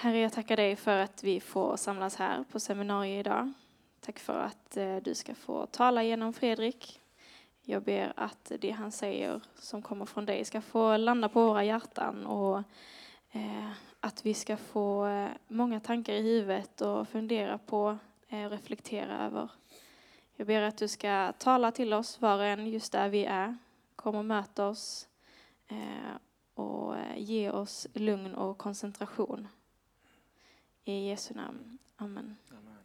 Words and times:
Herre, 0.00 0.18
jag 0.18 0.32
tackar 0.32 0.56
dig 0.56 0.76
för 0.76 0.98
att 0.98 1.24
vi 1.24 1.40
får 1.40 1.76
samlas 1.76 2.16
här 2.16 2.44
på 2.52 2.60
seminariet 2.60 3.26
idag. 3.26 3.52
Tack 4.00 4.18
för 4.18 4.40
att 4.40 4.76
eh, 4.76 4.96
du 4.96 5.14
ska 5.14 5.34
få 5.34 5.66
tala 5.66 6.02
genom 6.02 6.32
Fredrik. 6.32 7.00
Jag 7.62 7.82
ber 7.82 8.12
att 8.16 8.52
det 8.60 8.70
han 8.70 8.92
säger 8.92 9.40
som 9.54 9.82
kommer 9.82 10.06
från 10.06 10.26
dig 10.26 10.44
ska 10.44 10.60
få 10.60 10.96
landa 10.96 11.28
på 11.28 11.46
våra 11.46 11.64
hjärtan 11.64 12.26
och 12.26 12.58
eh, 13.30 13.70
att 14.00 14.26
vi 14.26 14.34
ska 14.34 14.56
få 14.56 15.06
eh, 15.06 15.28
många 15.48 15.80
tankar 15.80 16.12
i 16.12 16.22
huvudet 16.22 16.80
och 16.80 17.08
fundera 17.08 17.58
på 17.58 17.98
och 18.30 18.50
reflektera 18.50 19.26
över. 19.26 19.50
Jag 20.36 20.46
ber 20.46 20.62
att 20.62 20.78
du 20.78 20.88
ska 20.88 21.32
tala 21.38 21.72
till 21.72 21.92
oss 21.92 22.20
var 22.20 22.38
och 22.38 22.44
en 22.44 22.66
just 22.66 22.92
där 22.92 23.08
vi 23.08 23.24
är. 23.24 23.56
Kom 23.96 24.14
och 24.14 24.24
möt 24.24 24.58
oss 24.58 25.08
och 26.54 26.94
ge 27.16 27.50
oss 27.50 27.86
lugn 27.94 28.34
och 28.34 28.58
koncentration. 28.58 29.48
I 30.88 31.08
Jesu 31.08 31.34
namn. 31.34 31.78
Amen. 31.96 32.36
Amen. 32.50 32.78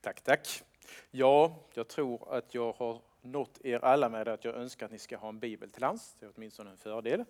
Tack, 0.00 0.20
tack. 0.20 0.62
Ja, 1.10 1.56
jag 1.74 1.88
tror 1.88 2.34
att 2.34 2.54
jag 2.54 2.72
har 2.72 3.02
nått 3.20 3.60
er 3.64 3.84
alla 3.84 4.08
med 4.08 4.28
att 4.28 4.44
jag 4.44 4.54
önskar 4.54 4.86
att 4.86 4.92
ni 4.92 4.98
ska 4.98 5.16
ha 5.16 5.28
en 5.28 5.38
bibel 5.38 5.70
till 5.70 5.82
hands. 5.82 6.16
Det 6.18 6.26
är 6.26 6.32
åtminstone 6.36 6.70
en 6.70 6.76
fördel. 6.76 7.24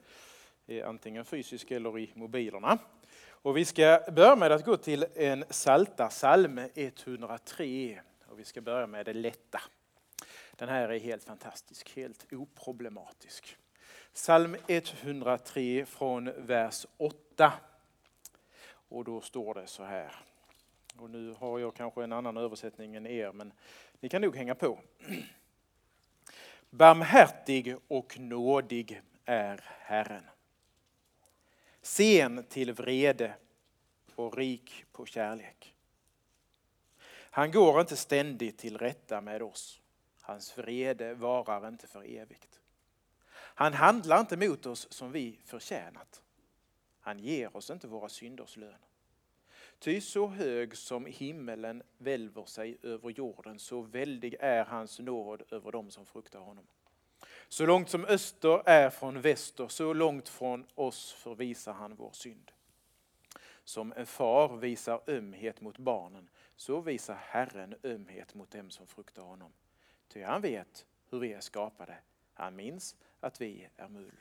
Antingen 0.84 1.24
fysisk 1.24 1.70
eller 1.70 1.98
i 1.98 2.12
mobilerna. 2.14 2.78
Och 3.28 3.56
vi 3.56 3.64
ska 3.64 4.04
börja 4.12 4.36
med 4.36 4.52
att 4.52 4.64
gå 4.64 4.76
till 4.76 5.06
en 5.14 5.44
salta 5.50 6.08
psalm 6.08 6.60
103. 6.74 8.00
Och 8.26 8.38
vi 8.38 8.44
ska 8.44 8.60
börja 8.60 8.86
med 8.86 9.06
det 9.06 9.14
lätta. 9.14 9.60
Den 10.56 10.68
här 10.68 10.88
är 10.88 10.98
helt 10.98 11.24
fantastisk, 11.24 11.96
helt 11.96 12.32
oproblematisk. 12.32 13.56
Psalm 14.14 14.56
103 14.66 15.86
från 15.86 16.46
vers 16.46 16.86
8. 16.96 17.52
Och 18.92 19.04
då 19.04 19.20
står 19.20 19.54
det 19.54 19.66
så 19.66 19.84
här. 19.84 20.14
Och 20.96 21.10
nu 21.10 21.34
har 21.38 21.58
jag 21.58 21.74
kanske 21.74 22.04
en 22.04 22.12
annan 22.12 22.36
översättning 22.36 22.94
än 22.94 23.06
er, 23.06 23.32
men 23.32 23.52
ni 24.00 24.08
kan 24.08 24.22
nog 24.22 24.36
hänga 24.36 24.54
på. 24.54 24.78
Barmhärtig 26.70 27.76
och 27.88 28.18
nådig 28.18 29.02
är 29.24 29.60
Herren. 29.64 30.24
Sen 31.82 32.44
till 32.48 32.72
vrede 32.72 33.34
och 34.14 34.36
rik 34.36 34.84
på 34.92 35.06
kärlek. 35.06 35.74
Han 37.14 37.50
går 37.50 37.80
inte 37.80 37.96
ständigt 37.96 38.58
till 38.58 38.78
rätta 38.78 39.20
med 39.20 39.42
oss. 39.42 39.80
Hans 40.20 40.58
vrede 40.58 41.14
varar 41.14 41.68
inte 41.68 41.86
för 41.86 42.04
evigt. 42.04 42.60
Han 43.34 43.72
handlar 43.72 44.20
inte 44.20 44.36
mot 44.36 44.66
oss 44.66 44.92
som 44.92 45.12
vi 45.12 45.40
förtjänat. 45.44 46.21
Han 47.02 47.18
ger 47.18 47.56
oss 47.56 47.70
inte 47.70 47.86
våra 47.86 48.08
synders 48.08 48.56
lön. 48.56 48.78
Ty 49.78 50.00
så 50.00 50.26
hög 50.26 50.76
som 50.76 51.06
himmelen 51.06 51.82
välver 51.98 52.44
sig 52.44 52.78
över 52.82 53.10
jorden, 53.10 53.58
så 53.58 53.80
väldig 53.80 54.36
är 54.40 54.64
hans 54.64 54.98
nåd 54.98 55.42
över 55.50 55.72
dem 55.72 55.90
som 55.90 56.06
fruktar 56.06 56.38
honom. 56.40 56.66
Så 57.48 57.66
långt 57.66 57.88
som 57.88 58.04
öster 58.04 58.68
är 58.68 58.90
från 58.90 59.20
väster, 59.20 59.68
så 59.68 59.92
långt 59.92 60.28
från 60.28 60.66
oss 60.74 61.12
förvisar 61.12 61.72
han 61.72 61.94
vår 61.94 62.12
synd. 62.12 62.50
Som 63.64 63.92
en 63.96 64.06
far 64.06 64.56
visar 64.56 65.00
ömhet 65.06 65.60
mot 65.60 65.78
barnen, 65.78 66.28
så 66.56 66.80
visar 66.80 67.14
Herren 67.14 67.74
ömhet 67.84 68.34
mot 68.34 68.50
dem 68.50 68.70
som 68.70 68.86
fruktar 68.86 69.22
honom. 69.22 69.52
Ty 70.08 70.22
han 70.22 70.42
vet 70.42 70.86
hur 71.10 71.18
vi 71.18 71.32
är 71.32 71.40
skapade, 71.40 71.96
han 72.34 72.56
minns 72.56 72.96
att 73.20 73.40
vi 73.40 73.68
är 73.76 73.88
mull. 73.88 74.16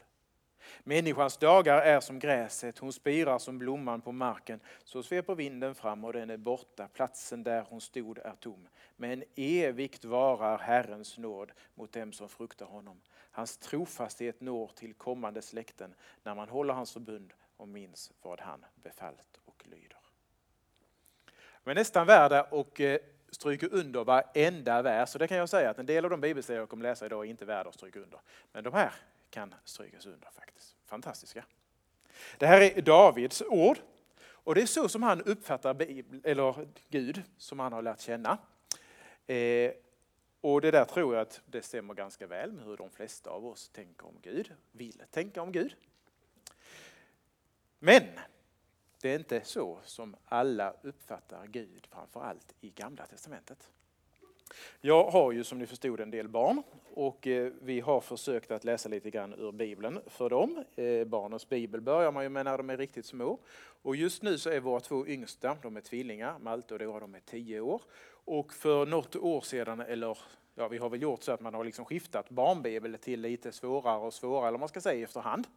Människans 0.83 1.37
dagar 1.37 1.81
är 1.81 1.99
som 1.99 2.19
gräset, 2.19 2.77
hon 2.77 2.93
spirar 2.93 3.39
som 3.39 3.57
blomman 3.57 4.01
på 4.01 4.11
marken. 4.11 4.59
Så 4.83 5.03
sveper 5.03 5.35
vinden 5.35 5.75
fram 5.75 6.05
och 6.05 6.13
den 6.13 6.29
är 6.29 6.37
borta, 6.37 6.87
platsen 6.87 7.43
där 7.43 7.65
hon 7.69 7.81
stod 7.81 8.17
är 8.17 8.35
tom. 8.39 8.67
Men 8.95 9.23
evigt 9.35 10.05
varar 10.05 10.57
Herrens 10.57 11.17
nåd 11.17 11.51
mot 11.75 11.91
dem 11.91 12.13
som 12.13 12.29
fruktar 12.29 12.65
honom. 12.65 13.01
Hans 13.31 13.57
trofasthet 13.57 14.41
når 14.41 14.71
till 14.75 14.93
kommande 14.93 15.41
släkten 15.41 15.93
när 16.23 16.35
man 16.35 16.49
håller 16.49 16.73
hans 16.73 16.93
förbund 16.93 17.33
och 17.57 17.67
minns 17.67 18.11
vad 18.21 18.39
han 18.41 18.65
befallt 18.75 19.39
och 19.45 19.63
lyder. 19.67 19.97
Men 21.63 21.75
nästan 21.75 22.07
värda 22.07 22.43
och 22.43 22.81
eh, 22.81 22.99
stryka 23.31 23.65
stryker 23.65 23.79
under 23.79 24.03
varenda 24.03 24.81
vers. 24.81 25.15
Och 25.15 25.19
det 25.19 25.27
kan 25.27 25.37
jag 25.37 25.49
säga 25.49 25.69
att 25.69 25.79
en 25.79 25.85
del 25.85 26.05
av 26.05 26.11
de 26.11 26.21
bibelställen 26.21 26.59
jag 26.59 26.69
kommer 26.69 26.83
läsa 26.83 27.05
idag 27.05 27.25
är 27.25 27.29
inte 27.29 27.45
värda 27.45 27.69
att 27.69 27.75
stryka 27.75 27.99
under. 27.99 28.19
Men 28.51 28.63
de 28.63 28.73
här 28.73 28.93
kan 29.31 29.55
strykas 29.63 30.05
under 30.05 30.29
faktiskt. 30.31 30.75
Fantastiska. 30.85 31.45
Det 32.37 32.47
här 32.47 32.61
är 32.61 32.81
Davids 32.81 33.41
ord 33.41 33.77
och 34.23 34.55
det 34.55 34.61
är 34.61 34.65
så 34.65 34.89
som 34.89 35.03
han 35.03 35.21
uppfattar 35.21 35.81
eller 36.23 36.67
Gud 36.89 37.23
som 37.37 37.59
han 37.59 37.73
har 37.73 37.81
lärt 37.81 37.99
känna. 37.99 38.37
Eh, 39.27 39.71
och 40.41 40.61
det 40.61 40.71
där 40.71 40.85
tror 40.85 41.15
jag 41.15 41.21
att 41.21 41.41
det 41.45 41.61
stämmer 41.61 41.93
ganska 41.93 42.27
väl 42.27 42.51
med 42.51 42.65
hur 42.65 42.77
de 42.77 42.89
flesta 42.89 43.29
av 43.29 43.45
oss 43.45 43.69
tänker 43.69 44.07
om 44.07 44.15
Gud, 44.21 44.53
vill 44.71 45.03
tänka 45.11 45.41
om 45.41 45.51
Gud. 45.51 45.75
Men 47.79 48.03
det 49.01 49.09
är 49.09 49.19
inte 49.19 49.41
så 49.43 49.79
som 49.83 50.15
alla 50.25 50.73
uppfattar 50.81 51.47
Gud, 51.47 51.87
framförallt 51.91 52.55
i 52.61 52.69
Gamla 52.69 53.05
Testamentet. 53.05 53.69
Jag 54.81 55.03
har 55.03 55.31
ju 55.31 55.43
som 55.43 55.59
ni 55.59 55.67
förstod 55.67 55.99
en 55.99 56.11
del 56.11 56.27
barn 56.27 56.63
och 56.93 57.27
eh, 57.27 57.51
vi 57.61 57.79
har 57.79 58.01
försökt 58.01 58.51
att 58.51 58.63
läsa 58.63 58.89
lite 58.89 59.09
grann 59.09 59.33
ur 59.33 59.51
Bibeln 59.51 59.99
för 60.07 60.29
dem. 60.29 60.63
Eh, 60.75 61.07
barnens 61.07 61.49
bibel 61.49 61.81
börjar 61.81 62.11
man 62.11 62.23
ju 62.23 62.29
med 62.29 62.45
när 62.45 62.57
de 62.57 62.69
är 62.69 62.77
riktigt 62.77 63.05
små. 63.05 63.39
Och 63.81 63.95
just 63.95 64.21
nu 64.21 64.37
så 64.37 64.49
är 64.49 64.59
våra 64.59 64.79
två 64.79 65.07
yngsta, 65.07 65.57
de 65.61 65.77
är 65.77 65.81
tvillingar, 65.81 66.39
Malte 66.39 66.73
och 66.73 66.79
Dora, 66.79 66.99
de 66.99 67.15
är 67.15 67.19
tio 67.19 67.59
år. 67.59 67.81
Och 68.25 68.53
för 68.53 68.85
något 68.85 69.15
år 69.15 69.41
sedan, 69.41 69.79
eller 69.79 70.17
ja, 70.55 70.67
vi 70.67 70.77
har 70.77 70.89
väl 70.89 71.01
gjort 71.01 71.23
så 71.23 71.31
att 71.31 71.41
man 71.41 71.53
har 71.53 71.63
liksom 71.63 71.85
skiftat 71.85 72.29
barnbibel 72.29 72.97
till 73.01 73.21
lite 73.21 73.51
svårare 73.51 73.99
och 73.99 74.13
svårare, 74.13 74.47
eller 74.47 74.57
man 74.57 74.69
ska 74.69 74.81
säga 74.81 75.03
efterhand. 75.03 75.47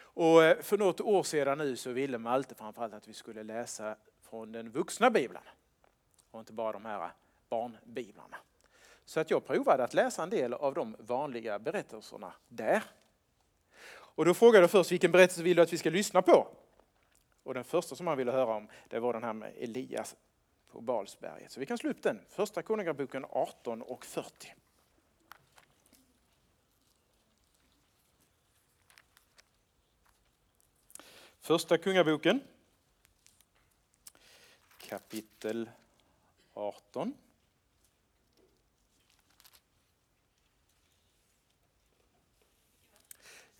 Och 0.00 0.42
eh, 0.44 0.60
för 0.60 0.78
något 0.78 1.00
år 1.00 1.22
sedan 1.22 1.58
nu 1.58 1.76
så 1.76 1.92
ville 1.92 2.18
Malte 2.18 2.54
framförallt 2.54 2.94
att 2.94 3.08
vi 3.08 3.12
skulle 3.12 3.42
läsa 3.42 3.96
från 4.30 4.52
den 4.52 4.70
vuxna 4.70 5.10
bibeln. 5.10 5.44
Och 6.30 6.40
inte 6.40 6.52
bara 6.52 6.72
de 6.72 6.84
här 6.84 7.10
barnbiblarna. 7.48 8.36
Så 9.04 9.20
att 9.20 9.30
jag 9.30 9.46
provade 9.46 9.84
att 9.84 9.94
läsa 9.94 10.22
en 10.22 10.30
del 10.30 10.54
av 10.54 10.74
de 10.74 10.96
vanliga 10.98 11.58
berättelserna 11.58 12.32
där. 12.48 12.82
Och 13.90 14.24
då 14.24 14.34
frågade 14.34 14.62
jag 14.62 14.70
först, 14.70 14.92
vilken 14.92 15.12
berättelse 15.12 15.42
vill 15.42 15.56
du 15.56 15.62
att 15.62 15.72
vi 15.72 15.78
ska 15.78 15.90
lyssna 15.90 16.22
på? 16.22 16.48
Och 17.42 17.54
den 17.54 17.64
första 17.64 17.96
som 17.96 18.06
han 18.06 18.18
ville 18.18 18.32
höra 18.32 18.54
om, 18.54 18.68
det 18.88 18.98
var 18.98 19.12
den 19.12 19.22
här 19.24 19.32
med 19.32 19.52
Elias 19.56 20.16
på 20.72 20.80
Balsberget. 20.80 21.52
Så 21.52 21.60
vi 21.60 21.66
kan 21.66 21.78
slå 21.78 21.90
upp 21.90 22.02
den, 22.02 22.20
första 22.28 22.62
Konungaboken 22.62 23.26
18 23.30 23.82
och 23.82 24.04
40. 24.04 24.54
Första 31.40 31.78
Kungaboken, 31.78 32.40
kapitel 34.78 35.70
18. 36.54 37.14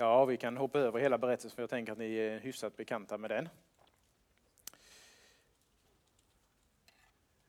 Ja, 0.01 0.25
vi 0.25 0.37
kan 0.37 0.57
hoppa 0.57 0.79
över 0.79 1.01
hela 1.01 1.19
berättelsen 1.19 1.51
för 1.57 1.63
jag 1.63 1.71
tänker 1.71 1.93
att 1.93 1.99
ni 1.99 2.15
är 2.15 2.39
hyfsat 2.39 2.77
bekanta 2.77 3.19
med 3.19 3.31
den. 3.31 3.49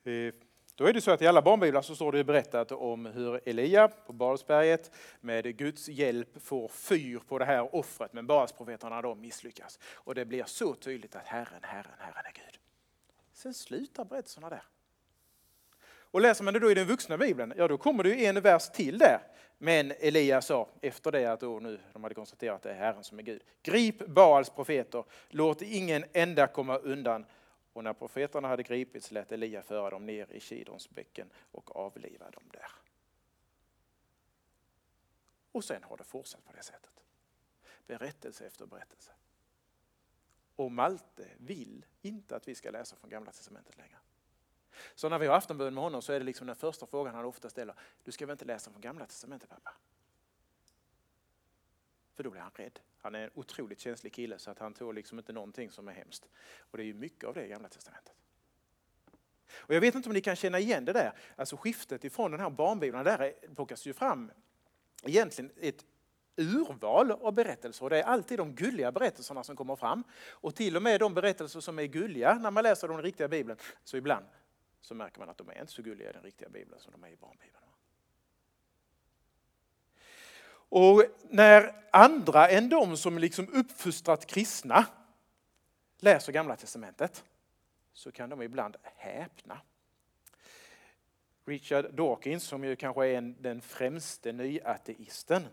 Eh, 0.04 0.34
då 0.76 0.86
är 0.86 0.94
det 0.94 1.02
så 1.02 1.12
att 1.12 1.22
i 1.22 1.28
alla 1.28 1.42
barnbiblar 1.42 1.82
så 1.82 1.96
står 1.96 2.12
det 2.12 2.24
berättat 2.24 2.72
om 2.72 3.06
hur 3.06 3.50
Elia 3.50 3.88
på 3.88 4.14
Balsberget 4.14 4.92
med 5.22 5.58
Guds 5.58 5.90
hjälp 5.90 6.42
får 6.42 6.68
fyr 6.68 7.20
på 7.28 7.40
det 7.40 7.46
här 7.46 7.76
offret, 7.76 8.14
men 8.14 8.28
Baalsprofeterna 8.28 9.02
de 9.02 9.22
misslyckas. 9.22 9.80
Och 9.94 10.16
det 10.16 10.26
blir 10.26 10.44
så 10.44 10.74
tydligt 10.74 11.16
att 11.16 11.26
Herren, 11.26 11.64
Herren, 11.64 11.96
Herren 12.00 12.26
är 12.26 12.34
Gud. 12.34 12.60
Sen 13.34 13.54
slutar 13.54 14.06
berättelserna 14.06 14.50
där. 14.50 14.64
Och 16.12 16.22
läser 16.22 16.44
man 16.44 16.54
det 16.54 16.60
då 16.60 16.72
i 16.72 16.74
den 16.74 16.88
vuxna 16.88 17.18
bibeln, 17.18 17.54
ja 17.58 17.68
då 17.68 17.78
kommer 17.78 18.04
det 18.04 18.10
ju 18.10 18.26
en 18.26 18.42
vers 18.42 18.70
till 18.70 18.98
där. 18.98 19.20
Men 19.58 19.92
Elia 19.92 20.42
sa 20.42 20.70
efter 20.82 21.12
det 21.12 21.26
att 21.26 21.40
då 21.40 21.60
nu 21.60 21.80
de 21.94 22.04
hade 22.04 22.16
konstaterat 22.16 22.56
att 22.56 22.64
det 22.64 22.72
är 22.72 22.76
Herren 22.76 23.04
som 23.04 23.20
är 23.20 23.24
Gud. 23.24 23.44
Grip 23.62 24.08
Baals 24.08 24.50
profeter, 24.50 25.04
låt 25.30 25.62
ingen 25.62 26.06
enda 26.14 26.48
komma 26.48 26.78
undan. 26.78 27.26
Och 27.74 27.84
när 27.84 27.94
profeterna 27.94 28.48
hade 28.48 28.64
gripits 28.64 29.12
lät 29.12 29.32
Elia 29.32 29.62
föra 29.62 29.90
dem 29.90 30.06
ner 30.06 30.32
i 30.32 30.40
Kidons 30.40 30.90
bäcken 30.90 31.30
och 31.52 31.76
avliva 31.76 32.30
dem 32.30 32.44
där. 32.52 32.72
Och 35.52 35.64
sen 35.64 35.84
har 35.84 35.98
det 35.98 36.04
fortsatt 36.04 36.46
på 36.46 36.54
det 36.54 36.64
sättet. 36.64 37.04
Berättelse 37.88 38.46
efter 38.46 38.66
berättelse. 38.66 39.12
Och 40.56 40.72
Malte 40.72 41.28
vill 41.38 41.86
inte 42.02 42.36
att 42.36 42.48
vi 42.48 42.56
ska 42.56 42.72
läsa 42.72 42.96
från 42.96 43.10
Gamla 43.10 43.32
Testamentet 43.32 43.78
längre. 43.78 43.98
Så 44.96 45.10
när 45.10 45.20
vi 45.20 45.28
har 45.28 45.36
aftonbön 45.36 45.74
med 45.74 45.84
honom 45.84 46.02
så 46.02 46.14
är 46.14 46.20
det 46.20 46.26
liksom 46.26 46.48
den 46.48 46.56
första 46.56 46.86
frågan 46.86 47.16
han 47.16 47.26
ofta 47.26 47.50
ställer. 47.50 47.76
Du 48.04 48.12
ska 48.12 48.26
väl 48.26 48.34
inte 48.34 48.46
läsa 48.46 48.72
från 48.72 48.82
Gamla 48.82 49.06
Testamentet 49.06 49.50
pappa? 49.50 49.74
För 52.16 52.24
då 52.24 52.30
blir 52.30 52.42
han 52.42 52.52
rädd. 52.56 52.80
Han 53.02 53.16
är 53.16 53.24
en 53.24 53.32
otroligt 53.34 53.80
känslig 53.80 54.14
kille 54.14 54.40
så 54.40 54.52
att 54.52 54.60
han 54.60 54.74
tål 54.74 54.96
liksom 54.96 55.20
inte 55.20 55.34
någonting 55.34 55.72
som 55.72 55.88
är 55.88 55.94
hemskt. 55.94 56.30
Och 56.60 56.78
det 56.78 56.84
är 56.84 56.86
ju 56.86 56.94
mycket 56.94 57.24
av 57.24 57.34
det 57.34 57.46
i 57.46 57.48
Gamla 57.48 57.70
Testamentet. 57.70 58.14
Och 59.56 59.76
jag 59.76 59.82
vet 59.82 59.96
inte 59.96 60.10
om 60.10 60.14
ni 60.14 60.22
kan 60.22 60.36
känna 60.36 60.60
igen 60.60 60.86
det 60.86 60.94
där, 60.94 61.14
alltså 61.36 61.58
skiftet 61.58 62.04
ifrån 62.04 62.32
den 62.32 62.40
här 62.40 62.50
barnbibeln, 62.50 63.04
där 63.04 63.34
plockas 63.56 63.86
ju 63.86 63.94
fram 63.94 64.32
egentligen 65.04 65.52
ett 65.58 65.86
urval 66.36 67.12
av 67.12 67.34
berättelser 67.34 67.84
och 67.84 67.90
det 67.90 68.00
är 68.00 68.04
alltid 68.04 68.40
de 68.40 68.56
gulliga 68.56 68.92
berättelserna 68.92 69.44
som 69.44 69.56
kommer 69.56 69.76
fram. 69.76 70.04
Och 70.30 70.56
till 70.56 70.76
och 70.76 70.82
med 70.82 71.00
de 71.00 71.14
berättelser 71.14 71.60
som 71.60 71.80
är 71.80 71.84
gulliga 71.84 72.34
när 72.34 72.52
man 72.52 72.64
läser 72.64 72.88
den 72.88 73.02
riktiga 73.02 73.28
bibeln, 73.28 73.60
så 73.84 73.98
ibland 73.98 74.26
så 74.82 74.96
märker 74.96 75.20
man 75.20 75.30
att 75.30 75.38
de 75.38 75.50
är 75.50 75.62
inte 75.62 75.72
så 75.72 75.82
gulliga 75.82 76.10
i 76.10 76.14
den 76.14 76.24
riktiga 76.24 76.50
bibeln 76.50 76.80
som 76.80 76.92
de 76.92 77.04
är 77.04 77.08
i 77.12 77.16
barnbibeln. 77.16 77.66
Och 80.72 81.04
när 81.30 81.86
andra 81.92 82.50
än 82.50 82.70
de 82.70 82.98
som 82.98 83.18
liksom 83.18 83.48
uppfostrat 83.54 84.26
kristna 84.26 84.86
läser 85.98 86.32
Gamla 86.32 86.56
Testamentet 86.56 87.24
så 87.94 88.12
kan 88.12 88.30
de 88.30 88.42
ibland 88.42 88.78
häpna. 88.84 89.62
Richard 91.46 91.94
Dawkins, 91.94 92.44
som 92.44 92.64
ju 92.64 92.76
kanske 92.76 93.08
är 93.08 93.18
en, 93.18 93.42
den 93.42 93.62
främste 93.62 94.32
nyateisten, 94.32 95.48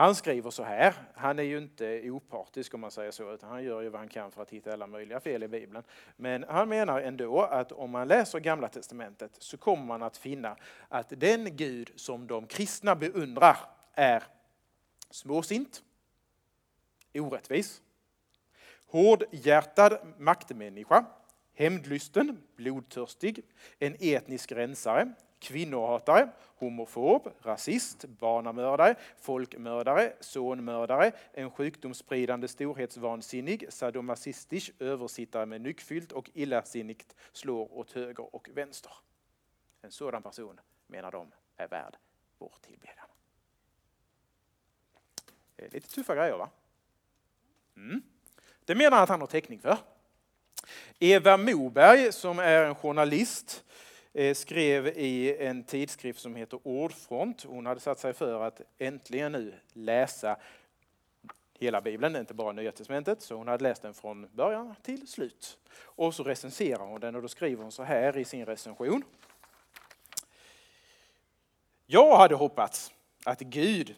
han 0.00 0.14
skriver 0.14 0.50
så 0.50 0.62
här, 0.62 0.94
han 1.14 1.38
är 1.38 1.42
ju 1.42 1.58
inte 1.58 2.10
opartisk 2.10 2.74
om 2.74 2.80
man 2.80 2.90
säger 2.90 3.10
så, 3.10 3.34
utan 3.34 3.50
han 3.50 3.64
gör 3.64 3.80
ju 3.80 3.88
vad 3.88 4.00
han 4.00 4.08
kan 4.08 4.30
för 4.30 4.42
att 4.42 4.50
hitta 4.50 4.72
alla 4.72 4.86
möjliga 4.86 5.20
fel 5.20 5.42
i 5.42 5.48
Bibeln. 5.48 5.82
Men 6.16 6.44
han 6.48 6.68
menar 6.68 7.00
ändå 7.00 7.42
att 7.42 7.72
om 7.72 7.90
man 7.90 8.08
läser 8.08 8.38
Gamla 8.38 8.68
Testamentet 8.68 9.30
så 9.38 9.56
kommer 9.56 9.84
man 9.84 10.02
att 10.02 10.16
finna 10.16 10.56
att 10.88 11.12
den 11.16 11.56
Gud 11.56 11.92
som 11.96 12.26
de 12.26 12.46
kristna 12.46 12.96
beundrar 12.96 13.56
är 13.94 14.22
småsint, 15.10 15.82
orättvis, 17.14 17.82
hårdhjärtad 18.86 19.98
maktmänniska, 20.18 21.04
hämndlysten, 21.54 22.42
blodtörstig, 22.56 23.42
en 23.78 23.96
etnisk 24.00 24.52
rensare, 24.52 25.14
kvinnohatare, 25.40 26.28
homofob, 26.56 27.28
rasist, 27.42 28.04
barnamördare, 28.04 28.94
folkmördare, 29.16 30.12
sonmördare, 30.20 31.12
en 31.32 31.50
sjukdomsspridande 31.50 32.48
storhetsvansinnig, 32.48 33.72
sadomasistisk 33.72 34.72
översittare 34.78 35.46
med 35.46 35.60
nyckfyllt 35.60 36.12
och 36.12 36.30
illasinnigt 36.34 37.14
slår 37.32 37.78
åt 37.78 37.92
höger 37.92 38.34
och 38.34 38.48
vänster. 38.54 38.92
En 39.82 39.90
sådan 39.90 40.22
person, 40.22 40.60
menar 40.86 41.10
de, 41.10 41.32
är 41.56 41.68
värd 41.68 41.96
vår 42.38 42.52
tillbedjan. 42.60 43.06
Eh, 45.56 45.72
lite 45.72 45.88
tuffa 45.88 46.14
grejer 46.14 46.36
va? 46.36 46.50
Mm. 47.76 48.02
Det 48.64 48.74
menar 48.74 48.90
han 48.90 49.02
att 49.02 49.08
han 49.08 49.20
har 49.20 49.26
täckning 49.26 49.60
för. 49.60 49.78
Eva 50.98 51.36
Moberg 51.36 52.12
som 52.12 52.38
är 52.38 52.64
en 52.64 52.74
journalist 52.74 53.64
eh, 53.64 53.70
Eh, 54.12 54.34
skrev 54.34 54.86
i 54.86 55.36
en 55.38 55.64
tidskrift 55.64 56.20
som 56.20 56.36
heter 56.36 56.60
Ordfront. 56.62 57.42
Hon 57.42 57.66
hade 57.66 57.80
satt 57.80 57.98
sig 57.98 58.12
för 58.12 58.42
att 58.42 58.60
äntligen 58.78 59.32
nu 59.32 59.54
läsa 59.72 60.36
hela 61.58 61.80
Bibeln, 61.80 62.16
inte 62.16 62.34
bara 62.34 62.52
Nya 62.52 62.72
Testamentet, 62.72 63.22
så 63.22 63.34
hon 63.34 63.48
hade 63.48 63.62
läst 63.62 63.82
den 63.82 63.94
från 63.94 64.28
början 64.32 64.74
till 64.82 65.08
slut. 65.08 65.58
Och 65.78 66.14
så 66.14 66.22
recenserar 66.22 66.86
hon 66.86 67.00
den 67.00 67.16
och 67.16 67.22
då 67.22 67.28
skriver 67.28 67.62
hon 67.62 67.72
så 67.72 67.82
här 67.82 68.18
i 68.18 68.24
sin 68.24 68.46
recension. 68.46 69.02
Jag 71.86 72.16
hade 72.16 72.34
hoppats 72.34 72.92
att 73.24 73.40
Gud 73.40 73.94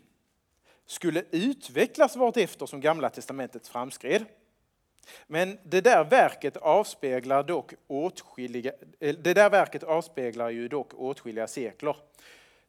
skulle 0.87 1.25
utvecklas 1.31 2.17
vartefter 2.17 2.67
som 2.67 2.81
Gamla 2.81 3.11
Testamentet 3.11 3.69
framskred. 3.69 4.25
Men 5.27 5.59
det 5.63 5.81
där 5.81 6.05
verket 6.05 6.57
avspeglar 6.57 7.43
dock 7.43 7.75
åtskilliga, 7.87 8.73
eh, 9.01 9.17
det 9.17 9.35
där 9.35 9.51
verket 9.51 9.83
avspeglar 9.83 10.51
ju 10.51 10.69
dock 10.69 10.95
åtskilliga 10.95 11.47
sekler, 11.47 11.97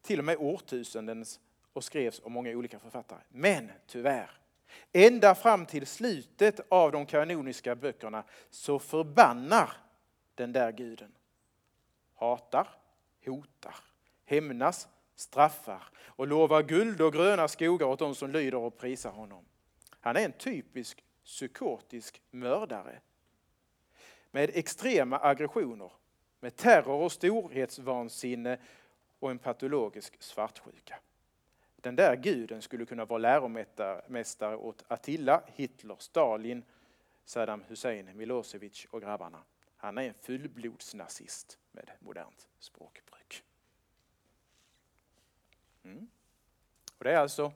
till 0.02 0.20
och 0.20 0.26
med 0.26 0.38
årtusendens 0.40 1.40
och 1.74 1.84
skrevs 1.84 2.20
av 2.20 2.32
många 2.32 2.50
olika 2.50 2.80
författare. 2.80 3.20
Men 3.30 3.72
tyvärr, 3.88 4.32
ända 4.94 5.36
fram 5.36 5.66
till 5.66 5.88
slutet 5.88 6.60
av 6.70 6.92
de 6.92 7.06
kanoniska 7.06 7.76
böckerna 7.76 8.24
så 8.50 8.80
förbannar 8.80 9.72
den 10.36 10.52
där 10.52 10.72
guden. 10.72 11.12
Hatar, 12.16 12.68
hotar, 13.26 13.76
hämnas, 14.26 14.88
straffar 15.16 15.84
och 16.06 16.28
lovar 16.28 16.64
guld 16.64 17.02
och 17.02 17.14
gröna 17.14 17.48
skogar 17.48 17.88
åt 17.88 18.00
de 18.00 18.16
som 18.16 18.32
lyder 18.32 18.58
och 18.58 18.78
prisar 18.78 19.12
honom. 19.12 19.46
Han 20.00 20.16
är 20.16 20.26
en 20.26 20.32
typisk 20.32 21.04
psykotisk 21.24 22.22
mördare 22.32 23.02
med 24.32 24.50
extrema 24.54 25.20
aggressioner, 25.20 25.92
med 26.40 26.56
terror 26.56 27.04
och 27.04 27.12
storhetsvansinne 27.12 28.58
och 29.20 29.32
en 29.32 29.40
patologisk 29.40 30.24
svartsjuka. 30.24 31.00
Den 31.76 31.96
där 31.96 32.16
guden 32.16 32.62
skulle 32.62 32.86
kunna 32.86 33.06
vara 33.06 33.18
läromästare 33.18 34.56
åt 34.56 34.84
Attila, 34.88 35.44
Hitler, 35.48 35.96
Stalin, 36.00 36.64
Saddam 37.26 37.64
Hussein, 37.68 38.18
Milosevic 38.18 38.88
och 38.90 39.02
grabbarna. 39.02 39.44
Han 39.78 39.98
är 39.98 40.08
en 40.08 40.14
fullblodsnazist 40.14 41.60
med 41.72 41.92
modernt 42.00 42.48
språkbruk. 42.60 43.44
Mm. 45.84 46.08
Och 46.98 47.04
det 47.04 47.12
är 47.12 47.18
alltså 47.18 47.52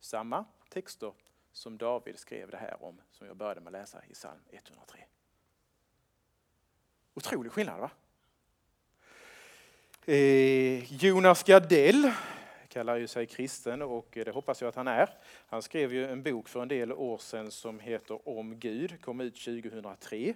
samma 0.00 0.44
texter 0.68 1.12
som 1.56 1.78
David 1.78 2.18
skrev 2.18 2.50
det 2.50 2.56
här 2.56 2.84
om, 2.84 3.00
som 3.10 3.26
jag 3.26 3.36
började 3.36 3.60
med 3.60 3.74
att 3.74 3.80
läsa 3.80 4.02
i 4.10 4.14
psalm 4.14 4.40
103. 4.50 5.04
Otrolig 7.14 7.52
skillnad 7.52 7.80
va? 7.80 7.90
Eh, 10.04 11.04
Jonas 11.04 11.42
Gardell 11.42 12.12
kallar 12.68 12.96
ju 12.96 13.06
sig 13.06 13.26
kristen 13.26 13.82
och 13.82 14.08
det 14.10 14.30
hoppas 14.30 14.60
jag 14.60 14.68
att 14.68 14.74
han 14.74 14.88
är. 14.88 15.10
Han 15.46 15.62
skrev 15.62 15.92
ju 15.92 16.06
en 16.06 16.22
bok 16.22 16.48
för 16.48 16.62
en 16.62 16.68
del 16.68 16.92
år 16.92 17.18
sedan 17.18 17.50
som 17.50 17.80
heter 17.80 18.28
Om 18.28 18.58
Gud, 18.58 19.02
kom 19.02 19.20
ut 19.20 19.34
2003. 19.34 20.34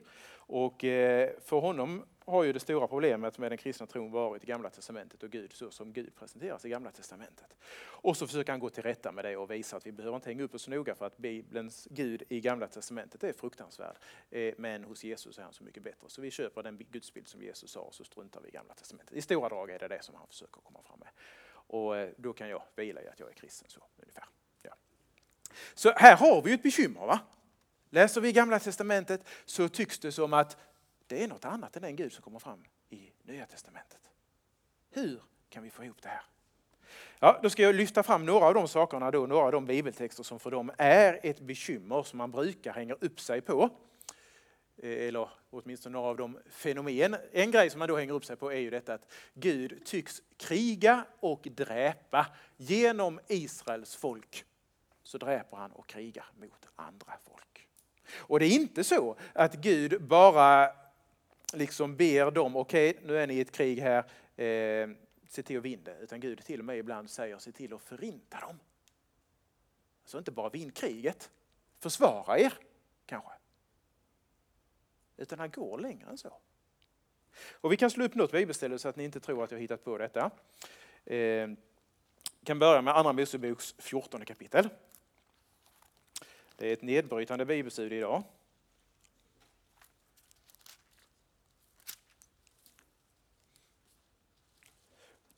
Och 0.52 0.84
eh, 0.84 1.30
för 1.40 1.60
honom 1.60 2.04
har 2.24 2.44
ju 2.44 2.52
det 2.52 2.60
stora 2.60 2.86
problemet 2.86 3.38
med 3.38 3.50
den 3.50 3.58
kristna 3.58 3.86
tron 3.86 4.10
varit 4.10 4.44
i 4.44 4.46
Gamla 4.46 4.70
Testamentet 4.70 5.22
och 5.22 5.30
Gud 5.30 5.52
så 5.52 5.70
som 5.70 5.92
Gud 5.92 6.14
presenteras 6.14 6.64
i 6.64 6.68
Gamla 6.68 6.90
Testamentet. 6.90 7.56
Och 7.80 8.16
så 8.16 8.26
försöker 8.26 8.52
han 8.52 8.60
gå 8.60 8.70
till 8.70 8.82
rätta 8.82 9.12
med 9.12 9.24
det 9.24 9.36
och 9.36 9.50
visa 9.50 9.76
att 9.76 9.86
vi 9.86 9.92
behöver 9.92 10.16
inte 10.16 10.28
hänga 10.28 10.42
upp 10.42 10.54
oss 10.54 10.62
så 10.62 10.70
noga 10.70 10.94
för 10.94 11.06
att 11.06 11.16
Bibelns 11.16 11.88
Gud 11.90 12.22
i 12.28 12.40
Gamla 12.40 12.66
Testamentet 12.66 13.24
är 13.24 13.32
fruktansvärd. 13.32 13.96
Eh, 14.30 14.54
men 14.58 14.84
hos 14.84 15.04
Jesus 15.04 15.38
är 15.38 15.42
han 15.42 15.52
så 15.52 15.64
mycket 15.64 15.82
bättre. 15.82 16.08
Så 16.08 16.20
vi 16.20 16.30
köper 16.30 16.62
den 16.62 16.78
gudsbild 16.90 17.28
som 17.28 17.42
Jesus 17.42 17.76
har 17.76 17.82
och 17.82 17.94
så 17.94 18.04
struntar 18.04 18.40
vi 18.40 18.48
i 18.48 18.52
Gamla 18.52 18.74
Testamentet. 18.74 19.16
I 19.16 19.22
stora 19.22 19.48
drag 19.48 19.70
är 19.70 19.78
det 19.78 19.88
det 19.88 20.02
som 20.02 20.14
han 20.14 20.26
försöker 20.26 20.60
komma 20.60 20.82
fram 20.82 20.98
med. 20.98 21.08
Och 21.52 21.96
eh, 21.96 22.10
då 22.16 22.32
kan 22.32 22.48
jag 22.48 22.62
vila 22.76 23.02
i 23.02 23.08
att 23.08 23.20
jag 23.20 23.28
är 23.28 23.34
kristen 23.34 23.68
så 23.68 23.80
ungefär. 23.96 24.24
Ja. 24.62 24.74
Så 25.74 25.92
här 25.96 26.16
har 26.16 26.42
vi 26.42 26.52
ett 26.52 26.62
bekymmer. 26.62 27.06
va? 27.06 27.20
Läser 27.90 28.20
vi 28.20 28.32
Gamla 28.32 28.58
Testamentet 28.58 29.28
så 29.44 29.68
tycks 29.68 29.98
det 29.98 30.12
som 30.12 30.32
att 30.32 30.56
det 31.06 31.24
är 31.24 31.28
något 31.28 31.44
annat 31.44 31.76
än 31.76 31.82
den 31.82 31.96
Gud 31.96 32.12
som 32.12 32.22
kommer 32.22 32.38
fram 32.38 32.64
i 32.90 33.12
Nya 33.22 33.46
Testamentet. 33.46 34.00
Hur 34.90 35.22
kan 35.48 35.62
vi 35.62 35.70
få 35.70 35.84
ihop 35.84 36.02
det 36.02 36.08
här? 36.08 36.22
Ja, 37.18 37.40
då 37.42 37.50
ska 37.50 37.62
jag 37.62 37.74
lyfta 37.74 38.02
fram 38.02 38.26
några 38.26 38.46
av 38.46 38.54
de 38.54 38.68
sakerna, 38.68 39.10
då, 39.10 39.26
några 39.26 39.44
av 39.44 39.52
de 39.52 39.66
bibeltexter 39.66 40.22
som 40.22 40.40
för 40.40 40.50
dem 40.50 40.70
är 40.78 41.20
ett 41.22 41.40
bekymmer 41.40 42.02
som 42.02 42.18
man 42.18 42.30
brukar 42.30 42.72
hänga 42.72 42.94
upp 42.94 43.20
sig 43.20 43.40
på. 43.40 43.70
Eh, 44.76 45.08
eller 45.08 45.28
åtminstone 45.50 45.92
några 45.92 46.08
av 46.08 46.16
de 46.16 46.38
fenomen. 46.50 47.16
En 47.32 47.50
grej 47.50 47.70
som 47.70 47.78
man 47.78 47.88
då 47.88 47.96
hänger 47.96 48.12
upp 48.12 48.24
sig 48.24 48.36
på 48.36 48.52
är 48.52 48.58
ju 48.58 48.70
detta 48.70 48.94
att 48.94 49.12
Gud 49.34 49.84
tycks 49.84 50.22
kriga 50.36 51.04
och 51.20 51.48
dräpa 51.50 52.26
genom 52.56 53.20
Israels 53.28 53.96
folk. 53.96 54.44
Så 55.02 55.18
dräper 55.18 55.56
han 55.56 55.72
och 55.72 55.86
krigar 55.86 56.26
mot 56.36 56.66
andra 56.76 57.12
folk. 57.24 57.69
Och 58.16 58.40
det 58.40 58.46
är 58.46 58.50
inte 58.50 58.84
så 58.84 59.16
att 59.32 59.54
Gud 59.54 60.02
bara 60.02 60.72
liksom 61.52 61.96
ber 61.96 62.30
dem, 62.30 62.56
okej 62.56 62.90
okay, 62.90 63.06
nu 63.06 63.18
är 63.18 63.26
ni 63.26 63.34
i 63.34 63.40
ett 63.40 63.52
krig 63.52 63.80
här, 63.80 63.98
eh, 64.36 64.88
se 65.28 65.42
till 65.42 65.58
att 65.58 65.64
vinna 65.64 65.82
det. 65.84 65.96
Utan 66.00 66.20
Gud 66.20 66.44
till 66.44 66.58
och 66.58 66.64
med 66.64 66.78
ibland 66.78 67.10
säger, 67.10 67.38
se 67.38 67.52
till 67.52 67.74
att 67.74 67.82
förinta 67.82 68.40
dem. 68.40 68.58
Så 70.04 70.18
inte 70.18 70.30
bara 70.30 70.48
vinn 70.48 70.70
kriget, 70.70 71.30
försvara 71.78 72.38
er 72.38 72.52
kanske. 73.06 73.32
Utan 75.16 75.38
han 75.38 75.50
går 75.50 75.78
längre 75.78 76.10
än 76.10 76.18
så. 76.18 76.32
Och 77.52 77.72
vi 77.72 77.76
kan 77.76 77.90
slå 77.90 78.04
upp 78.04 78.14
något 78.14 78.32
bibelställe 78.32 78.78
så 78.78 78.88
att 78.88 78.96
ni 78.96 79.04
inte 79.04 79.20
tror 79.20 79.44
att 79.44 79.50
jag 79.50 79.58
hittat 79.58 79.84
på 79.84 79.98
detta. 79.98 80.30
Eh, 81.04 81.48
kan 82.44 82.58
börja 82.58 82.82
med 82.82 82.96
Andra 82.96 83.12
Moseboks 83.12 83.74
14 83.78 84.24
kapitel. 84.24 84.68
Det 86.60 86.68
är 86.68 86.72
ett 86.72 86.82
nedbrytande 86.82 87.44
bibelstudie 87.44 87.98
idag. 87.98 88.22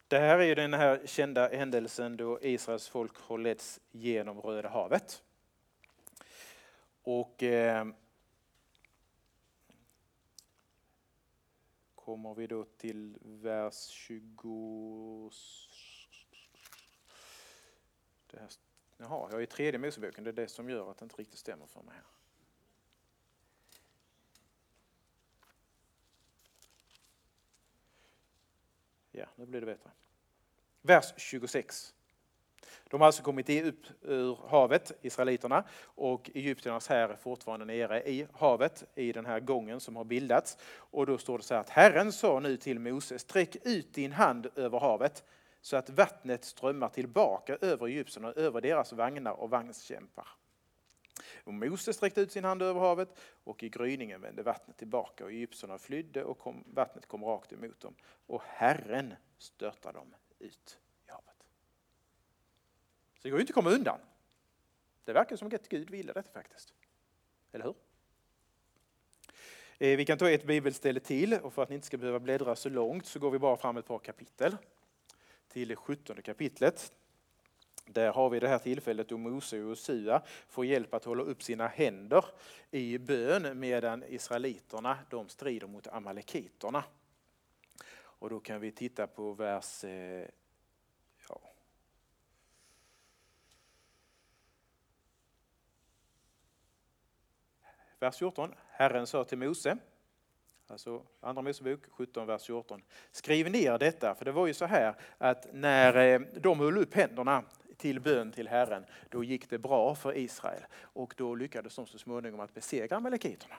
Det 0.09 0.19
här 0.19 0.39
är 0.39 0.45
ju 0.45 0.55
den 0.55 0.75
här 0.75 1.07
kända 1.07 1.49
händelsen 1.49 2.17
då 2.17 2.39
Israels 2.43 2.89
folk 2.89 3.17
har 3.17 3.39
letts 3.39 3.81
genom 3.91 4.41
Röda 4.41 4.69
havet. 4.69 5.23
Och 7.03 7.43
eh, 7.43 7.87
kommer 11.95 12.35
vi 12.35 12.47
då 12.47 12.65
till 12.65 13.19
vers 13.23 13.89
20... 13.89 15.31
Det 18.27 18.39
här, 18.39 18.49
jaha, 19.03 19.29
jag 19.31 19.39
är 19.39 19.43
i 19.43 19.47
tredje 19.47 19.79
Moseboken, 19.79 20.25
det 20.25 20.31
är 20.31 20.33
det 20.33 20.49
som 20.49 20.71
gör 20.71 20.91
att 20.91 20.99
det 20.99 21.05
inte 21.05 21.17
riktigt 21.17 21.39
stämmer 21.39 21.67
för 21.67 21.83
mig 21.83 21.95
här. 21.95 22.05
Ja, 29.11 29.27
nu 29.37 29.47
blir 29.47 29.61
det 29.61 29.67
bättre. 29.67 29.91
Vers 30.83 31.13
26. 31.17 31.95
De 32.85 33.01
har 33.01 33.07
alltså 33.07 33.23
kommit 33.23 33.65
upp 33.65 33.87
ur 34.03 34.39
havet, 34.49 34.93
israeliterna, 35.03 35.65
och 35.83 36.31
egyptiernas 36.35 36.89
här 36.89 37.09
är 37.09 37.17
fortfarande 37.17 37.65
nere 37.65 38.09
i 38.09 38.27
havet 38.33 38.85
i 38.95 39.13
den 39.13 39.27
här 39.27 39.41
gången 39.41 39.81
som 39.81 39.97
har 39.97 40.05
bildats. 40.05 40.59
Och 40.75 41.07
då 41.07 41.19
står 41.19 41.39
det 41.39 41.45
så 41.45 41.55
här 41.55 41.61
att 41.61 41.71
Herren 41.71 42.13
sa 42.13 42.41
nu 42.41 42.57
till 42.57 42.79
Mose, 42.79 43.19
sträck 43.19 43.57
ut 43.67 43.95
din 43.95 44.13
hand 44.13 44.47
över 44.55 44.81
havet 44.81 45.25
så 45.63 45.77
att 45.77 45.91
vattnet 45.91 46.45
strömmar 46.45 46.89
tillbaka 46.89 47.57
över 47.61 47.87
egyptierna 47.87 48.29
och 48.29 48.37
över 48.37 48.61
deras 48.61 48.93
vagnar 48.93 49.33
och 49.33 49.51
vagnskämpar. 49.51 50.29
Och 51.45 51.55
Mose 51.55 51.93
sträckte 51.93 52.21
ut 52.21 52.33
sin 52.33 52.45
hand 52.45 52.63
över 52.63 52.81
havet 52.81 53.09
och 53.45 53.63
i 53.63 53.69
gryningen 53.69 54.21
vände 54.21 54.43
vattnet 54.43 54.77
tillbaka 54.77 55.25
och 55.25 55.31
egyptierna 55.31 55.79
flydde 55.79 56.25
och 56.25 56.39
kom, 56.39 56.65
vattnet 56.67 57.07
kom 57.07 57.25
rakt 57.25 57.53
emot 57.53 57.81
dem. 57.81 57.95
Och 58.27 58.43
Herren 58.43 59.15
störtade 59.39 59.99
dem 59.99 60.15
ut 60.39 60.79
i 61.07 61.11
havet. 61.11 61.47
Så 63.15 63.21
det 63.23 63.31
går 63.31 63.39
ju 63.39 63.41
inte 63.41 63.51
att 63.51 63.55
komma 63.55 63.71
undan. 63.71 63.99
Det 65.05 65.13
verkar 65.13 65.37
som 65.37 65.47
att 65.55 65.69
Gud 65.69 65.91
ville 65.91 66.13
detta 66.13 66.33
faktiskt. 66.33 66.75
Eller 67.53 67.65
hur? 67.65 67.75
Eh, 69.79 69.97
vi 69.97 70.05
kan 70.05 70.19
ta 70.19 70.31
ett 70.31 70.47
bibelställe 70.47 71.01
till 71.01 71.35
och 71.35 71.53
för 71.53 71.63
att 71.63 71.69
ni 71.69 71.75
inte 71.75 71.87
ska 71.87 71.97
behöva 71.97 72.21
bläddra 72.21 72.57
så 72.57 72.69
långt 72.69 73.07
så 73.07 73.19
går 73.19 73.31
vi 73.31 73.39
bara 73.39 73.57
fram 73.57 73.77
ett 73.77 73.87
par 73.87 73.99
kapitel 73.99 74.57
till 75.53 75.69
det 75.69 75.77
sjuttonde 75.77 76.23
kapitlet. 76.23 76.93
Där 77.85 78.13
har 78.13 78.31
vi 78.31 78.41
det 78.41 78.49
här 78.49 78.59
tillfället 78.59 79.09
då 79.09 79.19
Mose 79.19 79.57
och 79.57 79.63
Josua 79.63 80.23
får 80.49 80.67
hjälp 80.67 80.95
att 80.95 81.05
hålla 81.05 81.23
upp 81.23 81.43
sina 81.43 81.69
händer 81.69 82.25
i 82.71 82.99
bön 82.99 83.61
medan 83.61 84.05
israeliterna 84.09 84.99
de 85.11 85.29
strider 85.29 85.67
mot 85.67 85.87
amalekiterna. 85.87 86.85
Och 87.95 88.31
då 88.31 88.41
kan 88.41 88.61
vi 88.61 88.73
titta 88.73 89.07
på 89.07 89.33
vers 89.33 89.85
eh, 89.85 90.29
ja. 91.29 91.41
Vers 97.99 98.17
14. 98.17 98.55
Herren 98.71 99.07
sa 99.07 99.25
till 99.25 99.39
Mose 99.39 99.79
Alltså 100.73 101.03
Andra 101.21 101.43
Mosebok 101.43 101.81
17, 101.91 102.27
vers 102.27 102.47
14. 102.47 102.83
Skriv 103.11 103.51
ner 103.51 103.79
detta, 103.79 104.15
för 104.15 104.25
det 104.25 104.33
var 104.33 104.47
ju 104.47 104.55
så 104.55 104.65
här 104.65 104.95
att 105.19 105.47
när 105.53 105.97
eh, 105.97 106.21
de 106.21 106.61
höll 106.61 106.79
upp 106.79 106.95
händerna 106.95 107.45
till 107.77 108.01
bön 108.01 108.33
till 108.33 108.49
Herren, 108.49 108.85
då 109.11 109.25
gick 109.25 109.51
det 109.51 109.59
bra 109.59 109.95
för 109.95 110.17
Israel 110.17 110.63
och 110.77 111.15
då 111.17 111.35
lyckades 111.35 111.77
de 111.77 111.87
så 111.87 111.99
småningom 111.99 112.41
att 112.41 112.55
besegra 112.55 112.97
amalekiterna. 112.97 113.55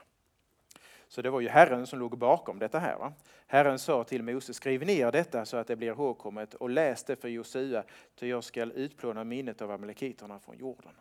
Så 1.08 1.22
det 1.22 1.30
var 1.30 1.40
ju 1.40 1.48
Herren 1.48 1.86
som 1.86 1.98
låg 1.98 2.18
bakom 2.18 2.58
detta 2.58 2.78
här. 2.78 2.98
Va? 2.98 3.12
Herren 3.46 3.78
sa 3.78 4.04
till 4.04 4.22
Mose, 4.22 4.54
skriv 4.54 4.86
ner 4.86 5.12
detta 5.12 5.44
så 5.44 5.56
att 5.56 5.66
det 5.66 5.76
blir 5.76 5.88
ihågkommet 5.88 6.54
och 6.54 6.70
läs 6.70 7.04
det 7.04 7.16
för 7.16 7.28
Josua, 7.28 7.84
ty 8.14 8.28
jag 8.28 8.44
skall 8.44 8.72
utplåna 8.72 9.24
minnet 9.24 9.62
av 9.62 9.70
amalekiterna 9.70 10.38
från 10.38 10.58
jorden. 10.58 10.92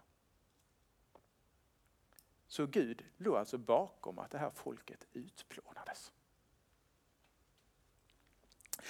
Så 2.53 2.65
Gud 2.65 3.03
låg 3.17 3.35
alltså 3.35 3.57
bakom 3.57 4.19
att 4.19 4.31
det 4.31 4.37
här 4.37 4.51
folket 4.55 5.07
utplånades. 5.13 6.11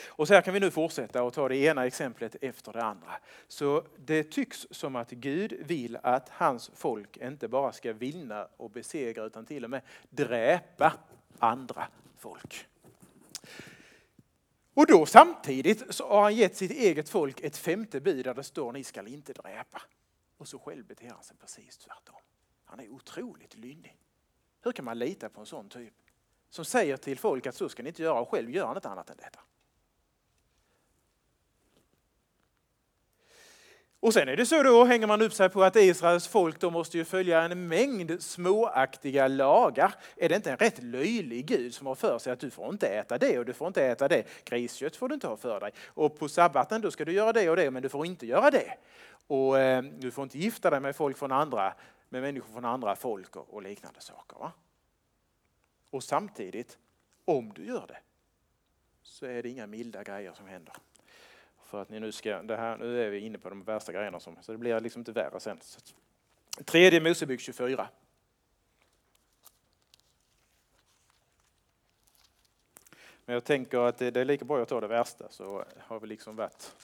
Och 0.07 0.27
så 0.27 0.33
här 0.33 0.41
kan 0.41 0.53
vi 0.53 0.59
nu 0.59 0.71
fortsätta 0.71 1.23
och 1.23 1.33
ta 1.33 1.47
det 1.47 1.57
ena 1.57 1.85
exemplet 1.85 2.35
efter 2.41 2.73
det 2.73 2.83
andra. 2.83 3.11
Så 3.47 3.87
det 3.97 4.23
tycks 4.23 4.67
som 4.71 4.95
att 4.95 5.11
Gud 5.11 5.53
vill 5.53 5.97
att 6.03 6.29
hans 6.29 6.71
folk 6.75 7.17
inte 7.17 7.47
bara 7.47 7.71
ska 7.71 7.93
vinna 7.93 8.47
och 8.57 8.69
besegra 8.69 9.23
utan 9.23 9.45
till 9.45 9.63
och 9.63 9.69
med 9.69 9.81
dräpa 10.09 10.93
andra 11.39 11.87
folk. 12.17 12.67
Och 14.73 14.87
då 14.87 15.05
samtidigt 15.05 15.95
så 15.95 16.07
har 16.07 16.21
han 16.21 16.35
gett 16.35 16.57
sitt 16.57 16.71
eget 16.71 17.09
folk 17.09 17.41
ett 17.41 17.57
femte 17.57 18.01
bud 18.01 18.25
där 18.25 18.33
det 18.33 18.43
står 18.43 18.71
ni 18.71 18.83
skall 18.83 19.07
inte 19.07 19.33
dräpa. 19.33 19.81
Och 20.37 20.47
så 20.47 20.59
själv 20.59 20.85
beter 20.85 21.09
han 21.09 21.23
sig 21.23 21.37
precis 21.37 21.77
tvärtom. 21.77 22.15
Han 22.73 22.79
är 22.79 22.89
otroligt 22.89 23.57
lynnig. 23.57 23.97
Hur 24.63 24.71
kan 24.71 24.85
man 24.85 24.99
lita 24.99 25.29
på 25.29 25.39
en 25.39 25.45
sån 25.45 25.69
typ? 25.69 25.93
Som 26.49 26.65
säger 26.65 26.97
till 26.97 27.17
folk 27.17 27.47
att 27.47 27.55
så 27.55 27.69
ska 27.69 27.83
ni 27.83 27.89
inte 27.89 28.03
göra 28.03 28.19
och 28.19 28.29
själv 28.29 28.49
gör 28.49 28.67
han 28.67 28.77
inte 28.77 28.89
annat 28.89 29.09
än 29.09 29.17
detta. 29.17 29.39
Och 33.99 34.13
sen 34.13 34.29
är 34.29 34.35
det 34.35 34.45
så 34.45 34.63
då, 34.63 34.85
hänger 34.85 35.07
man 35.07 35.21
upp 35.21 35.33
sig 35.33 35.49
på 35.49 35.63
att 35.63 35.75
Israels 35.75 36.27
folk 36.27 36.59
då 36.59 36.71
måste 36.71 36.97
ju 36.97 37.05
följa 37.05 37.41
en 37.41 37.67
mängd 37.67 38.23
småaktiga 38.23 39.27
lagar. 39.27 39.95
Är 40.15 40.29
det 40.29 40.35
inte 40.35 40.51
en 40.51 40.57
rätt 40.57 40.83
löjlig 40.83 41.45
Gud 41.45 41.73
som 41.73 41.87
har 41.87 41.95
för 41.95 42.19
sig 42.19 42.33
att 42.33 42.39
du 42.39 42.49
får 42.49 42.69
inte 42.69 42.87
äta 42.87 43.17
det 43.17 43.39
och 43.39 43.45
du 43.45 43.53
får 43.53 43.67
inte 43.67 43.85
äta 43.85 44.07
det. 44.07 44.23
Griskött 44.43 44.95
får 44.95 45.09
du 45.09 45.13
inte 45.13 45.27
ha 45.27 45.37
för 45.37 45.59
dig. 45.59 45.71
Och 45.85 46.19
på 46.19 46.29
sabbaten 46.29 46.81
då 46.81 46.91
ska 46.91 47.05
du 47.05 47.11
göra 47.11 47.33
det 47.33 47.49
och 47.49 47.55
det 47.55 47.71
men 47.71 47.83
du 47.83 47.89
får 47.89 48.05
inte 48.05 48.25
göra 48.25 48.51
det. 48.51 48.77
Och 49.27 49.59
eh, 49.59 49.83
du 49.83 50.11
får 50.11 50.23
inte 50.23 50.37
gifta 50.37 50.69
dig 50.69 50.79
med 50.79 50.95
folk 50.95 51.17
från 51.17 51.31
andra 51.31 51.73
med 52.13 52.21
människor 52.21 52.53
från 52.53 52.65
andra 52.65 52.95
folk 52.95 53.35
och 53.35 53.61
liknande 53.61 54.01
saker. 54.01 54.37
Va? 54.37 54.51
Och 55.89 56.03
samtidigt, 56.03 56.77
om 57.25 57.53
du 57.53 57.65
gör 57.65 57.87
det, 57.87 57.99
så 59.03 59.25
är 59.25 59.43
det 59.43 59.49
inga 59.49 59.67
milda 59.67 60.03
grejer 60.03 60.33
som 60.33 60.47
händer. 60.47 60.75
För 61.61 61.81
att 61.81 61.89
ni 61.89 61.99
nu 61.99 62.11
ska, 62.11 62.43
det 62.43 62.57
här, 62.57 62.77
nu 62.77 63.03
är 63.03 63.09
vi 63.09 63.19
inne 63.19 63.37
på 63.37 63.49
de 63.49 63.63
värsta 63.63 63.91
grejerna, 63.91 64.19
som, 64.19 64.37
så 64.41 64.51
det 64.51 64.57
blir 64.57 64.79
liksom 64.79 64.99
inte 64.99 65.11
värre 65.11 65.39
sen. 65.39 65.59
Tredje 66.65 67.01
Mosebok 67.01 67.39
24. 67.39 67.87
Men 73.25 73.33
jag 73.33 73.43
tänker 73.43 73.79
att 73.79 73.97
det, 73.97 74.11
det 74.11 74.21
är 74.21 74.25
lika 74.25 74.45
bra 74.45 74.61
att 74.61 74.69
ta 74.69 74.81
det 74.81 74.87
värsta 74.87 75.29
så 75.29 75.65
har 75.79 75.99
vi 75.99 76.07
liksom 76.07 76.35
varit 76.35 76.75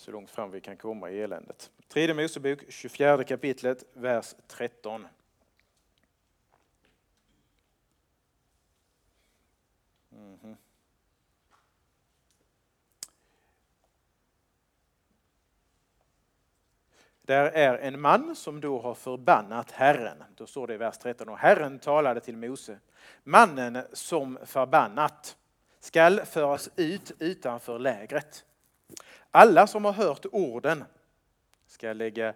så 0.00 0.10
långt 0.10 0.30
fram 0.30 0.50
vi 0.50 0.60
kan 0.60 0.76
komma 0.76 1.10
i 1.10 1.20
eländet. 1.20 1.70
Tredje 1.88 2.14
Mosebok, 2.14 2.58
24 2.68 3.24
kapitlet, 3.24 3.84
vers 3.92 4.34
13. 4.46 5.06
Mm 10.12 10.38
-hmm. 10.38 10.56
Där 17.22 17.44
är 17.44 17.78
en 17.78 18.00
man 18.00 18.36
som 18.36 18.60
då 18.60 18.80
har 18.80 18.94
förbannat 18.94 19.70
Herren. 19.70 20.24
Då 20.36 20.46
står 20.46 20.66
det 20.66 20.74
i 20.74 20.76
vers 20.76 20.98
13. 20.98 21.28
Och 21.28 21.38
Herren 21.38 21.78
talade 21.78 22.20
till 22.20 22.36
Mose. 22.36 22.78
Mannen 23.24 23.82
som 23.92 24.38
förbannat 24.44 25.36
skall 25.80 26.20
föras 26.20 26.70
ut 26.76 27.12
utanför 27.18 27.78
lägret. 27.78 28.44
Alla 29.30 29.66
som 29.66 29.84
har 29.84 29.92
hört 29.92 30.26
orden 30.32 30.84
ska 31.66 31.92
lägga 31.92 32.34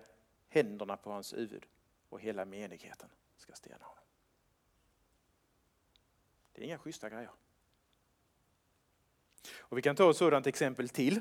händerna 0.48 0.96
på 0.96 1.10
hans 1.10 1.34
huvud 1.34 1.66
och 2.08 2.20
hela 2.20 2.44
menigheten 2.44 3.08
ska 3.36 3.52
stena 3.52 3.84
honom. 3.84 4.04
Det 6.52 6.62
är 6.62 6.64
inga 6.64 6.78
schyssta 6.78 7.10
grejer. 7.10 7.30
Och 9.56 9.78
vi 9.78 9.82
kan 9.82 9.96
ta 9.96 10.10
ett 10.10 10.16
sådant 10.16 10.46
exempel 10.46 10.88
till. 10.88 11.20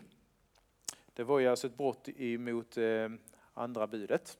Det 1.13 1.23
var 1.23 1.39
ju 1.39 1.47
alltså 1.47 1.67
ett 1.67 1.77
brott 1.77 2.09
emot 2.09 2.77
eh, 2.77 3.09
andra 3.53 3.87
budet. 3.87 4.37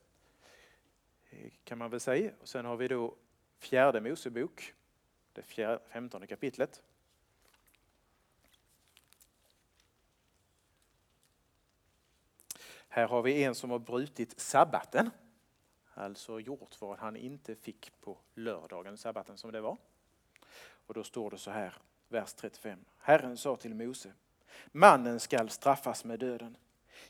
Kan 1.64 1.78
man 1.78 1.90
väl 1.90 2.00
säga. 2.00 2.32
Och 2.42 2.48
sen 2.48 2.66
har 2.66 2.78
vi 2.78 2.88
då 2.88 3.16
fjärde 3.58 4.02
Mosebok, 4.02 4.74
det 5.34 5.42
fjärde, 5.42 5.80
femtonde 5.90 6.28
kapitlet. 6.28 6.84
Här 12.96 13.08
har 13.08 13.22
vi 13.22 13.44
en 13.44 13.56
som 13.56 13.70
har 13.70 13.80
brutit 13.80 14.40
sabbaten. 14.40 15.10
Alltså 15.94 16.40
gjort 16.40 16.82
vad 16.82 16.98
han 16.98 17.16
inte 17.16 17.56
fick 17.56 18.02
på 18.02 18.18
lördagen, 18.34 18.98
sabbaten 18.98 19.38
som 19.38 19.52
det 19.52 19.62
var. 19.62 19.78
Och 20.64 20.94
då 20.94 21.04
står 21.04 21.32
det 21.32 21.38
så 21.38 21.52
här, 21.52 21.74
vers 22.08 22.34
35. 22.34 22.80
Herren 22.98 23.38
sa 23.38 23.56
till 23.56 23.76
Mose, 23.76 24.14
mannen 24.72 25.20
skall 25.20 25.50
straffas 25.50 26.06
med 26.06 26.20
döden. 26.20 26.58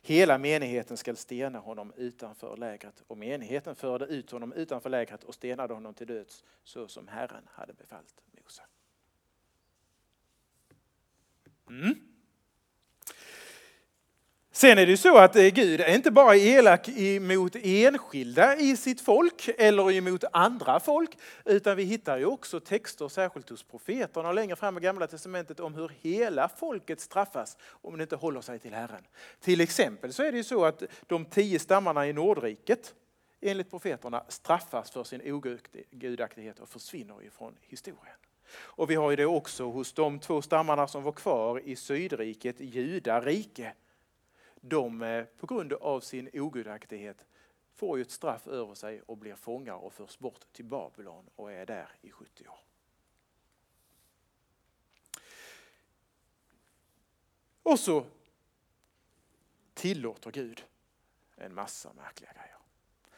Hela 0.01 0.37
menigheten 0.37 0.97
skall 0.97 1.17
stena 1.17 1.59
honom 1.59 1.93
utanför 1.95 2.57
lägret 2.57 3.03
och 3.07 3.17
menigheten 3.17 3.75
förde 3.75 4.05
ut 4.05 4.31
honom 4.31 4.53
utanför 4.53 4.89
lägret 4.89 5.23
och 5.23 5.35
stenade 5.35 5.73
honom 5.73 5.93
till 5.93 6.07
döds 6.07 6.43
så 6.63 6.87
som 6.87 7.07
Herren 7.07 7.47
hade 7.51 7.73
befallt 7.73 8.21
Mose. 8.31 8.63
Mm. 11.69 12.12
Sen 14.55 14.77
är 14.77 14.85
det 14.85 14.91
ju 14.91 14.97
så 14.97 15.17
att 15.17 15.35
eh, 15.35 15.47
Gud 15.47 15.81
är 15.81 15.95
inte 15.95 16.11
bara 16.11 16.35
elak 16.35 16.89
mot 17.21 17.55
enskilda 17.63 18.55
i 18.55 18.77
sitt 18.77 19.01
folk 19.01 19.49
eller 19.57 19.91
emot 19.91 20.23
andra 20.33 20.79
folk, 20.79 21.17
utan 21.45 21.77
vi 21.77 21.83
hittar 21.83 22.17
ju 22.17 22.25
också 22.25 22.59
texter, 22.59 23.07
särskilt 23.07 23.49
hos 23.49 23.63
profeterna 23.63 24.29
och 24.29 24.35
längre 24.35 24.55
fram 24.55 24.77
i 24.77 24.81
Gamla 24.81 25.07
Testamentet, 25.07 25.59
om 25.59 25.73
hur 25.73 25.91
hela 26.01 26.49
folket 26.49 26.99
straffas 26.99 27.57
om 27.69 27.97
det 27.97 28.01
inte 28.01 28.15
håller 28.15 28.41
sig 28.41 28.59
till 28.59 28.73
Herren. 28.73 29.03
Till 29.39 29.61
exempel 29.61 30.13
så 30.13 30.23
är 30.23 30.31
det 30.31 30.37
ju 30.37 30.43
så 30.43 30.65
att 30.65 30.83
de 31.07 31.25
tio 31.25 31.59
stammarna 31.59 32.07
i 32.07 32.13
Nordriket, 32.13 32.93
enligt 33.41 33.69
profeterna, 33.69 34.23
straffas 34.27 34.91
för 34.91 35.03
sin 35.03 35.21
ogudaktighet 35.33 36.59
och 36.59 36.69
försvinner 36.69 37.23
ifrån 37.23 37.53
historien. 37.61 38.17
Och 38.55 38.89
vi 38.89 38.95
har 38.95 39.09
ju 39.09 39.15
det 39.15 39.25
också 39.25 39.63
hos 39.63 39.93
de 39.93 40.19
två 40.19 40.41
stammarna 40.41 40.87
som 40.87 41.03
var 41.03 41.11
kvar 41.11 41.61
i 41.65 41.75
Sydriket, 41.75 42.55
Judarike, 42.59 43.73
de 44.65 45.01
eh, 45.01 45.25
på 45.25 45.47
grund 45.47 45.73
av 45.73 45.99
sin 45.99 46.29
ogudaktighet 46.33 47.25
får 47.73 47.97
ju 47.97 48.01
ett 48.01 48.11
straff 48.11 48.47
över 48.47 48.75
sig 48.75 49.01
och 49.01 49.17
blir 49.17 49.35
fångar 49.35 49.73
och 49.73 49.93
förs 49.93 50.19
bort 50.19 50.53
till 50.53 50.65
Babylon 50.65 51.29
och 51.35 51.51
är 51.51 51.65
där 51.65 51.89
i 52.01 52.11
70 52.11 52.47
år. 52.47 52.59
Och 57.63 57.79
så 57.79 58.05
tillåter 59.73 60.31
Gud 60.31 60.65
en 61.35 61.53
massa 61.53 61.93
märkliga 61.93 62.33
grejer. 62.33 62.57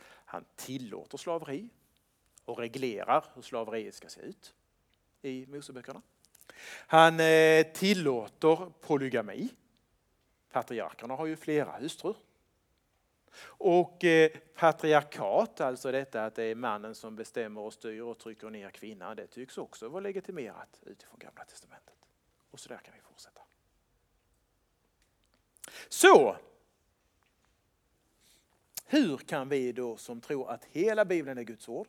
Han 0.04 0.46
tillåter 0.56 1.18
slaveri 1.18 1.70
och 2.46 2.58
reglerar 2.60 3.26
hur 3.34 3.42
slaveriet 3.42 3.96
ska 3.96 4.10
se 4.10 4.22
ut 4.22 4.54
i 5.22 5.46
Moseböckerna. 5.46 6.02
Han 6.88 7.20
eh, 7.20 7.64
tillåter 7.74 8.72
polygami 8.82 9.50
Patriarkerna 10.56 11.16
har 11.16 11.26
ju 11.26 11.36
flera 11.36 11.72
hustrur. 11.72 12.16
Och 13.42 14.04
eh, 14.04 14.32
patriarkat, 14.56 15.62
alltså 15.62 15.92
detta 15.92 16.26
att 16.26 16.36
det 16.36 16.44
är 16.44 16.56
mannen 16.56 16.96
som 16.96 17.16
bestämmer 17.16 17.62
och 17.62 17.74
styr 17.74 18.02
och 18.02 18.18
trycker 18.18 18.50
ner 18.50 18.70
kvinnan, 18.70 19.16
det 19.16 19.28
tycks 19.28 19.58
också 19.58 19.90
vara 19.90 20.02
legitimerat 20.02 20.82
utifrån 20.86 21.20
Gamla 21.20 21.46
Testamentet. 21.46 21.96
Och 22.52 22.60
så 22.60 22.70
där 22.70 22.78
kan 22.78 22.94
vi 22.94 23.02
fortsätta. 23.02 23.42
Så, 25.90 26.38
hur 28.86 29.18
kan 29.18 29.50
vi 29.50 29.72
då 29.72 29.98
som 29.98 30.22
tror 30.22 30.52
att 30.52 30.66
hela 30.66 31.06
Bibeln 31.06 31.38
är 31.38 31.44
Guds 31.44 31.70
ord, 31.70 31.88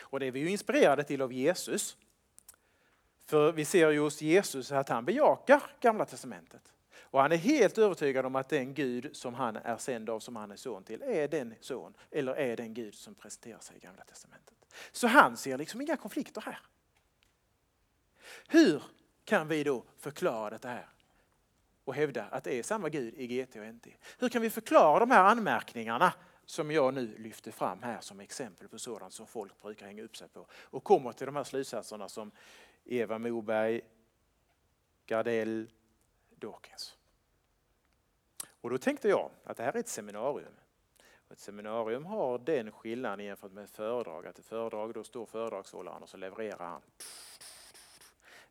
och 0.00 0.20
det 0.20 0.26
är 0.26 0.32
vi 0.32 0.40
ju 0.40 0.50
inspirerade 0.50 1.04
till 1.04 1.22
av 1.22 1.32
Jesus, 1.32 1.96
för 3.26 3.52
vi 3.52 3.64
ser 3.64 3.90
ju 3.90 4.00
hos 4.00 4.22
Jesus 4.22 4.72
att 4.72 4.88
han 4.88 5.04
bejakar 5.04 5.62
Gamla 5.80 6.04
Testamentet. 6.04 6.72
Och 7.10 7.20
han 7.20 7.32
är 7.32 7.36
helt 7.36 7.78
övertygad 7.78 8.26
om 8.26 8.36
att 8.36 8.48
den 8.48 8.74
Gud 8.74 9.16
som 9.16 9.34
han 9.34 9.56
är 9.56 9.76
sänd 9.76 10.10
av, 10.10 10.20
som 10.20 10.36
han 10.36 10.50
är 10.50 10.56
son 10.56 10.84
till, 10.84 11.02
är 11.02 11.28
den 11.28 11.54
son 11.60 11.94
eller 12.10 12.34
är 12.34 12.56
den 12.56 12.74
Gud 12.74 12.94
som 12.94 13.14
presenterar 13.14 13.60
sig 13.60 13.76
i 13.76 13.80
Gamla 13.80 14.04
Testamentet. 14.04 14.54
Så 14.92 15.06
han 15.06 15.36
ser 15.36 15.58
liksom 15.58 15.80
inga 15.80 15.96
konflikter 15.96 16.40
här. 16.40 16.58
Hur 18.48 18.82
kan 19.24 19.48
vi 19.48 19.64
då 19.64 19.84
förklara 19.98 20.50
detta 20.50 20.68
här 20.68 20.88
och 21.84 21.94
hävda 21.94 22.24
att 22.24 22.44
det 22.44 22.58
är 22.58 22.62
samma 22.62 22.88
Gud 22.88 23.14
i 23.14 23.26
GT 23.26 23.56
och 23.56 23.74
NT? 23.74 23.86
Hur 24.18 24.28
kan 24.28 24.42
vi 24.42 24.50
förklara 24.50 24.98
de 24.98 25.10
här 25.10 25.24
anmärkningarna 25.24 26.12
som 26.44 26.70
jag 26.70 26.94
nu 26.94 27.16
lyfter 27.18 27.50
fram 27.50 27.82
här 27.82 28.00
som 28.00 28.20
exempel 28.20 28.68
på 28.68 28.78
sådant 28.78 29.12
som 29.12 29.26
folk 29.26 29.62
brukar 29.62 29.86
hänga 29.86 30.02
upp 30.02 30.16
sig 30.16 30.28
på 30.28 30.46
och 30.52 30.84
kommer 30.84 31.12
till 31.12 31.26
de 31.26 31.36
här 31.36 31.44
slutsatserna 31.44 32.08
som 32.08 32.30
Eva 32.84 33.18
Moberg, 33.18 33.80
Gardell, 35.06 35.70
Dawkins. 36.30 36.97
Och 38.60 38.70
då 38.70 38.78
tänkte 38.78 39.08
jag 39.08 39.30
att 39.44 39.56
det 39.56 39.62
här 39.62 39.72
är 39.72 39.80
ett 39.80 39.88
seminarium. 39.88 40.52
Ett 41.30 41.38
seminarium 41.38 42.04
har 42.04 42.38
den 42.38 42.72
skillnaden 42.72 43.26
jämfört 43.26 43.52
med 43.52 43.64
ett 43.64 43.70
föredrag, 43.70 44.26
att 44.26 44.38
ett 44.38 44.46
föredrag 44.46 44.94
då 44.94 45.04
står 45.04 45.26
föredragshållaren 45.26 46.02
och 46.02 46.08
så 46.08 46.16
levererar 46.16 46.66
han. 46.66 46.80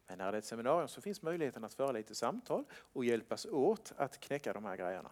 Men 0.07 0.17
när 0.17 0.31
det 0.31 0.37
är 0.37 0.39
ett 0.39 0.45
seminarium 0.45 0.87
så 0.87 1.01
finns 1.01 1.21
möjligheten 1.21 1.63
att 1.63 1.73
föra 1.73 1.91
lite 1.91 2.15
samtal 2.15 2.63
och 2.93 3.05
hjälpas 3.05 3.45
åt 3.45 3.93
att 3.97 4.19
knäcka 4.19 4.53
de 4.53 4.65
här 4.65 4.77
grejerna. 4.77 5.11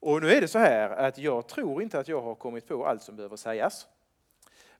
Och 0.00 0.22
nu 0.22 0.30
är 0.30 0.40
det 0.40 0.48
så 0.48 0.58
här 0.58 0.90
att 0.90 1.18
jag 1.18 1.48
tror 1.48 1.82
inte 1.82 1.98
att 1.98 2.08
jag 2.08 2.20
har 2.20 2.34
kommit 2.34 2.68
på 2.68 2.86
allt 2.86 3.02
som 3.02 3.16
behöver 3.16 3.36
sägas. 3.36 3.88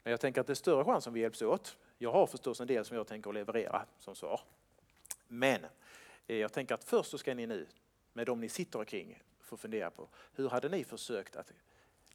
Men 0.03 0.11
jag 0.11 0.21
tänker 0.21 0.40
att 0.40 0.47
det 0.47 0.53
är 0.53 0.55
större 0.55 0.85
chans 0.85 1.07
om 1.07 1.12
vi 1.12 1.21
hjälps 1.21 1.42
åt. 1.42 1.77
Jag 1.99 2.12
har 2.12 2.27
förstås 2.27 2.61
en 2.61 2.66
del 2.66 2.85
som 2.85 2.97
jag 2.97 3.07
tänker 3.07 3.33
leverera 3.33 3.87
som 3.99 4.14
svar. 4.14 4.40
Men 5.29 5.66
eh, 6.27 6.37
jag 6.37 6.53
tänker 6.53 6.75
att 6.75 6.85
först 6.85 7.11
så 7.11 7.18
ska 7.18 7.35
ni 7.35 7.47
nu 7.47 7.66
med 8.18 8.26
de 8.26 8.40
ni 8.40 8.48
sitter 8.48 8.85
kring, 8.85 9.22
får 9.40 9.57
fundera 9.57 9.90
på. 9.90 10.09
Hur 10.33 10.48
hade 10.48 10.68
ni 10.68 10.85
försökt 10.85 11.37
att 11.37 11.52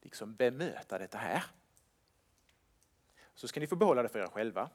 liksom 0.01 0.35
bemöta 0.35 0.97
detta 0.97 1.17
här? 1.17 1.43
Så 3.35 3.47
ska 3.47 3.59
ni 3.59 3.67
få 3.67 3.75
behålla 3.75 4.03
det 4.03 4.09
för 4.09 4.19
er 4.19 4.27
själva. 4.27 4.69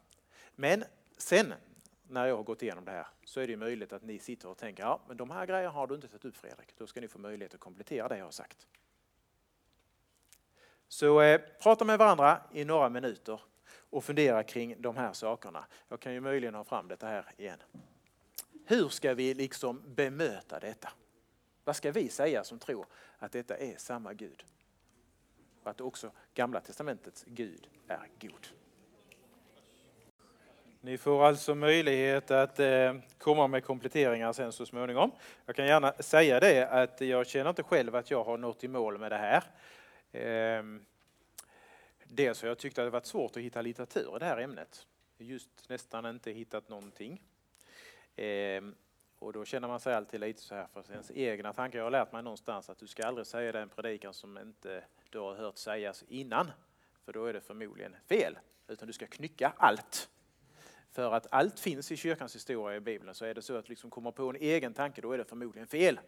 Men 0.54 0.84
sen 1.16 1.54
när 2.02 2.26
jag 2.26 2.36
har 2.36 2.42
gått 2.42 2.62
igenom 2.62 2.84
det 2.84 2.90
här 2.90 3.06
så 3.24 3.40
är 3.40 3.46
det 3.46 3.56
möjligt 3.56 3.92
att 3.92 4.02
ni 4.02 4.18
sitter 4.18 4.48
och 4.48 4.58
tänker 4.58 4.82
ja, 4.82 5.00
men 5.08 5.16
de 5.16 5.30
här 5.30 5.46
grejerna 5.46 5.70
har 5.70 5.86
du 5.86 5.94
inte 5.94 6.08
tagit 6.08 6.24
upp 6.24 6.36
Fredrik. 6.36 6.74
Då 6.78 6.86
ska 6.86 7.00
ni 7.00 7.08
få 7.08 7.18
möjlighet 7.18 7.54
att 7.54 7.60
komplettera 7.60 8.08
det 8.08 8.18
jag 8.18 8.24
har 8.24 8.30
sagt. 8.30 8.66
Så 10.88 11.20
eh, 11.20 11.40
prata 11.62 11.84
med 11.84 11.98
varandra 11.98 12.42
i 12.52 12.64
några 12.64 12.88
minuter 12.88 13.40
och 13.90 14.04
fundera 14.04 14.42
kring 14.42 14.82
de 14.82 14.96
här 14.96 15.12
sakerna. 15.12 15.66
Jag 15.88 16.00
kan 16.00 16.12
ju 16.12 16.20
möjligen 16.20 16.54
ha 16.54 16.64
fram 16.64 16.88
detta 16.88 17.06
här 17.06 17.26
igen. 17.36 17.58
Hur 18.64 18.88
ska 18.88 19.14
vi 19.14 19.34
liksom 19.34 19.82
bemöta 19.94 20.60
detta? 20.60 20.88
Vad 21.68 21.76
ska 21.76 21.92
vi 21.92 22.08
säga 22.08 22.44
som 22.44 22.58
tror 22.58 22.86
att 23.18 23.32
detta 23.32 23.56
är 23.56 23.76
samma 23.76 24.12
Gud? 24.12 24.44
Och 25.62 25.70
att 25.70 25.80
också 25.80 26.10
Gamla 26.34 26.60
Testamentets 26.60 27.24
Gud 27.26 27.68
är 27.88 28.08
god. 28.20 28.48
Ni 30.80 30.98
får 30.98 31.24
alltså 31.24 31.54
möjlighet 31.54 32.30
att 32.30 32.60
eh, 32.60 32.94
komma 33.18 33.46
med 33.46 33.64
kompletteringar 33.64 34.32
sen 34.32 34.52
så 34.52 34.66
småningom. 34.66 35.10
Jag 35.46 35.56
kan 35.56 35.66
gärna 35.66 35.92
säga 35.92 36.40
det 36.40 36.68
att 36.68 37.00
jag 37.00 37.26
känner 37.26 37.50
inte 37.50 37.62
själv 37.62 37.94
att 37.94 38.10
jag 38.10 38.24
har 38.24 38.38
nått 38.38 38.64
i 38.64 38.68
mål 38.68 38.98
med 38.98 39.12
det 39.12 39.18
här. 39.18 39.44
Ehm, 40.12 40.84
dels 42.04 42.42
har 42.42 42.48
jag 42.48 42.58
tyckt 42.58 42.78
att 42.78 42.86
det 42.86 42.90
varit 42.90 43.06
svårt 43.06 43.36
att 43.36 43.42
hitta 43.42 43.62
litteratur 43.62 44.16
i 44.16 44.18
det 44.18 44.24
här 44.24 44.38
ämnet. 44.38 44.86
Just 45.18 45.68
nästan 45.68 46.06
inte 46.06 46.30
hittat 46.30 46.68
någonting. 46.68 47.22
Ehm, 48.16 48.74
och 49.18 49.32
då 49.32 49.44
känner 49.44 49.68
man 49.68 49.80
sig 49.80 49.94
alltid 49.94 50.20
lite 50.20 50.42
så 50.42 50.54
här 50.54 50.66
för 50.66 50.92
ens 50.92 51.10
egna 51.10 51.52
tankar. 51.52 51.78
Jag 51.78 51.86
har 51.86 51.90
lärt 51.90 52.12
mig 52.12 52.22
någonstans 52.22 52.70
att 52.70 52.78
du 52.78 52.86
ska 52.86 53.06
aldrig 53.06 53.26
säga 53.26 53.52
den 53.52 53.68
predikan 53.68 54.14
som 54.14 54.38
inte 54.38 54.84
du 55.10 55.18
har 55.18 55.34
hört 55.34 55.56
sägas 55.56 56.04
innan. 56.08 56.50
För 57.04 57.12
då 57.12 57.24
är 57.24 57.32
det 57.32 57.40
förmodligen 57.40 57.96
fel. 58.08 58.38
Utan 58.68 58.86
du 58.86 58.92
ska 58.92 59.06
knycka 59.06 59.52
allt. 59.56 60.10
För 60.90 61.12
att 61.12 61.26
allt 61.30 61.60
finns 61.60 61.92
i 61.92 61.96
kyrkans 61.96 62.34
historia 62.34 62.76
i 62.76 62.80
Bibeln. 62.80 63.14
Så 63.14 63.24
är 63.24 63.34
det 63.34 63.42
så 63.42 63.56
att 63.56 63.64
du 63.64 63.70
liksom 63.70 63.90
kommer 63.90 64.10
på 64.10 64.28
en 64.30 64.36
egen 64.36 64.74
tanke, 64.74 65.00
då 65.00 65.12
är 65.12 65.18
det 65.18 65.24
förmodligen 65.24 65.66
fel. 65.66 66.00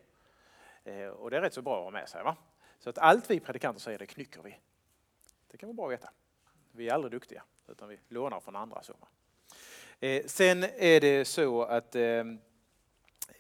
Eh, 0.85 1.07
och 1.07 1.31
det 1.31 1.37
är 1.37 1.41
rätt 1.41 1.55
så 1.55 1.63
bra 1.63 1.79
att 1.79 1.85
ha 1.85 1.91
med 1.91 2.09
sig. 2.09 2.23
Va? 2.23 2.37
Så 2.79 2.91
att 2.91 2.99
allt 2.99 3.31
vi 3.31 3.41
predikanter 3.41 3.81
säger, 3.81 3.99
det 3.99 4.07
knycker 4.07 4.43
vi. 4.43 4.59
Det 5.51 5.57
kan 5.57 5.67
vara 5.67 5.75
bra 5.75 5.87
att 5.87 5.93
veta. 5.93 6.11
Vi 6.73 6.89
är 6.89 6.95
aldrig 6.95 7.13
duktiga, 7.13 7.43
utan 7.69 7.89
vi 7.89 7.99
lånar 8.09 8.41
från 8.41 8.57
andra. 8.57 8.83
Så. 8.83 8.95
Eh, 10.01 10.25
sen 10.27 10.65
är 10.65 11.01
det 11.01 11.25
så 11.25 11.63
att 11.63 11.95
Eh, 11.95 12.25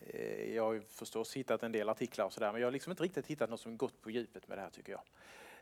Eh, 0.00 0.54
jag 0.54 0.64
har 0.64 0.82
förstås 0.88 1.36
hittat 1.36 1.62
en 1.62 1.72
del 1.72 1.88
artiklar 1.88 2.24
och 2.24 2.32
sådär 2.32 2.52
men 2.52 2.60
jag 2.60 2.66
har 2.66 2.72
liksom 2.72 2.90
inte 2.90 3.02
riktigt 3.02 3.26
hittat 3.26 3.50
något 3.50 3.60
som 3.60 3.76
gått 3.76 4.02
på 4.02 4.10
djupet 4.10 4.48
med 4.48 4.58
det 4.58 4.62
här 4.62 4.70
tycker 4.70 4.92
jag. 4.92 5.02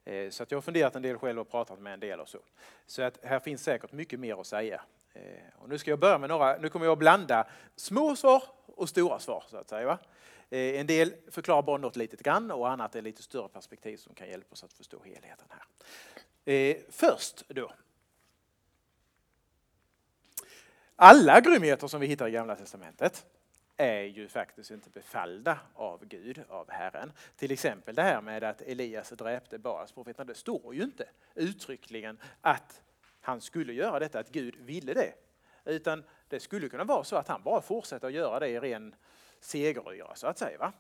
Eh, 0.04 0.30
så 0.30 0.42
att 0.42 0.50
jag 0.50 0.56
har 0.56 0.62
funderat 0.62 0.96
en 0.96 1.02
del 1.02 1.18
själv 1.18 1.40
och 1.40 1.50
pratat 1.50 1.80
med 1.80 1.94
en 1.94 2.00
del 2.00 2.20
och 2.20 2.28
så. 2.28 2.38
Så 2.86 3.02
att 3.02 3.24
här 3.24 3.40
finns 3.40 3.62
säkert 3.62 3.92
mycket 3.92 4.20
mer 4.20 4.40
att 4.40 4.46
säga. 4.46 4.82
Eh, 5.12 5.22
och 5.58 5.68
nu 5.68 5.78
ska 5.78 5.90
jag 5.90 5.98
börja 5.98 6.18
med 6.18 6.28
några, 6.28 6.58
nu 6.58 6.68
kommer 6.68 6.86
jag 6.86 6.92
att 6.92 6.98
blanda 6.98 7.46
små 7.76 8.16
svar 8.16 8.42
och 8.66 8.88
stora 8.88 9.18
svar 9.18 9.44
så 9.48 9.56
att 9.56 9.68
säga. 9.68 9.86
Va? 9.86 9.98
En 10.50 10.86
del 10.86 11.14
förklarar 11.30 11.62
bara 11.62 11.76
något 11.76 11.96
litet 11.96 12.22
grann 12.22 12.50
och 12.50 12.70
annat 12.70 12.96
är 12.96 13.02
lite 13.02 13.22
större 13.22 13.48
perspektiv 13.48 13.96
som 13.96 14.14
kan 14.14 14.28
hjälpa 14.28 14.52
oss 14.52 14.64
att 14.64 14.72
förstå 14.72 15.02
helheten 15.04 15.46
här. 15.48 16.82
Först 16.90 17.48
då. 17.48 17.72
Alla 21.00 21.40
grymheter 21.40 21.86
som 21.86 22.00
vi 22.00 22.06
hittar 22.06 22.28
i 22.28 22.30
Gamla 22.30 22.56
Testamentet 22.56 23.26
är 23.78 24.02
ju 24.02 24.28
faktiskt 24.28 24.70
inte 24.70 24.90
befallda 24.90 25.58
av 25.74 26.04
Gud, 26.04 26.42
av 26.48 26.70
Herren. 26.70 27.12
Till 27.36 27.50
exempel 27.50 27.94
det 27.94 28.02
här 28.02 28.20
med 28.20 28.44
att 28.44 28.60
Elias 28.60 29.10
dräpte 29.10 29.58
Baals 29.58 29.92
profeterna, 29.92 30.24
Det 30.24 30.34
står 30.34 30.74
ju 30.74 30.82
inte 30.82 31.08
uttryckligen 31.34 32.18
att 32.40 32.82
han 33.20 33.40
skulle 33.40 33.72
göra 33.72 33.98
detta, 33.98 34.18
att 34.18 34.30
Gud 34.30 34.56
ville 34.56 34.94
det. 34.94 35.12
Utan 35.64 36.04
det 36.28 36.40
skulle 36.40 36.68
kunna 36.68 36.84
vara 36.84 37.04
så 37.04 37.16
att 37.16 37.28
han 37.28 37.42
bara 37.42 37.60
fortsätter 37.60 38.06
att 38.06 38.12
göra 38.12 38.40
det 38.40 38.48
i 38.48 38.60
ren 38.60 38.94
segeryra 39.40 40.14
så 40.14 40.26
att 40.26 40.38
säga. 40.38 40.58
Va? 40.58 40.72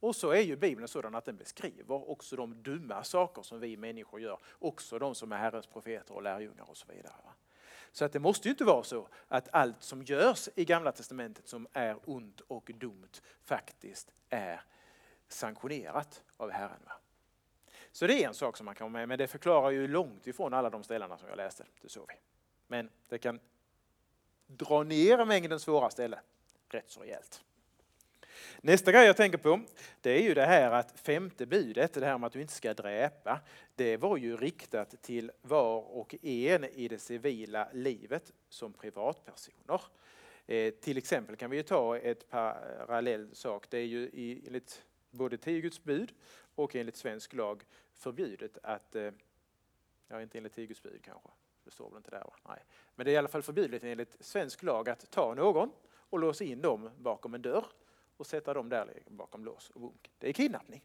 Och 0.00 0.16
så 0.16 0.30
är 0.30 0.40
ju 0.40 0.56
Bibeln 0.56 0.88
sådan 0.88 1.14
att 1.14 1.24
den 1.24 1.36
beskriver 1.36 2.10
också 2.10 2.36
de 2.36 2.62
dumma 2.62 3.04
saker 3.04 3.42
som 3.42 3.60
vi 3.60 3.76
människor 3.76 4.20
gör. 4.20 4.38
Också 4.58 4.98
de 4.98 5.14
som 5.14 5.32
är 5.32 5.36
Herrens 5.36 5.66
profeter 5.66 6.14
och 6.14 6.22
lärjungar 6.22 6.70
och 6.70 6.76
så 6.76 6.86
vidare. 6.92 7.14
Va? 7.24 7.32
Så 7.94 8.04
att 8.04 8.12
det 8.12 8.20
måste 8.20 8.48
ju 8.48 8.50
inte 8.50 8.64
vara 8.64 8.82
så 8.82 9.08
att 9.28 9.48
allt 9.52 9.82
som 9.82 10.02
görs 10.02 10.48
i 10.54 10.64
Gamla 10.64 10.92
Testamentet 10.92 11.48
som 11.48 11.66
är 11.72 11.96
ont 12.04 12.40
och 12.40 12.70
dumt 12.74 13.10
faktiskt 13.44 14.12
är 14.28 14.62
sanktionerat 15.28 16.22
av 16.36 16.50
Herren. 16.50 16.80
Va? 16.84 16.92
Så 17.92 18.06
det 18.06 18.24
är 18.24 18.28
en 18.28 18.34
sak 18.34 18.56
som 18.56 18.64
man 18.64 18.74
kan 18.74 18.84
ha 18.84 18.88
med, 18.88 19.08
men 19.08 19.18
det 19.18 19.26
förklarar 19.26 19.70
ju 19.70 19.88
långt 19.88 20.26
ifrån 20.26 20.54
alla 20.54 20.70
de 20.70 20.84
ställena 20.84 21.18
som 21.18 21.28
jag 21.28 21.36
läste. 21.36 21.66
Det 21.82 21.88
såg 21.88 22.08
vi. 22.08 22.14
Men 22.66 22.90
det 23.08 23.18
kan 23.18 23.40
dra 24.46 24.82
ner 24.82 25.24
mängden 25.24 25.60
svåra 25.60 25.90
ställen 25.90 26.20
rätt 26.68 26.90
så 26.90 27.00
rejält. 27.00 27.44
Nästa 28.66 28.92
grej 28.92 29.06
jag 29.06 29.16
tänker 29.16 29.38
på, 29.38 29.60
det 30.00 30.10
är 30.10 30.22
ju 30.22 30.34
det 30.34 30.46
här 30.46 30.70
att 30.70 31.00
femte 31.00 31.46
budet, 31.46 31.92
det 31.92 32.06
här 32.06 32.18
med 32.18 32.26
att 32.26 32.32
du 32.32 32.40
inte 32.40 32.52
ska 32.52 32.74
dräpa, 32.74 33.40
det 33.74 33.96
var 33.96 34.16
ju 34.16 34.36
riktat 34.36 35.02
till 35.02 35.32
var 35.42 35.80
och 35.80 36.14
en 36.22 36.64
i 36.64 36.88
det 36.88 36.98
civila 36.98 37.68
livet 37.72 38.32
som 38.48 38.72
privatpersoner. 38.72 39.80
Eh, 40.46 40.74
till 40.74 40.98
exempel 40.98 41.36
kan 41.36 41.50
vi 41.50 41.62
ta 41.62 41.96
ett 41.98 42.30
parallell 42.30 43.34
sak, 43.34 43.66
det 43.70 43.78
är 43.78 43.86
ju 43.86 44.10
enligt 44.46 44.84
både 45.10 45.36
tio 45.36 45.60
Guds 45.60 45.82
bud 45.82 46.12
och 46.54 46.76
enligt 46.76 46.96
svensk 46.96 47.32
lag 47.34 47.62
förbjudet 47.92 48.58
att, 48.62 48.96
eh, 48.96 49.10
ja 50.08 50.22
inte 50.22 50.38
enligt 50.38 50.54
tio 50.54 50.66
Guds 50.66 50.82
bud 50.82 51.00
kanske, 51.02 51.28
det 51.64 51.70
står 51.70 51.90
väl 51.90 51.96
inte 51.96 52.10
där 52.10 52.24
va? 52.24 52.34
Nej. 52.48 52.58
Men 52.94 53.06
det 53.06 53.10
är 53.10 53.14
i 53.14 53.18
alla 53.18 53.28
fall 53.28 53.42
förbjudet 53.42 53.84
enligt 53.84 54.16
svensk 54.20 54.62
lag 54.62 54.88
att 54.88 55.10
ta 55.10 55.34
någon 55.34 55.70
och 55.86 56.18
låsa 56.18 56.44
in 56.44 56.62
dem 56.62 56.90
bakom 56.98 57.34
en 57.34 57.42
dörr 57.42 57.66
och 58.16 58.26
sätta 58.26 58.54
dem 58.54 58.68
där 58.68 59.02
bakom 59.06 59.44
lås 59.44 59.70
och 59.70 59.80
bunk. 59.80 60.10
Det 60.18 60.28
är 60.28 60.32
kidnappning. 60.32 60.84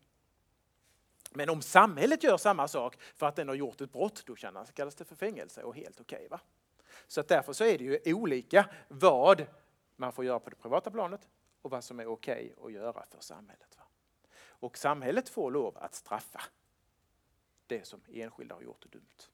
Men 1.31 1.49
om 1.49 1.61
samhället 1.61 2.23
gör 2.23 2.37
samma 2.37 2.67
sak 2.67 2.97
för 3.15 3.25
att 3.25 3.35
den 3.35 3.47
har 3.47 3.55
gjort 3.55 3.81
ett 3.81 3.91
brott, 3.91 4.23
då 4.25 4.35
kallas 4.35 4.95
det 4.95 5.05
för 5.05 5.15
fängelse 5.15 5.63
och 5.63 5.75
helt 5.75 5.99
okej. 5.99 6.25
Okay, 6.25 6.39
så 7.07 7.19
att 7.19 7.27
därför 7.27 7.53
så 7.53 7.63
är 7.63 7.77
det 7.77 7.83
ju 7.83 8.13
olika 8.13 8.69
vad 8.87 9.45
man 9.95 10.13
får 10.13 10.25
göra 10.25 10.39
på 10.39 10.49
det 10.49 10.55
privata 10.55 10.91
planet 10.91 11.29
och 11.61 11.71
vad 11.71 11.83
som 11.83 11.99
är 11.99 12.07
okej 12.07 12.53
okay 12.57 12.65
att 12.65 12.73
göra 12.73 13.05
för 13.09 13.19
samhället. 13.19 13.77
Va? 13.77 13.83
Och 14.41 14.77
samhället 14.77 15.29
får 15.29 15.51
lov 15.51 15.77
att 15.77 15.95
straffa 15.95 16.41
det 17.67 17.87
som 17.87 18.01
enskilda 18.07 18.55
har 18.55 18.61
gjort 18.61 18.85
dumt. 18.91 19.29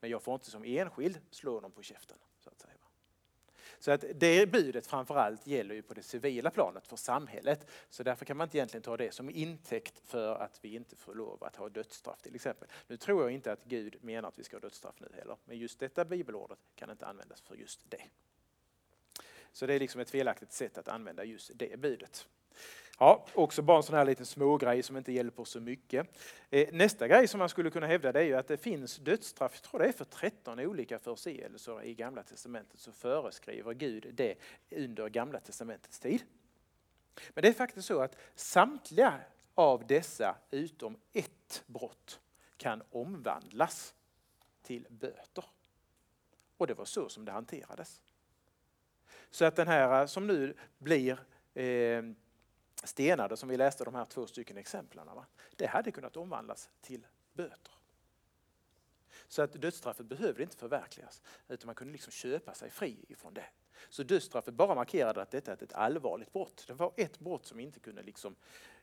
Men 0.00 0.10
jag 0.10 0.22
får 0.22 0.34
inte 0.34 0.50
som 0.50 0.64
enskild 0.64 1.20
slå 1.30 1.60
någon 1.60 1.70
på 1.72 1.82
käften. 1.82 2.18
Så 3.82 3.90
att 3.90 4.04
det 4.14 4.46
budet 4.46 4.86
framförallt 4.86 5.46
gäller 5.46 5.74
ju 5.74 5.82
på 5.82 5.94
det 5.94 6.02
civila 6.02 6.50
planet 6.50 6.86
för 6.86 6.96
samhället. 6.96 7.66
Så 7.90 8.02
därför 8.02 8.24
kan 8.24 8.36
man 8.36 8.46
inte 8.46 8.58
egentligen 8.58 8.82
ta 8.82 8.96
det 8.96 9.14
som 9.14 9.30
intäkt 9.30 10.00
för 10.04 10.34
att 10.34 10.58
vi 10.62 10.74
inte 10.74 10.96
får 10.96 11.14
lov 11.14 11.44
att 11.44 11.56
ha 11.56 11.68
dödsstraff 11.68 12.22
till 12.22 12.34
exempel. 12.34 12.68
Nu 12.86 12.96
tror 12.96 13.22
jag 13.22 13.30
inte 13.30 13.52
att 13.52 13.64
Gud 13.64 13.96
menar 14.00 14.28
att 14.28 14.38
vi 14.38 14.44
ska 14.44 14.56
ha 14.56 14.60
dödsstraff 14.60 14.94
nu 15.00 15.08
heller, 15.14 15.36
men 15.44 15.58
just 15.58 15.78
detta 15.78 16.04
bibelordet 16.04 16.58
kan 16.74 16.90
inte 16.90 17.06
användas 17.06 17.40
för 17.40 17.54
just 17.54 17.90
det. 17.90 18.02
Så 19.52 19.66
det 19.66 19.74
är 19.74 19.78
liksom 19.78 20.00
ett 20.00 20.10
felaktigt 20.10 20.52
sätt 20.52 20.78
att 20.78 20.88
använda 20.88 21.24
just 21.24 21.50
det 21.54 21.80
budet. 21.80 22.28
Ja, 23.02 23.24
också 23.34 23.62
bara 23.62 23.76
en 23.76 23.82
sån 23.82 23.96
här 23.96 24.04
liten 24.04 24.26
smågrej 24.26 24.82
som 24.82 24.96
inte 24.96 25.12
hjälper 25.12 25.44
så 25.44 25.60
mycket. 25.60 26.06
Eh, 26.50 26.68
nästa 26.72 27.08
grej 27.08 27.28
som 27.28 27.38
man 27.38 27.48
skulle 27.48 27.70
kunna 27.70 27.86
hävda 27.86 28.12
det 28.12 28.20
är 28.20 28.24
ju 28.24 28.34
att 28.34 28.48
det 28.48 28.56
finns 28.56 28.96
dödsstraff, 28.96 29.52
jag 29.54 29.62
tror 29.62 29.80
det 29.80 29.86
är 29.86 29.92
för 29.92 30.04
13 30.04 30.60
olika 30.60 30.98
förseelser 30.98 31.82
i 31.82 31.94
Gamla 31.94 32.22
Testamentet 32.22 32.80
så 32.80 32.92
föreskriver 32.92 33.74
Gud 33.74 34.14
det 34.14 34.34
under 34.70 35.08
Gamla 35.08 35.40
Testamentets 35.40 35.98
tid. 35.98 36.22
Men 37.30 37.42
det 37.42 37.48
är 37.48 37.52
faktiskt 37.52 37.88
så 37.88 38.00
att 38.00 38.16
samtliga 38.34 39.20
av 39.54 39.86
dessa 39.86 40.36
utom 40.50 40.96
ett 41.12 41.62
brott 41.66 42.20
kan 42.56 42.82
omvandlas 42.90 43.94
till 44.62 44.86
böter. 44.90 45.44
Och 46.56 46.66
det 46.66 46.74
var 46.74 46.84
så 46.84 47.08
som 47.08 47.24
det 47.24 47.32
hanterades. 47.32 48.02
Så 49.30 49.44
att 49.44 49.56
den 49.56 49.68
här 49.68 50.00
eh, 50.00 50.06
som 50.06 50.26
nu 50.26 50.54
blir 50.78 51.18
eh, 51.54 52.02
stenade 52.86 53.36
som 53.36 53.48
vi 53.48 53.56
läste 53.56 53.84
de 53.84 53.94
här 53.94 54.04
två 54.04 54.26
stycken 54.26 54.56
exemplen. 54.56 55.06
Va? 55.06 55.26
Det 55.56 55.66
hade 55.66 55.90
kunnat 55.90 56.16
omvandlas 56.16 56.70
till 56.80 57.06
böter. 57.32 57.72
Så 59.28 59.42
att 59.42 59.52
dödsstraffet 59.52 60.06
behövde 60.06 60.42
inte 60.42 60.56
förverkligas 60.56 61.22
utan 61.48 61.66
man 61.66 61.74
kunde 61.74 61.92
liksom 61.92 62.12
köpa 62.12 62.54
sig 62.54 62.70
fri 62.70 63.04
ifrån 63.08 63.34
det. 63.34 63.46
Så 63.88 64.02
dödsstraffet 64.02 64.54
bara 64.54 64.74
markerade 64.74 65.22
att 65.22 65.30
detta 65.30 65.52
är 65.52 65.62
ett 65.62 65.72
allvarligt 65.72 66.32
brott. 66.32 66.64
Det 66.66 66.74
var 66.74 66.92
ett 66.96 67.18
brott 67.18 67.46
som 67.46 67.60
inte 67.60 67.80
kunde 67.80 68.02
liksom, 68.02 68.36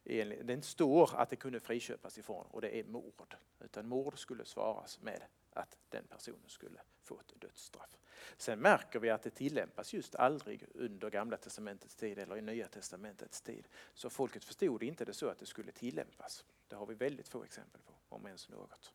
det 0.04 0.54
inte 0.54 0.68
står 0.68 1.16
att 1.16 1.30
det 1.30 1.36
kunde 1.36 1.60
friköpas 1.60 2.18
ifrån 2.18 2.46
och 2.52 2.62
det 2.62 2.80
är 2.80 2.84
mord. 2.84 3.36
Utan 3.60 3.88
mord 3.88 4.20
skulle 4.20 4.46
svaras 4.46 5.00
med 5.02 5.24
att 5.54 5.78
den 5.90 6.08
personen 6.08 6.50
skulle 6.50 6.82
få 7.04 7.20
ett 7.20 7.42
dödsstraff. 7.42 7.98
Sen 8.38 8.60
märker 8.60 9.00
vi 9.00 9.10
att 9.10 9.22
det 9.22 9.30
tillämpas 9.30 9.94
just 9.94 10.16
aldrig 10.16 10.66
under 10.74 11.10
Gamla 11.10 11.38
Testamentets 11.38 11.96
tid 11.96 12.20
eller 12.20 12.38
i 12.38 12.42
Nya 12.42 12.68
Testamentets 12.68 13.42
tid. 13.42 13.68
Så 13.94 14.10
folket 14.10 14.44
förstod 14.44 14.84
inte 14.84 15.06
det 15.06 15.14
så 15.14 15.28
att 15.28 15.40
det 15.40 15.46
skulle 15.46 15.72
tillämpas. 15.72 16.46
Det 16.68 16.76
har 16.76 16.86
vi 16.86 16.96
väldigt 16.96 17.28
få 17.28 17.44
exempel 17.44 17.82
på, 17.82 18.16
om 18.16 18.26
ens 18.26 18.50
något. 18.50 18.94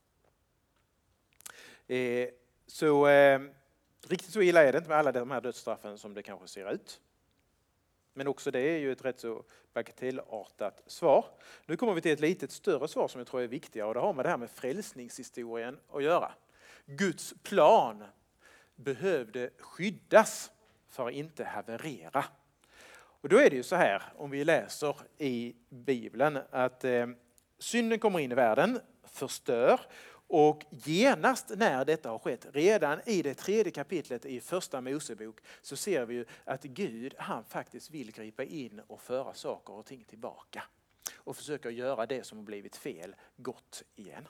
Eh, 1.86 2.28
så 2.66 3.08
eh, 3.08 3.40
riktigt 4.08 4.32
så 4.32 4.42
illa 4.42 4.64
är 4.64 4.72
det 4.72 4.78
inte 4.78 4.90
med 4.90 4.98
alla 4.98 5.12
de 5.12 5.30
här 5.30 5.40
dödsstraffen 5.40 5.98
som 5.98 6.14
det 6.14 6.22
kanske 6.22 6.48
ser 6.48 6.72
ut. 6.72 7.00
Men 8.12 8.26
också 8.28 8.50
det 8.50 8.60
är 8.60 8.78
ju 8.78 8.92
ett 8.92 9.04
rätt 9.04 9.20
så 9.20 9.44
bagatellartat 9.72 10.82
svar. 10.86 11.26
Nu 11.66 11.76
kommer 11.76 11.94
vi 11.94 12.00
till 12.00 12.12
ett 12.12 12.20
litet 12.20 12.50
större 12.50 12.88
svar 12.88 13.08
som 13.08 13.18
jag 13.18 13.26
tror 13.26 13.42
är 13.42 13.46
viktigare 13.46 13.88
och 13.88 13.94
det 13.94 14.00
har 14.00 14.12
med 14.12 14.24
det 14.24 14.28
här 14.28 14.36
med 14.36 14.50
frälsningshistorien 14.50 15.78
att 15.92 16.02
göra. 16.02 16.32
Guds 16.86 17.34
plan 17.42 18.04
behövde 18.76 19.50
skyddas 19.58 20.50
för 20.88 21.08
att 21.08 21.14
inte 21.14 21.44
haverera. 21.44 22.24
Och 22.96 23.28
då 23.28 23.38
är 23.38 23.50
det 23.50 23.56
ju 23.56 23.62
så 23.62 23.76
här, 23.76 24.02
om 24.16 24.30
vi 24.30 24.44
läser 24.44 24.96
i 25.18 25.54
Bibeln, 25.68 26.38
att 26.50 26.84
eh, 26.84 27.06
synden 27.58 27.98
kommer 27.98 28.20
in 28.20 28.32
i 28.32 28.34
världen, 28.34 28.80
förstör 29.02 29.80
och 30.26 30.64
genast 30.70 31.52
när 31.56 31.84
detta 31.84 32.10
har 32.10 32.18
skett, 32.18 32.46
redan 32.52 33.00
i 33.06 33.22
det 33.22 33.34
tredje 33.34 33.72
kapitlet 33.72 34.26
i 34.26 34.40
första 34.40 34.80
Mosebok, 34.80 35.40
så 35.62 35.76
ser 35.76 36.06
vi 36.06 36.14
ju 36.14 36.24
att 36.44 36.62
Gud 36.62 37.14
han 37.18 37.44
faktiskt 37.44 37.90
vill 37.90 38.12
gripa 38.12 38.44
in 38.44 38.80
och 38.86 39.00
föra 39.00 39.34
saker 39.34 39.72
och 39.72 39.86
ting 39.86 40.04
tillbaka. 40.04 40.62
Och 41.14 41.36
försöka 41.36 41.70
göra 41.70 42.06
det 42.06 42.26
som 42.26 42.38
har 42.38 42.44
blivit 42.44 42.76
fel 42.76 43.14
gott 43.36 43.82
igen. 43.96 44.28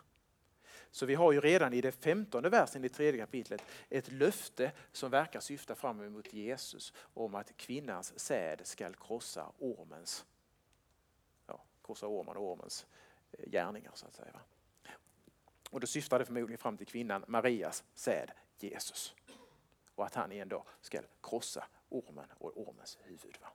Så 0.94 1.06
vi 1.06 1.14
har 1.14 1.32
ju 1.32 1.40
redan 1.40 1.72
i 1.72 1.80
det 1.80 1.92
femtonde 1.92 2.48
versen 2.48 2.84
i 2.84 2.88
tredje 2.88 3.20
kapitlet 3.20 3.62
ett 3.90 4.12
löfte 4.12 4.72
som 4.92 5.10
verkar 5.10 5.40
syfta 5.40 5.74
fram 5.74 6.00
emot 6.00 6.32
Jesus 6.32 6.92
om 6.96 7.34
att 7.34 7.56
kvinnans 7.56 8.18
säd 8.18 8.60
skall 8.64 8.94
krossa 8.94 9.52
ormens, 9.58 10.24
ja, 11.46 11.60
krossa 11.84 12.06
ormen 12.06 12.36
och 12.36 12.52
ormens 12.52 12.86
eh, 13.32 13.50
gärningar 13.50 13.90
så 13.94 14.06
att 14.06 14.14
säga. 14.14 14.40
Och 15.70 15.80
då 15.80 15.86
syftar 15.86 16.18
det 16.18 16.24
förmodligen 16.24 16.58
fram 16.58 16.76
till 16.76 16.86
kvinnan 16.86 17.24
Marias 17.28 17.84
säd, 17.94 18.30
Jesus. 18.58 19.14
Och 19.94 20.06
att 20.06 20.14
han 20.14 20.32
en 20.32 20.48
dag 20.48 20.64
ska 20.80 21.00
krossa 21.22 21.64
ormen 21.88 22.28
och 22.38 22.60
ormens 22.68 22.98
huvud. 23.02 23.36
Va? 23.40 23.48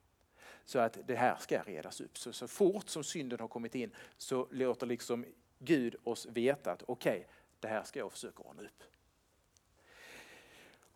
Så 0.65 0.80
att 0.80 0.97
det 1.08 1.15
här 1.15 1.38
ska 1.39 1.62
redas 1.62 2.02
upp. 2.02 2.17
Så, 2.17 2.34
så 2.34 2.47
fort 2.47 2.89
som 2.89 3.04
synden 3.04 3.39
har 3.39 3.47
kommit 3.47 3.75
in 3.75 3.95
så 4.17 4.47
låter 4.52 4.88
liksom 4.88 5.25
Gud 5.60 5.95
oss 6.04 6.26
veta 6.26 6.72
att 6.72 6.84
okej, 6.88 7.12
okay, 7.12 7.24
det 7.60 7.67
här 7.67 7.84
ska 7.84 8.00
jag 8.00 8.12
försöka 8.12 8.43
ordna 8.43 8.62
upp. 8.62 8.84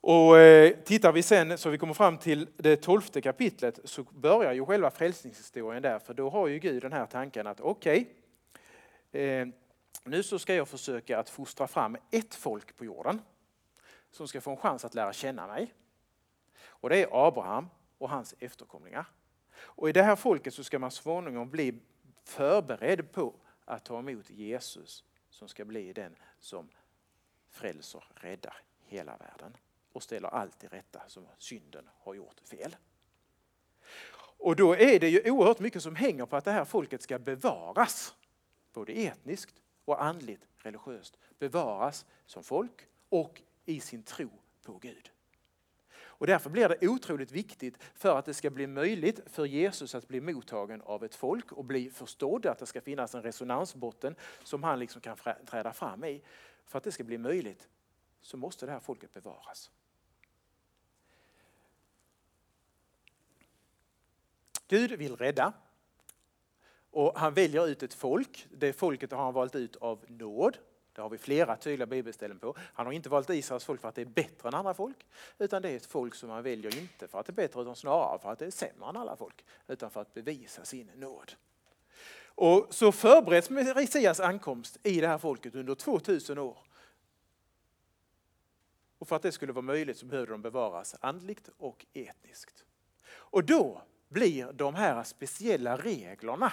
Och 0.01 0.37
eh, 0.37 0.75
tittar 0.83 1.11
vi 1.11 1.23
sen 1.23 1.57
så 1.57 1.69
vi 1.69 1.77
kommer 1.77 1.93
fram 1.93 2.17
till 2.17 2.47
det 2.57 2.75
tolfte 2.75 3.21
kapitlet 3.21 3.79
så 3.83 4.03
börjar 4.03 4.53
ju 4.53 4.65
själva 4.65 4.91
frälsningshistorien 4.91 5.83
där 5.83 5.99
för 5.99 6.13
då 6.13 6.29
har 6.29 6.47
ju 6.47 6.59
Gud 6.59 6.81
den 6.81 6.93
här 6.93 7.05
tanken 7.05 7.47
att 7.47 7.61
okej, 7.61 8.07
okay, 9.09 9.21
eh, 9.21 9.47
nu 10.03 10.23
så 10.23 10.39
ska 10.39 10.55
jag 10.55 10.67
försöka 10.67 11.19
att 11.19 11.29
fostra 11.29 11.67
fram 11.67 11.97
ett 12.11 12.35
folk 12.35 12.77
på 12.77 12.85
jorden 12.85 13.21
som 14.11 14.27
ska 14.27 14.41
få 14.41 14.51
en 14.51 14.57
chans 14.57 14.85
att 14.85 14.95
lära 14.95 15.13
känna 15.13 15.47
mig. 15.47 15.73
Och 16.65 16.89
det 16.89 17.03
är 17.03 17.27
Abraham 17.27 17.69
och 17.97 18.09
hans 18.09 18.35
efterkomlingar. 18.39 19.05
Och 19.55 19.89
i 19.89 19.91
det 19.91 20.03
här 20.03 20.15
folket 20.15 20.53
så 20.53 20.63
ska 20.63 20.79
man 20.79 20.91
småningom 20.91 21.49
bli 21.49 21.79
förberedd 22.23 23.11
på 23.11 23.33
att 23.65 23.85
ta 23.85 23.99
emot 23.99 24.29
Jesus 24.29 25.03
som 25.29 25.47
ska 25.47 25.65
bli 25.65 25.93
den 25.93 26.15
som 26.39 26.69
frälser, 27.49 28.03
räddar 28.15 28.55
hela 28.79 29.17
världen 29.17 29.57
och 29.91 30.03
ställer 30.03 30.27
allt 30.27 30.59
till 30.59 30.69
rätta 30.69 31.01
som 31.07 31.27
synden 31.37 31.89
har 31.93 32.13
gjort 32.13 32.39
fel. 32.39 32.75
Och 34.37 34.55
då 34.55 34.75
är 34.75 34.99
det 34.99 35.09
ju 35.09 35.31
oerhört 35.31 35.59
mycket 35.59 35.83
som 35.83 35.95
hänger 35.95 36.25
på 36.25 36.35
att 36.35 36.45
det 36.45 36.51
här 36.51 36.65
folket 36.65 37.01
ska 37.01 37.19
bevaras, 37.19 38.15
både 38.73 38.93
etniskt 38.93 39.61
och 39.85 40.03
andligt 40.03 40.47
religiöst. 40.55 41.17
Bevaras 41.39 42.05
som 42.25 42.43
folk 42.43 42.87
och 43.09 43.41
i 43.65 43.79
sin 43.79 44.03
tro 44.03 44.29
på 44.63 44.77
Gud. 44.77 45.11
Och 46.17 46.27
därför 46.27 46.49
blir 46.49 46.69
det 46.69 46.87
otroligt 46.87 47.31
viktigt 47.31 47.77
för 47.95 48.17
att 48.17 48.25
det 48.25 48.33
ska 48.33 48.49
bli 48.49 48.67
möjligt 48.67 49.19
för 49.25 49.45
Jesus 49.45 49.95
att 49.95 50.07
bli 50.07 50.21
mottagen 50.21 50.81
av 50.81 51.03
ett 51.03 51.15
folk 51.15 51.51
och 51.51 51.65
bli 51.65 51.89
förstådd, 51.89 52.45
att 52.45 52.59
det 52.59 52.65
ska 52.65 52.81
finnas 52.81 53.15
en 53.15 53.21
resonansbotten 53.21 54.15
som 54.43 54.63
han 54.63 54.79
liksom 54.79 55.01
kan 55.01 55.17
träda 55.45 55.73
fram 55.73 56.03
i. 56.03 56.21
För 56.65 56.77
att 56.77 56.83
det 56.83 56.91
ska 56.91 57.03
bli 57.03 57.17
möjligt 57.17 57.67
så 58.21 58.37
måste 58.37 58.65
det 58.65 58.71
här 58.71 58.79
folket 58.79 59.13
bevaras. 59.13 59.71
Gud 64.67 64.91
vill 64.91 65.15
rädda 65.15 65.53
Och 66.91 67.19
han 67.19 67.33
väljer 67.33 67.67
ut 67.67 67.83
ett 67.83 67.93
folk. 67.93 68.47
Det 68.51 68.73
folket 68.73 69.11
har 69.11 69.23
han 69.23 69.33
valt 69.33 69.55
ut 69.55 69.75
av 69.75 70.05
nåd. 70.07 70.57
Det 70.93 71.01
har 71.01 71.09
vi 71.09 71.17
flera 71.17 71.55
tydliga 71.55 71.85
bibelställen 71.85 72.39
på. 72.39 72.55
Han 72.57 72.85
har 72.85 72.93
inte 72.93 73.09
valt 73.09 73.29
Israels 73.29 73.65
folk 73.65 73.81
för 73.81 73.89
att 73.89 73.95
det 73.95 74.01
är 74.01 74.05
bättre 74.05 74.49
än 74.49 74.55
andra 74.55 74.73
folk. 74.73 75.05
Utan 75.37 75.61
det 75.61 75.69
är 75.69 75.75
ett 75.75 75.85
folk 75.85 76.15
som 76.15 76.29
han 76.29 76.43
väljer 76.43 76.77
inte 76.77 77.07
för 77.07 77.19
att 77.19 77.25
det 77.25 77.31
är 77.31 77.33
bättre 77.33 77.61
utan 77.61 77.75
snarare 77.75 78.19
för 78.19 78.31
att 78.31 78.39
det 78.39 78.45
är 78.45 78.51
sämre 78.51 78.89
än 78.89 78.97
alla 78.97 79.15
folk. 79.15 79.45
Utan 79.67 79.91
för 79.91 80.01
att 80.01 80.13
bevisa 80.13 80.65
sin 80.65 80.91
nåd. 80.95 81.33
Och 82.35 82.67
så 82.69 82.91
förbereds 82.91 83.49
Messias 83.49 84.19
ankomst 84.19 84.77
i 84.83 85.01
det 85.01 85.07
här 85.07 85.17
folket 85.17 85.55
under 85.55 85.75
2000 85.75 86.37
år. 86.37 86.57
Och 88.97 89.07
för 89.07 89.15
att 89.15 89.21
det 89.21 89.31
skulle 89.31 89.53
vara 89.53 89.65
möjligt 89.65 89.97
så 89.97 90.05
behövde 90.05 90.31
de 90.31 90.41
bevaras 90.41 90.95
andligt 91.01 91.49
och 91.57 91.85
etniskt. 91.93 92.63
Och 93.05 93.43
då 93.43 93.81
blir 94.09 94.53
de 94.53 94.75
här 94.75 95.03
speciella 95.03 95.77
reglerna 95.77 96.51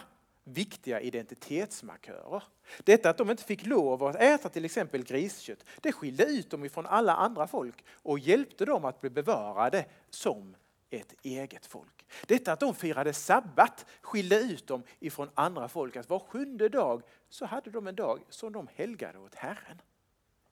viktiga 0.52 1.00
identitetsmarkörer. 1.00 2.42
Detta 2.84 3.10
att 3.10 3.18
de 3.18 3.30
inte 3.30 3.44
fick 3.44 3.66
lov 3.66 4.04
att 4.04 4.16
äta 4.16 4.48
till 4.48 4.64
exempel 4.64 5.04
griskött, 5.04 5.64
det 5.80 5.92
skilde 5.92 6.24
ut 6.24 6.50
dem 6.50 6.64
ifrån 6.64 6.86
alla 6.86 7.14
andra 7.14 7.46
folk 7.46 7.84
och 7.90 8.18
hjälpte 8.18 8.64
dem 8.64 8.84
att 8.84 9.00
bli 9.00 9.10
bevarade 9.10 9.84
som 10.10 10.56
ett 10.90 11.14
eget 11.22 11.66
folk. 11.66 12.06
Detta 12.26 12.52
att 12.52 12.60
de 12.60 12.74
firade 12.74 13.12
sabbat 13.12 13.86
skilde 14.00 14.40
ut 14.40 14.66
dem 14.66 14.82
ifrån 15.00 15.30
andra 15.34 15.68
folk. 15.68 15.96
Att 15.96 16.08
var 16.08 16.18
sjunde 16.18 16.68
dag 16.68 17.02
så 17.28 17.44
hade 17.44 17.70
de 17.70 17.86
en 17.86 17.94
dag 17.94 18.20
som 18.28 18.52
de 18.52 18.68
helgade 18.74 19.18
åt 19.18 19.34
Herren. 19.34 19.80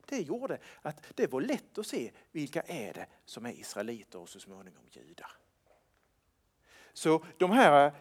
Det 0.07 0.21
gjorde 0.21 0.59
att 0.83 1.05
det 1.15 1.33
var 1.33 1.41
lätt 1.41 1.79
att 1.79 1.87
se 1.87 2.11
vilka 2.33 2.63
är 2.63 2.93
det 2.93 3.07
som 3.25 3.47
är 3.47 3.53
israeliter 3.53 4.19
och 4.19 4.29
så 4.29 4.41
småningom 4.41 4.83
judar. 4.91 5.31
Så 6.93 7.25
de 7.39 7.51
här 7.51 7.93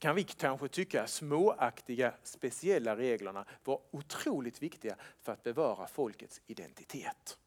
kan 0.00 0.14
vi 0.14 0.24
kanske 0.24 0.68
tycka 0.68 1.06
småaktiga 1.06 2.14
speciella 2.22 2.96
reglerna 2.96 3.44
var 3.64 3.80
otroligt 3.90 4.62
viktiga 4.62 4.96
för 5.22 5.32
att 5.32 5.42
bevara 5.42 5.86
folkets 5.86 6.40
identitet. 6.46 7.38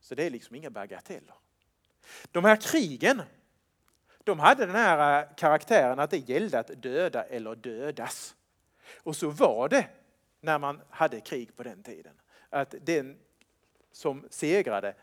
Så 0.00 0.14
det 0.14 0.24
är 0.24 0.30
liksom 0.30 0.56
inga 0.56 0.70
bagateller. 0.70 1.34
De 2.30 2.44
här 2.44 2.56
krigen, 2.56 3.22
de 4.24 4.38
hade 4.38 4.66
den 4.66 4.74
här 4.74 5.22
eh, 5.22 5.28
karaktären 5.36 5.98
att 5.98 6.10
det 6.10 6.28
gällde 6.28 6.58
att 6.58 6.82
döda 6.82 7.24
eller 7.24 7.54
dödas. 7.54 8.34
Och 8.96 9.16
så 9.16 9.30
var 9.30 9.68
det 9.68 9.88
när 10.40 10.58
man 10.58 10.80
hade 10.90 11.20
krig 11.20 11.56
på 11.56 11.62
den 11.62 11.82
tiden. 11.82 12.20
Att 12.50 12.74
den 12.80 13.18
som 13.92 14.26
segrade 14.30 14.94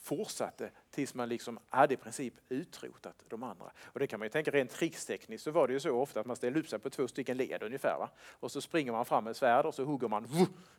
fortsatte 0.00 0.70
tills 0.90 1.14
man 1.14 1.28
liksom 1.28 1.58
hade 1.68 1.94
i 1.94 1.96
princip 1.96 2.34
utrotat 2.48 3.24
de 3.28 3.42
andra. 3.42 3.72
Och 3.84 4.00
det 4.00 4.06
kan 4.06 4.18
man 4.20 4.26
ju 4.26 4.30
tänka 4.30 4.50
rent 4.50 4.70
trickstekniskt 4.70 5.44
så 5.44 5.50
var 5.50 5.66
det 5.66 5.72
ju 5.72 5.80
så 5.80 5.90
ofta 5.90 6.20
att 6.20 6.26
man 6.26 6.36
ställde 6.36 6.60
upp 6.60 6.68
sig 6.68 6.78
på 6.78 6.90
två 6.90 7.08
stycken 7.08 7.36
led 7.36 7.62
ungefär. 7.62 7.98
Va? 7.98 8.10
Och 8.40 8.52
så 8.52 8.60
springer 8.60 8.92
man 8.92 9.04
fram 9.04 9.24
med 9.24 9.36
svärd 9.36 9.66
och 9.66 9.74
så 9.74 9.84
hugger 9.84 10.08
man. 10.08 10.28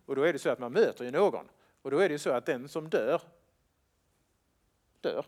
Och 0.06 0.16
då 0.16 0.24
är 0.24 0.34
det 0.34 0.40
så 0.40 0.50
att 0.50 0.60
man 0.60 0.72
möter 0.72 1.06
ju 1.06 1.12
någon. 1.12 1.50
Och 1.82 1.92
då 1.92 2.00
är 2.00 2.10
det 2.10 2.14
ju 2.14 2.20
så 2.20 2.30
att 2.30 2.46
den 2.46 2.70
som 2.70 2.90
dör, 2.90 3.22
dör. 5.02 5.26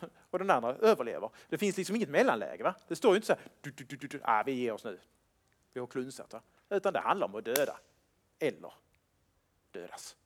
Och 0.30 0.38
den 0.38 0.50
andra 0.50 0.74
överlever. 0.74 1.30
Det 1.48 1.58
finns 1.58 1.76
liksom 1.76 1.96
inget 1.96 2.08
mellanläge. 2.08 2.64
Va? 2.64 2.74
Det 2.88 2.96
står 2.96 3.12
ju 3.12 3.16
inte 3.16 3.26
så 3.26 3.32
här, 3.32 3.42
du, 3.60 3.70
du, 3.70 3.84
du, 3.84 4.06
du, 4.06 4.20
ah, 4.22 4.42
vi 4.42 4.52
ger 4.52 4.72
oss 4.72 4.84
nu. 4.84 4.98
Vi 5.72 5.80
har 5.80 5.86
klunsat. 5.86 6.32
Va? 6.32 6.40
Utan 6.70 6.92
det 6.92 7.00
handlar 7.00 7.26
om 7.26 7.34
att 7.34 7.44
döda. 7.44 7.78
Eller 8.38 8.72
dödas. 9.70 10.16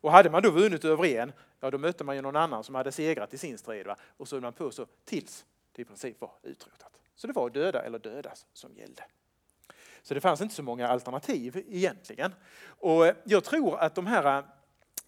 Och 0.00 0.12
hade 0.12 0.30
man 0.30 0.42
då 0.42 0.50
vunnit 0.50 0.84
över 0.84 1.04
en, 1.04 1.32
ja 1.60 1.70
då 1.70 1.78
mötte 1.78 2.04
man 2.04 2.16
ju 2.16 2.22
någon 2.22 2.36
annan 2.36 2.64
som 2.64 2.74
hade 2.74 2.92
segrat 2.92 3.34
i 3.34 3.38
sin 3.38 3.58
strid. 3.58 3.86
Va? 3.86 3.96
Och 4.16 4.28
så 4.28 4.36
höll 4.36 4.42
man 4.42 4.52
på 4.52 4.70
så 4.70 4.86
tills 5.04 5.44
det 5.72 5.82
i 5.82 5.84
princip 5.84 6.20
var 6.20 6.32
utrotat. 6.42 6.98
Så 7.14 7.26
det 7.26 7.32
var 7.32 7.50
döda 7.50 7.82
eller 7.82 7.98
dödas 7.98 8.46
som 8.52 8.76
gällde. 8.76 9.04
Så 10.02 10.14
det 10.14 10.20
fanns 10.20 10.40
inte 10.40 10.54
så 10.54 10.62
många 10.62 10.88
alternativ 10.88 11.64
egentligen. 11.68 12.34
Och 12.66 13.06
eh, 13.06 13.14
jag 13.24 13.44
tror 13.44 13.78
att 13.78 13.94
de 13.94 14.06
här 14.06 14.38
eh, 14.38 14.44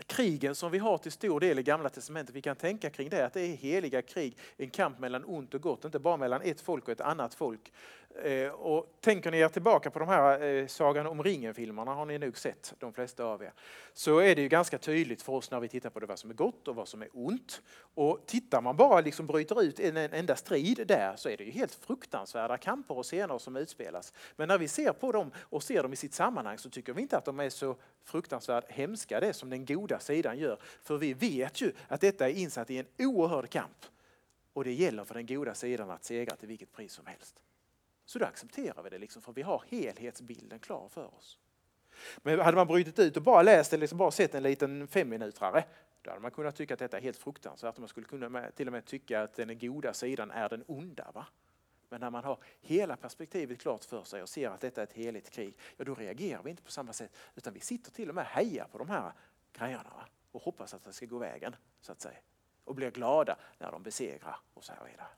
krigen 0.06 0.54
som 0.54 0.70
vi 0.70 0.78
har 0.78 0.98
till 0.98 1.12
stor 1.12 1.40
del 1.40 1.58
i 1.58 1.62
Gamla 1.62 1.88
Testamentet, 1.88 2.34
vi 2.36 2.42
kan 2.42 2.56
tänka 2.56 2.90
kring 2.90 3.08
det, 3.08 3.26
att 3.26 3.32
det 3.32 3.40
är 3.40 3.56
heliga 3.56 4.02
krig, 4.02 4.38
en 4.56 4.70
kamp 4.70 4.98
mellan 4.98 5.24
ont 5.24 5.54
och 5.54 5.60
gott, 5.60 5.84
inte 5.84 5.98
bara 5.98 6.16
mellan 6.16 6.42
ett 6.42 6.60
folk 6.60 6.84
och 6.84 6.92
ett 6.92 7.00
annat 7.00 7.34
folk. 7.34 7.72
Eh, 8.14 8.48
och 8.48 8.86
tänker 9.00 9.30
ni 9.30 9.38
er 9.38 9.48
tillbaka 9.48 9.90
på 9.90 9.98
de 9.98 10.08
här 10.08 10.42
eh, 10.42 10.66
Sagan 10.66 11.06
om 11.06 11.22
ringen-filmerna, 11.22 11.94
har 11.94 12.06
ni 12.06 12.18
nog 12.18 12.38
sett, 12.38 12.74
de 12.78 12.92
flesta 12.92 13.24
av 13.24 13.42
er, 13.42 13.52
så 13.92 14.18
är 14.18 14.34
det 14.34 14.42
ju 14.42 14.48
ganska 14.48 14.78
tydligt 14.78 15.22
för 15.22 15.32
oss 15.32 15.50
när 15.50 15.60
vi 15.60 15.68
tittar 15.68 15.90
på 15.90 16.00
det 16.00 16.06
vad 16.06 16.18
som 16.18 16.30
är 16.30 16.34
gott 16.34 16.68
och 16.68 16.74
vad 16.74 16.88
som 16.88 17.02
är 17.02 17.08
ont. 17.12 17.62
Och 17.94 18.26
tittar 18.26 18.60
man 18.60 18.76
bara 18.76 19.00
liksom 19.00 19.26
bryter 19.26 19.62
ut 19.62 19.80
en, 19.80 19.96
en 19.96 20.12
enda 20.12 20.36
strid 20.36 20.86
där 20.86 21.16
så 21.16 21.28
är 21.28 21.36
det 21.36 21.44
ju 21.44 21.50
helt 21.50 21.74
fruktansvärda 21.74 22.58
kamper 22.58 22.98
och 22.98 23.04
scener 23.04 23.38
som 23.38 23.56
utspelas. 23.56 24.12
Men 24.36 24.48
när 24.48 24.58
vi 24.58 24.68
ser 24.68 24.92
på 24.92 25.12
dem 25.12 25.30
och 25.36 25.62
ser 25.62 25.82
dem 25.82 25.92
i 25.92 25.96
sitt 25.96 26.14
sammanhang 26.14 26.58
så 26.58 26.70
tycker 26.70 26.92
vi 26.92 27.02
inte 27.02 27.16
att 27.16 27.24
de 27.24 27.40
är 27.40 27.50
så 27.50 27.76
fruktansvärt 28.04 28.70
hemska 28.70 29.20
det 29.20 29.32
som 29.32 29.50
den 29.50 29.64
goda 29.64 29.98
sidan 29.98 30.38
gör. 30.38 30.58
För 30.82 30.96
vi 30.96 31.14
vet 31.14 31.60
ju 31.60 31.72
att 31.88 32.00
detta 32.00 32.28
är 32.28 32.34
insatt 32.34 32.70
i 32.70 32.78
en 32.78 32.86
oerhörd 32.98 33.50
kamp. 33.50 33.86
Och 34.52 34.64
det 34.64 34.72
gäller 34.72 35.04
för 35.04 35.14
den 35.14 35.26
goda 35.26 35.54
sidan 35.54 35.90
att 35.90 36.04
segra 36.04 36.36
till 36.36 36.48
vilket 36.48 36.72
pris 36.72 36.92
som 36.92 37.06
helst. 37.06 37.36
Så 38.10 38.18
då 38.18 38.24
accepterar 38.24 38.82
vi 38.82 38.90
det, 38.90 38.98
liksom, 38.98 39.22
för 39.22 39.32
vi 39.32 39.42
har 39.42 39.64
helhetsbilden 39.68 40.58
klar 40.58 40.88
för 40.88 41.14
oss. 41.14 41.38
Men 42.16 42.40
hade 42.40 42.56
man 42.56 42.66
brutit 42.66 42.98
ut 42.98 43.16
och 43.16 43.22
bara 43.22 43.42
läst 43.42 43.72
eller 43.72 43.80
liksom 43.80 43.98
bara 43.98 44.10
sett 44.10 44.34
en 44.34 44.42
liten 44.42 44.88
femminutrare, 44.88 45.64
då 46.02 46.10
hade 46.10 46.22
man 46.22 46.30
kunnat 46.30 46.56
tycka 46.56 46.74
att 46.74 46.80
detta 46.80 46.96
är 46.96 47.02
helt 47.02 47.16
fruktansvärt. 47.16 47.78
Man 47.78 47.88
skulle 47.88 48.06
kunna 48.06 48.50
till 48.50 48.66
och 48.66 48.72
med 48.72 48.84
tycka 48.84 49.22
att 49.22 49.34
den 49.34 49.58
goda 49.58 49.92
sidan 49.92 50.30
är 50.30 50.48
den 50.48 50.64
onda. 50.66 51.10
Va? 51.14 51.26
Men 51.88 52.00
när 52.00 52.10
man 52.10 52.24
har 52.24 52.38
hela 52.60 52.96
perspektivet 52.96 53.60
klart 53.60 53.84
för 53.84 54.04
sig 54.04 54.22
och 54.22 54.28
ser 54.28 54.50
att 54.50 54.60
detta 54.60 54.80
är 54.80 54.86
ett 54.86 54.92
heligt 54.92 55.30
krig, 55.30 55.58
ja 55.76 55.84
då 55.84 55.94
reagerar 55.94 56.42
vi 56.42 56.50
inte 56.50 56.62
på 56.62 56.70
samma 56.70 56.92
sätt. 56.92 57.16
Utan 57.34 57.54
vi 57.54 57.60
sitter 57.60 57.90
till 57.90 58.08
och 58.08 58.14
med 58.14 58.22
och 58.24 58.30
hejar 58.30 58.64
på 58.72 58.78
de 58.78 58.88
här 58.88 59.12
grejerna 59.52 59.90
va? 59.90 60.06
och 60.32 60.42
hoppas 60.42 60.74
att 60.74 60.84
det 60.84 60.92
ska 60.92 61.06
gå 61.06 61.18
vägen. 61.18 61.56
så 61.80 61.92
att 61.92 62.00
säga. 62.00 62.18
Och 62.64 62.74
blir 62.74 62.90
glada 62.90 63.36
när 63.58 63.70
de 63.72 63.82
besegrar 63.82 64.36
och 64.54 64.64
så 64.64 64.72
här 64.72 64.84
vidare. 64.84 65.08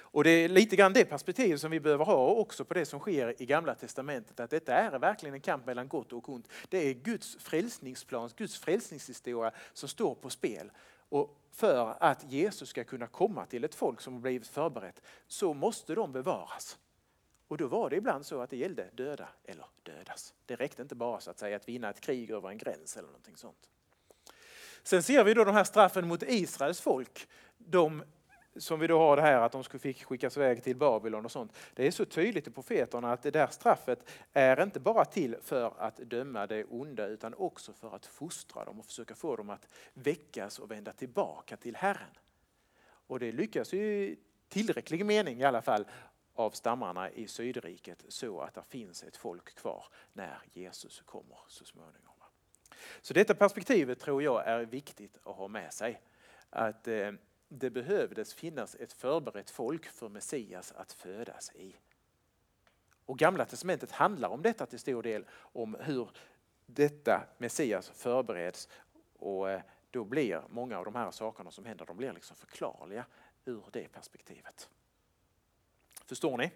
Och 0.00 0.24
det 0.24 0.30
är 0.30 0.48
lite 0.48 0.76
grann 0.76 0.92
det 0.92 1.04
perspektivet 1.04 1.60
som 1.60 1.70
vi 1.70 1.80
behöver 1.80 2.04
ha 2.04 2.26
också 2.26 2.64
på 2.64 2.74
det 2.74 2.86
som 2.86 3.00
sker 3.00 3.42
i 3.42 3.46
Gamla 3.46 3.74
Testamentet. 3.74 4.40
Att 4.40 4.50
detta 4.50 4.74
är 4.74 4.98
verkligen 4.98 5.34
en 5.34 5.40
kamp 5.40 5.66
mellan 5.66 5.88
gott 5.88 6.12
och 6.12 6.28
ont. 6.28 6.48
Det 6.68 6.78
är 6.78 6.94
Guds 6.94 7.36
frälsningsplan, 7.36 8.30
Guds 8.36 8.58
frälsningshistoria 8.58 9.52
som 9.72 9.88
står 9.88 10.14
på 10.14 10.30
spel. 10.30 10.70
Och 11.08 11.36
för 11.52 11.96
att 12.00 12.32
Jesus 12.32 12.68
ska 12.68 12.84
kunna 12.84 13.06
komma 13.06 13.46
till 13.46 13.64
ett 13.64 13.74
folk 13.74 14.00
som 14.00 14.12
har 14.12 14.20
blivit 14.20 14.48
förberett 14.48 15.02
så 15.26 15.54
måste 15.54 15.94
de 15.94 16.12
bevaras. 16.12 16.78
Och 17.48 17.56
då 17.56 17.66
var 17.66 17.90
det 17.90 17.96
ibland 17.96 18.26
så 18.26 18.40
att 18.40 18.50
det 18.50 18.56
gällde 18.56 18.90
döda 18.92 19.28
eller 19.44 19.66
dödas. 19.82 20.34
Det 20.46 20.56
räckte 20.56 20.82
inte 20.82 20.94
bara 20.94 21.20
så 21.20 21.30
att 21.30 21.38
säga 21.38 21.56
att 21.56 21.68
vinna 21.68 21.90
ett 21.90 22.00
krig 22.00 22.30
över 22.30 22.48
en 22.48 22.58
gräns 22.58 22.96
eller 22.96 23.08
någonting 23.08 23.36
sånt. 23.36 23.68
Sen 24.82 25.02
ser 25.02 25.24
vi 25.24 25.34
då 25.34 25.44
de 25.44 25.54
här 25.54 25.64
straffen 25.64 26.08
mot 26.08 26.22
Israels 26.22 26.80
folk. 26.80 27.28
De 27.58 28.02
som 28.56 28.80
vi 28.80 28.86
då 28.86 28.98
har 28.98 29.16
det 29.16 29.22
här 29.22 29.40
att 29.40 29.52
de 29.52 29.64
fick 29.64 30.04
skickas 30.04 30.36
iväg 30.36 30.64
till 30.64 30.76
Babylon 30.76 31.24
och 31.24 31.30
sånt. 31.30 31.56
Det 31.74 31.86
är 31.86 31.90
så 31.90 32.04
tydligt 32.04 32.46
i 32.46 32.50
profeterna 32.50 33.12
att 33.12 33.22
det 33.22 33.30
där 33.30 33.46
straffet 33.46 34.08
är 34.32 34.62
inte 34.62 34.80
bara 34.80 35.04
till 35.04 35.36
för 35.42 35.74
att 35.78 35.96
döma 35.96 36.46
det 36.46 36.64
onda 36.64 37.06
utan 37.06 37.34
också 37.34 37.72
för 37.72 37.96
att 37.96 38.06
fostra 38.06 38.64
dem 38.64 38.80
och 38.80 38.86
försöka 38.86 39.14
få 39.14 39.36
dem 39.36 39.50
att 39.50 39.68
väckas 39.94 40.58
och 40.58 40.70
vända 40.70 40.92
tillbaka 40.92 41.56
till 41.56 41.76
Herren. 41.76 42.18
Och 43.06 43.18
det 43.18 43.32
lyckas 43.32 43.74
i 43.74 44.16
tillräcklig 44.48 45.06
mening 45.06 45.40
i 45.40 45.44
alla 45.44 45.62
fall 45.62 45.84
av 46.34 46.50
stammarna 46.50 47.10
i 47.10 47.26
Sydriket 47.26 48.04
så 48.08 48.40
att 48.40 48.54
det 48.54 48.62
finns 48.68 49.02
ett 49.02 49.16
folk 49.16 49.54
kvar 49.54 49.84
när 50.12 50.38
Jesus 50.52 51.00
kommer 51.00 51.38
så 51.48 51.64
småningom. 51.64 52.10
Så 53.00 53.14
detta 53.14 53.34
perspektivet 53.34 54.00
tror 54.00 54.22
jag 54.22 54.46
är 54.46 54.60
viktigt 54.60 55.18
att 55.24 55.36
ha 55.36 55.48
med 55.48 55.72
sig. 55.72 56.00
Att 56.50 56.88
eh, 56.88 57.12
det 57.52 57.70
behövdes 57.70 58.34
finnas 58.34 58.74
ett 58.74 58.92
förberett 58.92 59.50
folk 59.50 59.86
för 59.86 60.08
Messias 60.08 60.72
att 60.72 60.92
födas 60.92 61.52
i. 61.54 61.76
Och 63.06 63.18
Gamla 63.18 63.44
testamentet 63.44 63.90
handlar 63.90 64.28
om 64.28 64.42
detta 64.42 64.66
till 64.66 64.78
stor 64.78 65.02
del, 65.02 65.24
om 65.32 65.76
hur 65.80 66.10
detta 66.66 67.26
Messias 67.38 67.90
förbereds 67.90 68.68
och 69.18 69.50
eh, 69.50 69.62
då 69.90 70.04
blir 70.04 70.42
många 70.48 70.78
av 70.78 70.84
de 70.84 70.94
här 70.94 71.10
sakerna 71.10 71.50
som 71.50 71.64
händer, 71.64 71.86
de 71.86 71.96
blir 71.96 72.12
liksom 72.12 72.36
förklarliga 72.36 73.06
ur 73.44 73.64
det 73.72 73.88
perspektivet. 73.92 74.68
Förstår 76.06 76.38
ni? 76.38 76.50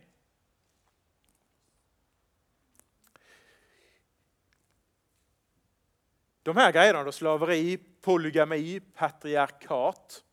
De 6.42 6.56
här 6.56 6.72
grejerna 6.72 7.04
då, 7.04 7.12
slaveri, 7.12 7.78
polygami, 8.00 8.80
patriarkat, 8.80 10.24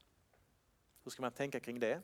hur 1.04 1.12
ska 1.12 1.22
man 1.22 1.32
tänka 1.32 1.60
kring 1.60 1.80
det? 1.80 2.02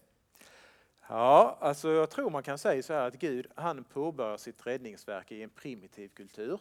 Ja, 1.07 1.57
alltså 1.61 1.91
jag 1.91 2.09
tror 2.09 2.29
man 2.29 2.43
kan 2.43 2.57
säga 2.57 2.83
så 2.83 2.93
här 2.93 3.07
att 3.07 3.15
Gud 3.15 3.47
han 3.55 3.83
påbörjar 3.83 4.37
sitt 4.37 4.67
räddningsverk 4.67 5.31
i 5.31 5.43
en 5.43 5.49
primitiv 5.49 6.09
kultur. 6.09 6.59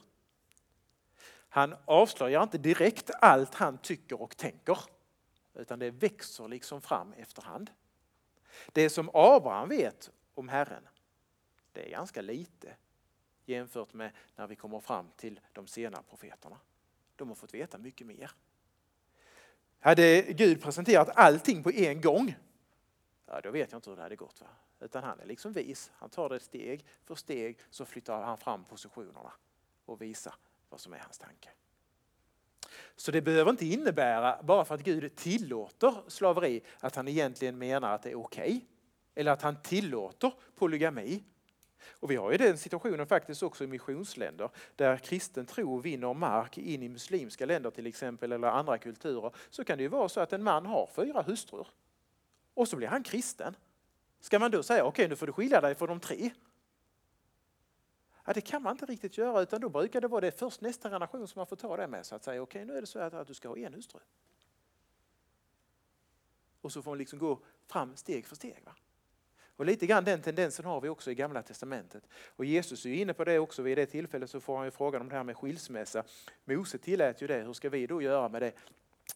Han 1.49 1.75
avslöjar 1.85 2.43
inte 2.43 2.59
direkt 2.59 3.11
allt 3.21 3.55
han 3.55 3.79
tycker 3.79 4.23
och 4.23 4.37
tänker, 4.37 4.79
utan 5.55 5.79
det 5.79 5.91
växer 5.91 6.49
liksom 6.49 6.81
fram 6.81 7.13
efterhand. 7.13 7.71
Det 8.73 8.91
som 8.91 9.11
Abraham 9.15 9.69
vet 9.69 10.11
om 10.35 10.49
Herren, 10.49 10.89
det 11.73 11.87
är 11.87 11.91
ganska 11.91 12.21
lite 12.21 12.77
jämfört 13.45 13.93
med 13.93 14.11
när 14.37 14.47
vi 14.47 14.57
kommer 14.57 14.81
fram 14.81 15.11
till 15.17 15.41
de 15.53 15.67
sena 15.67 16.03
profeterna. 16.03 16.57
De 17.17 17.29
har 17.29 17.35
fått 17.35 17.55
veta 17.55 17.79
mycket 17.79 18.07
mer. 18.07 18.31
Hade 19.81 20.23
Gud 20.23 20.63
presenterat 20.63 21.09
allting 21.15 21.63
på 21.63 21.71
en 21.71 22.01
gång, 22.01 22.37
ja, 23.27 23.41
då 23.41 23.51
vet 23.51 23.73
jag 23.73 23.79
inte 23.79 23.91
hur 23.91 23.97
det 23.97 24.03
hade 24.03 24.17
gått. 24.17 24.41
Va? 24.41 24.47
Utan 24.81 25.05
han 25.05 25.21
är 25.21 25.27
liksom 25.27 25.53
vis. 25.53 25.91
Han 25.95 26.11
tar 26.11 26.29
det 26.29 26.41
steg 26.41 26.85
för 27.05 27.15
steg 27.15 27.59
så 27.71 27.85
flyttar 27.85 28.23
han 28.23 28.39
fram 28.39 28.65
positionerna 28.65 29.33
och 29.85 30.03
visar 30.03 30.35
vad 30.69 30.81
som 30.81 30.93
är 30.93 30.99
hans 30.99 31.19
tanke. 31.19 31.49
Så 32.97 33.11
det 33.11 33.23
behöver 33.23 33.51
inte 33.51 33.67
innebära, 33.67 34.43
bara 34.43 34.65
för 34.65 34.75
att 34.75 34.83
Gud 34.83 35.17
tillåter 35.17 35.95
slaveri, 36.09 36.63
att 36.81 36.97
han 36.97 37.09
egentligen 37.09 37.59
menar 37.59 37.95
att 37.95 38.03
det 38.03 38.11
är 38.11 38.19
okej. 38.19 38.43
Okay, 38.43 38.61
eller 39.15 39.33
att 39.33 39.43
han 39.43 39.63
tillåter 39.63 40.33
polygami. 40.55 41.23
Och 41.91 42.11
vi 42.11 42.17
har 42.17 42.33
ju 42.33 42.37
den 42.37 42.59
situationen 42.59 43.07
faktiskt 43.07 43.43
också 43.43 43.65
i 43.65 43.67
missionsländer 43.67 44.51
där 44.77 44.97
kristen 44.97 45.47
tro 45.47 45.79
vinner 45.79 46.15
mark 46.15 46.59
in 46.59 46.83
i 46.83 46.89
muslimska 46.89 47.47
länder 47.47 47.71
till 47.71 47.87
exempel 47.87 48.33
eller 48.33 48.49
andra 48.49 48.79
kulturer. 48.79 49.33
Så 49.51 49.65
kan 49.65 49.79
det 49.79 49.83
ju 49.83 49.89
vara 49.89 50.09
så 50.09 50.21
att 50.21 50.33
en 50.33 50.43
man 50.43 50.67
har 50.67 50.91
fyra 50.97 51.23
hustrur 51.23 51.69
och 52.55 52.69
så 52.69 52.77
blir 52.77 52.89
han 52.89 53.03
kristen. 53.03 53.57
Ska 54.21 54.39
man 54.39 54.51
då 54.51 54.63
säga 54.63 54.85
okej 54.85 54.89
okay, 54.89 55.09
nu 55.09 55.17
får 55.17 55.27
du 55.27 55.33
skilja 55.33 55.61
dig 55.61 55.75
från 55.75 55.89
de 55.89 56.01
tre? 56.01 56.31
Ja, 58.25 58.33
det 58.33 58.41
kan 58.41 58.63
man 58.63 58.73
inte 58.73 58.87
riktigt 58.87 59.19
göra 59.19 59.41
utan 59.41 59.61
då 59.61 59.69
brukar 59.69 60.01
det 60.01 60.09
vara 60.09 60.21
det 60.21 60.39
först 60.39 60.61
nästa 60.61 60.91
generation 60.91 61.29
som 61.29 61.41
man 61.41 61.47
får 61.47 61.57
ta 61.57 61.77
det 61.77 61.87
med 61.87 62.07
så 62.07 62.15
att 62.15 62.25
säga 62.25 62.43
okej 62.43 62.63
okay, 62.63 62.73
nu 62.73 62.77
är 62.77 62.81
det 62.81 62.87
så 62.87 62.99
att, 62.99 63.27
du 63.27 63.35
ska 63.35 63.49
ha 63.49 63.59
en 63.59 63.75
hustru. 63.75 64.01
Och 66.61 66.73
så 66.73 66.83
får 66.83 66.91
man 66.91 66.99
liksom 66.99 67.19
gå 67.19 67.41
fram 67.67 67.97
steg 67.97 68.27
för 68.27 68.37
steg. 68.37 68.63
Va? 68.65 68.75
Och 69.57 69.67
lite 69.67 69.87
grann 69.87 70.05
den 70.05 70.23
tendensen 70.23 70.65
har 70.65 70.81
vi 70.81 70.89
också 70.89 71.11
i 71.11 71.15
Gamla 71.15 71.43
Testamentet. 71.43 72.09
Och 72.37 72.45
Jesus 72.45 72.87
är 72.87 72.95
inne 72.95 73.15
på 73.15 73.25
det 73.25 73.39
också, 73.39 73.63
vid 73.63 73.79
det 73.79 73.87
tillfället 73.87 74.31
så 74.31 74.41
får 74.41 74.57
han 74.57 74.65
ju 74.65 74.71
frågan 74.71 75.03
om 75.03 75.09
det 75.09 75.15
här 75.15 75.25
med 75.25 75.37
skilsmässa. 75.37 76.05
Mose 76.45 76.79
tillät 76.79 77.23
ju 77.23 77.27
det, 77.27 77.43
hur 77.43 77.53
ska 77.53 77.69
vi 77.69 77.87
då 77.87 78.03
göra 78.03 78.29
med 78.29 78.43
det? 78.43 78.53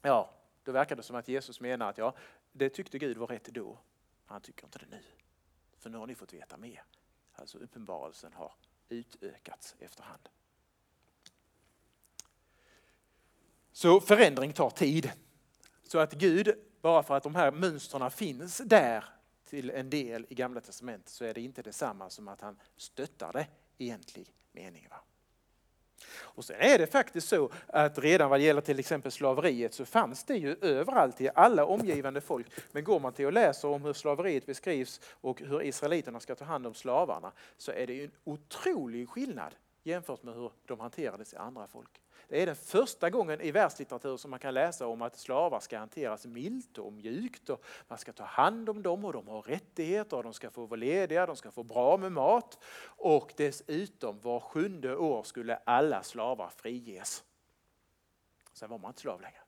Ja, 0.02 0.34
då 0.64 0.72
verkar 0.72 0.96
det 0.96 1.02
som 1.02 1.16
att 1.16 1.28
Jesus 1.28 1.60
menar 1.60 1.90
att 1.90 1.98
ja, 1.98 2.14
det 2.52 2.68
tyckte 2.68 2.98
Gud 2.98 3.16
var 3.16 3.26
rätt 3.26 3.44
då. 3.44 3.78
Han 4.26 4.40
tycker 4.40 4.64
inte 4.64 4.78
det 4.78 4.86
nu. 4.90 5.02
För 5.78 5.90
nu 5.90 5.98
har 5.98 6.06
ni 6.06 6.14
fått 6.14 6.32
veta 6.32 6.56
mer. 6.56 6.82
Alltså 7.32 7.58
uppenbarelsen 7.58 8.32
har 8.32 8.52
utökats 8.88 9.76
efterhand. 9.78 10.28
Så 13.72 14.00
förändring 14.00 14.52
tar 14.52 14.70
tid. 14.70 15.12
Så 15.82 15.98
att 15.98 16.12
Gud, 16.12 16.54
bara 16.80 17.02
för 17.02 17.16
att 17.16 17.22
de 17.22 17.34
här 17.34 17.52
mönstren 17.52 18.10
finns 18.10 18.58
där 18.58 19.04
till 19.50 19.70
en 19.70 19.90
del 19.90 20.26
i 20.28 20.34
Gamla 20.34 20.60
Testamentet 20.60 21.08
så 21.08 21.24
är 21.24 21.34
det 21.34 21.40
inte 21.40 21.62
detsamma 21.62 22.10
som 22.10 22.28
att 22.28 22.40
han 22.40 22.56
stöttar 22.76 23.32
det 23.32 23.46
i 23.78 23.84
egentlig 23.84 24.32
mening. 24.52 24.86
Va? 24.90 24.96
Och 26.12 26.44
sen 26.44 26.56
är 26.60 26.78
det 26.78 26.86
faktiskt 26.86 27.28
så 27.28 27.50
att 27.66 27.98
redan 27.98 28.30
vad 28.30 28.40
gäller 28.40 28.60
till 28.60 28.78
exempel 28.78 29.12
slaveriet 29.12 29.74
så 29.74 29.84
fanns 29.84 30.24
det 30.24 30.36
ju 30.36 30.56
överallt 30.60 31.20
i 31.20 31.30
alla 31.34 31.64
omgivande 31.64 32.20
folk. 32.20 32.46
Men 32.72 32.84
går 32.84 33.00
man 33.00 33.12
till 33.12 33.26
och 33.26 33.32
läser 33.32 33.68
om 33.68 33.84
hur 33.84 33.92
slaveriet 33.92 34.46
beskrivs 34.46 35.00
och 35.04 35.40
hur 35.40 35.62
israeliterna 35.62 36.20
ska 36.20 36.34
ta 36.34 36.44
hand 36.44 36.66
om 36.66 36.74
slavarna 36.74 37.32
så 37.56 37.72
är 37.72 37.86
det 37.86 37.92
ju 37.92 38.04
en 38.04 38.10
otrolig 38.24 39.08
skillnad 39.08 39.54
jämfört 39.82 40.22
med 40.22 40.34
hur 40.34 40.52
de 40.66 40.80
hanterades 40.80 41.32
i 41.32 41.36
andra 41.36 41.66
folk. 41.66 42.00
Det 42.30 42.42
är 42.42 42.46
den 42.46 42.56
första 42.56 43.10
gången 43.10 43.40
i 43.40 43.50
världslitteratur 43.50 44.16
som 44.16 44.30
man 44.30 44.40
kan 44.40 44.54
läsa 44.54 44.86
om 44.86 45.02
att 45.02 45.16
slavar 45.16 45.60
ska 45.60 45.78
hanteras 45.78 46.26
milt 46.26 46.78
och 46.78 46.92
mjukt 46.92 47.50
och 47.50 47.64
man 47.88 47.98
ska 47.98 48.12
ta 48.12 48.24
hand 48.24 48.68
om 48.68 48.82
dem 48.82 49.04
och 49.04 49.12
de 49.12 49.28
har 49.28 49.42
rättigheter 49.42 50.16
och 50.16 50.22
de 50.22 50.34
ska 50.34 50.50
få 50.50 50.66
vara 50.66 50.80
lediga, 50.80 51.26
de 51.26 51.36
ska 51.36 51.50
få 51.50 51.62
bra 51.62 51.96
med 51.96 52.12
mat 52.12 52.58
och 52.84 53.32
dessutom 53.36 54.20
var 54.20 54.40
sjunde 54.40 54.96
år 54.96 55.22
skulle 55.22 55.56
alla 55.56 56.02
slavar 56.02 56.50
friges. 56.56 57.24
Sen 58.52 58.70
var 58.70 58.78
man 58.78 58.90
inte 58.90 59.00
slav 59.00 59.20
längre. 59.20 59.40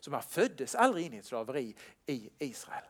Så 0.00 0.10
man 0.10 0.22
föddes 0.22 0.74
aldrig 0.74 1.06
in 1.06 1.14
i 1.14 1.16
ett 1.16 1.24
slaveri 1.24 1.76
i 2.06 2.30
Israel. 2.38 2.84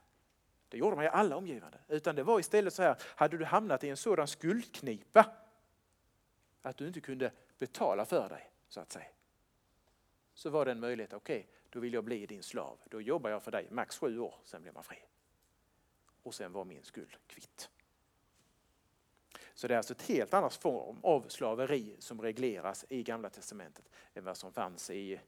Det 0.69 0.77
gjorde 0.77 0.95
man 0.95 1.05
i 1.05 1.07
alla 1.07 1.35
omgivande. 1.35 1.77
Utan 1.87 2.15
det 2.15 2.23
var 2.23 2.39
istället 2.39 2.73
så 2.73 2.83
här, 2.83 2.95
hade 3.01 3.37
du 3.37 3.45
hamnat 3.45 3.83
i 3.83 3.89
en 3.89 3.97
sådan 3.97 4.27
skuldknipa 4.27 5.25
att 6.61 6.77
du 6.77 6.87
inte 6.87 7.01
kunde 7.01 7.31
betala 7.59 8.05
för 8.05 8.29
dig, 8.29 8.52
så 8.73 8.79
att 8.79 8.91
säga. 8.91 9.05
Så 10.33 10.49
var 10.49 10.65
det 10.65 10.71
en 10.71 10.79
möjlighet, 10.79 11.13
okej, 11.13 11.39
okay, 11.39 11.51
då 11.69 11.79
vill 11.79 11.93
jag 11.93 12.03
bli 12.03 12.25
din 12.25 12.43
slav. 12.43 12.79
Då 12.89 13.01
jobbar 13.01 13.29
jag 13.29 13.43
för 13.43 13.51
dig 13.51 13.67
max 13.71 13.97
sju 13.97 14.19
år, 14.19 14.35
sen 14.43 14.61
blir 14.61 14.71
man 14.71 14.83
fri. 14.83 14.97
Och 16.23 16.35
sen 16.35 16.51
var 16.51 16.65
min 16.65 16.83
skuld 16.83 17.17
kvitt. 17.27 17.69
Så 19.53 19.67
det 19.67 19.73
är 19.73 19.77
alltså 19.77 19.93
ett 19.93 20.01
helt 20.01 20.33
annat 20.33 20.53
form 20.53 20.97
av 21.01 21.27
slaveri 21.27 21.95
som 21.99 22.21
regleras 22.21 22.85
i 22.89 23.03
Gamla 23.03 23.29
Testamentet 23.29 23.89
än 24.13 24.23
vad 24.23 24.37
som 24.37 24.53
fanns 24.53 24.89
i 24.89 25.19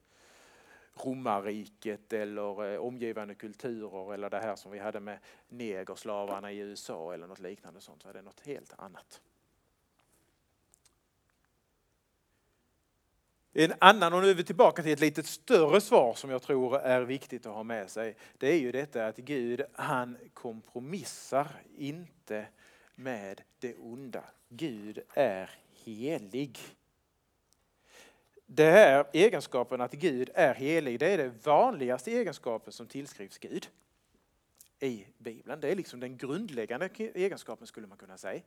romarriket 0.94 2.12
eller 2.12 2.72
eh, 2.72 2.80
omgivande 2.80 3.34
kulturer 3.34 4.14
eller 4.14 4.30
det 4.30 4.40
här 4.40 4.56
som 4.56 4.72
vi 4.72 4.78
hade 4.78 5.00
med 5.00 5.18
negerslavarna 5.48 6.52
i 6.52 6.58
USA 6.58 7.14
eller 7.14 7.26
något 7.26 7.40
liknande 7.40 7.80
sånt. 7.80 8.02
Så 8.02 8.08
är 8.08 8.12
det 8.12 8.22
något 8.22 8.40
helt 8.40 8.74
annat. 8.78 9.20
En 13.58 13.72
annan, 13.78 14.12
och 14.12 14.22
nu 14.22 14.30
är 14.30 14.34
vi 14.34 14.44
tillbaka 14.44 14.82
till 14.82 14.92
ett 14.92 15.00
lite 15.00 15.22
större 15.22 15.80
svar 15.80 16.14
som 16.14 16.30
jag 16.30 16.42
tror 16.42 16.78
är 16.78 17.02
viktigt 17.02 17.46
att 17.46 17.54
ha 17.54 17.62
med 17.62 17.90
sig. 17.90 18.16
Det 18.38 18.48
är 18.48 18.58
ju 18.58 18.72
detta 18.72 19.06
att 19.06 19.16
Gud, 19.16 19.62
han 19.72 20.16
kompromissar 20.34 21.48
inte 21.76 22.46
med 22.94 23.42
det 23.58 23.74
onda. 23.74 24.24
Gud 24.48 24.98
är 25.14 25.50
helig. 25.84 26.58
Det 28.46 28.70
här 28.70 29.06
egenskapen 29.12 29.80
att 29.80 29.92
Gud 29.92 30.30
är 30.34 30.54
helig, 30.54 31.00
det 31.00 31.06
är 31.06 31.18
den 31.18 31.38
vanligaste 31.42 32.10
egenskapen 32.10 32.72
som 32.72 32.86
tillskrivs 32.86 33.38
Gud 33.38 33.68
i 34.80 35.06
Bibeln. 35.18 35.60
Det 35.60 35.68
är 35.68 35.76
liksom 35.76 36.00
den 36.00 36.16
grundläggande 36.16 36.88
egenskapen 36.96 37.66
skulle 37.66 37.86
man 37.86 37.98
kunna 37.98 38.18
säga. 38.18 38.42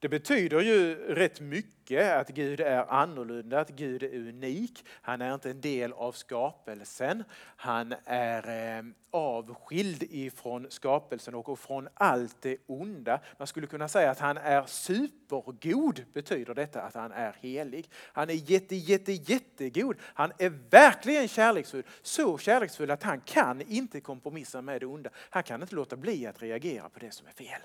Det 0.00 0.08
betyder 0.08 0.60
ju 0.60 0.94
rätt 1.14 1.40
mycket 1.40 2.12
att 2.12 2.28
Gud 2.28 2.60
är 2.60 2.92
annorlunda, 2.92 3.60
att 3.60 3.70
Gud 3.70 4.02
är 4.02 4.14
unik. 4.14 4.84
Han 4.88 5.22
är 5.22 5.34
inte 5.34 5.50
en 5.50 5.60
del 5.60 5.92
av 5.92 6.12
skapelsen. 6.12 7.24
Han 7.56 7.94
är 8.04 8.78
eh, 8.78 8.84
avskild 9.10 10.02
ifrån 10.02 10.66
skapelsen 10.70 11.34
och 11.34 11.58
från 11.58 11.88
allt 11.94 12.36
det 12.42 12.56
onda. 12.66 13.20
Man 13.38 13.46
skulle 13.46 13.66
kunna 13.66 13.88
säga 13.88 14.10
att 14.10 14.18
han 14.18 14.36
är 14.36 14.66
supergod, 14.66 16.04
betyder 16.12 16.54
detta 16.54 16.82
att 16.82 16.94
han 16.94 17.12
är 17.12 17.36
helig. 17.40 17.90
Han 17.94 18.30
är 18.30 18.50
jätte, 18.50 18.76
jätte, 18.76 19.12
jättegod. 19.12 19.96
Han 20.02 20.32
är 20.38 20.52
verkligen 20.70 21.28
kärleksfull. 21.28 21.82
Så 22.02 22.38
kärleksfull 22.38 22.90
att 22.90 23.02
han 23.02 23.20
kan 23.20 23.60
inte 23.60 24.00
kompromissa 24.00 24.62
med 24.62 24.80
det 24.80 24.86
onda. 24.86 25.10
Han 25.16 25.42
kan 25.42 25.62
inte 25.62 25.74
låta 25.74 25.96
bli 25.96 26.26
att 26.26 26.42
reagera 26.42 26.88
på 26.88 26.98
det 26.98 27.10
som 27.10 27.26
är 27.26 27.32
fel. 27.32 27.60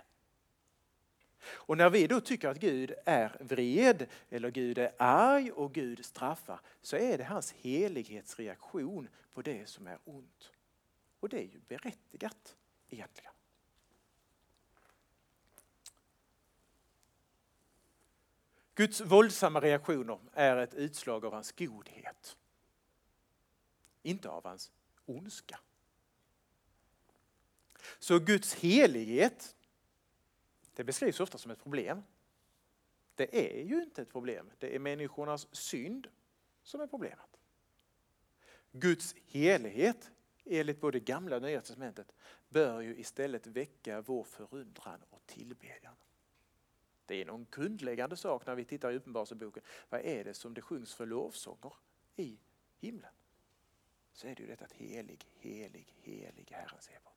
Och 1.48 1.78
när 1.78 1.90
vi 1.90 2.08
då 2.08 2.22
tycker 2.22 2.50
att 2.50 2.60
Gud 2.60 2.94
är 3.06 3.38
vred 3.40 4.08
eller 4.30 4.52
Gud 4.52 4.78
är 4.78 4.92
arg 4.98 5.52
och 5.52 5.74
Gud 5.74 6.06
straffar 6.06 6.60
så 6.82 6.98
är 6.98 7.18
det 7.18 7.24
hans 7.24 7.52
helighetsreaktion 7.52 9.08
på 9.34 9.42
det 9.42 9.70
som 9.70 9.88
är 9.88 9.98
ont. 10.06 10.52
Och 11.20 11.30
det 11.30 11.38
är 11.38 11.44
ju 11.44 11.60
berättigat 11.68 12.56
egentligen. 12.90 13.32
Guds 18.76 19.02
våldsamma 19.02 19.62
reaktioner 19.62 20.20
är 20.34 20.58
ett 20.58 20.74
utslag 20.74 21.26
av 21.26 21.34
hans 21.34 21.52
godhet. 21.52 22.38
Inte 24.04 24.30
av 24.30 24.46
hans 24.46 24.72
ondska. 25.06 25.60
Så 28.00 28.20
Guds 28.20 28.56
helighet 28.56 29.56
det 30.76 30.84
beskrivs 30.84 31.20
ofta 31.20 31.38
som 31.38 31.52
ett 31.52 31.60
problem. 31.60 32.04
Det 33.16 33.58
är 33.58 33.64
ju 33.64 33.84
inte 33.84 34.02
ett 34.02 34.12
problem. 34.12 34.52
Det 34.60 34.76
är 34.76 34.80
människornas 34.80 35.56
synd 35.56 36.08
som 36.64 36.82
är 36.82 36.88
problemet. 36.88 37.40
Guds 38.72 39.16
helighet, 39.26 40.12
enligt 40.46 40.82
både 40.82 41.00
gamla 41.00 41.36
och 41.36 41.42
nya 41.42 41.62
testamentet, 41.62 42.16
bör 42.50 42.82
ju 42.82 42.98
istället 42.98 43.48
väcka 43.48 44.02
vår 44.02 44.24
förundran 44.24 45.04
och 45.10 45.26
tillbedjan. 45.26 45.96
Det 47.06 47.22
är 47.22 47.26
någon 47.26 47.48
grundläggande 47.52 48.18
sak 48.18 48.46
när 48.46 48.56
vi 48.56 48.66
tittar 48.66 48.92
i 48.92 48.96
Uppenbarelseboken. 48.96 49.64
Vad 49.90 50.02
är 50.02 50.24
det 50.24 50.34
som 50.34 50.54
det 50.54 50.62
sjungs 50.62 50.94
för 50.94 51.06
lovsånger 51.06 51.74
i 52.16 52.40
himlen? 52.78 53.14
Så 54.14 54.28
är 54.28 54.36
det 54.36 54.44
ju 54.44 54.48
detta 54.48 54.66
att 54.66 54.74
helig, 54.74 55.28
helig, 55.36 55.94
helig 56.02 56.52
Herren 56.52 56.82
Sebaot. 56.82 57.15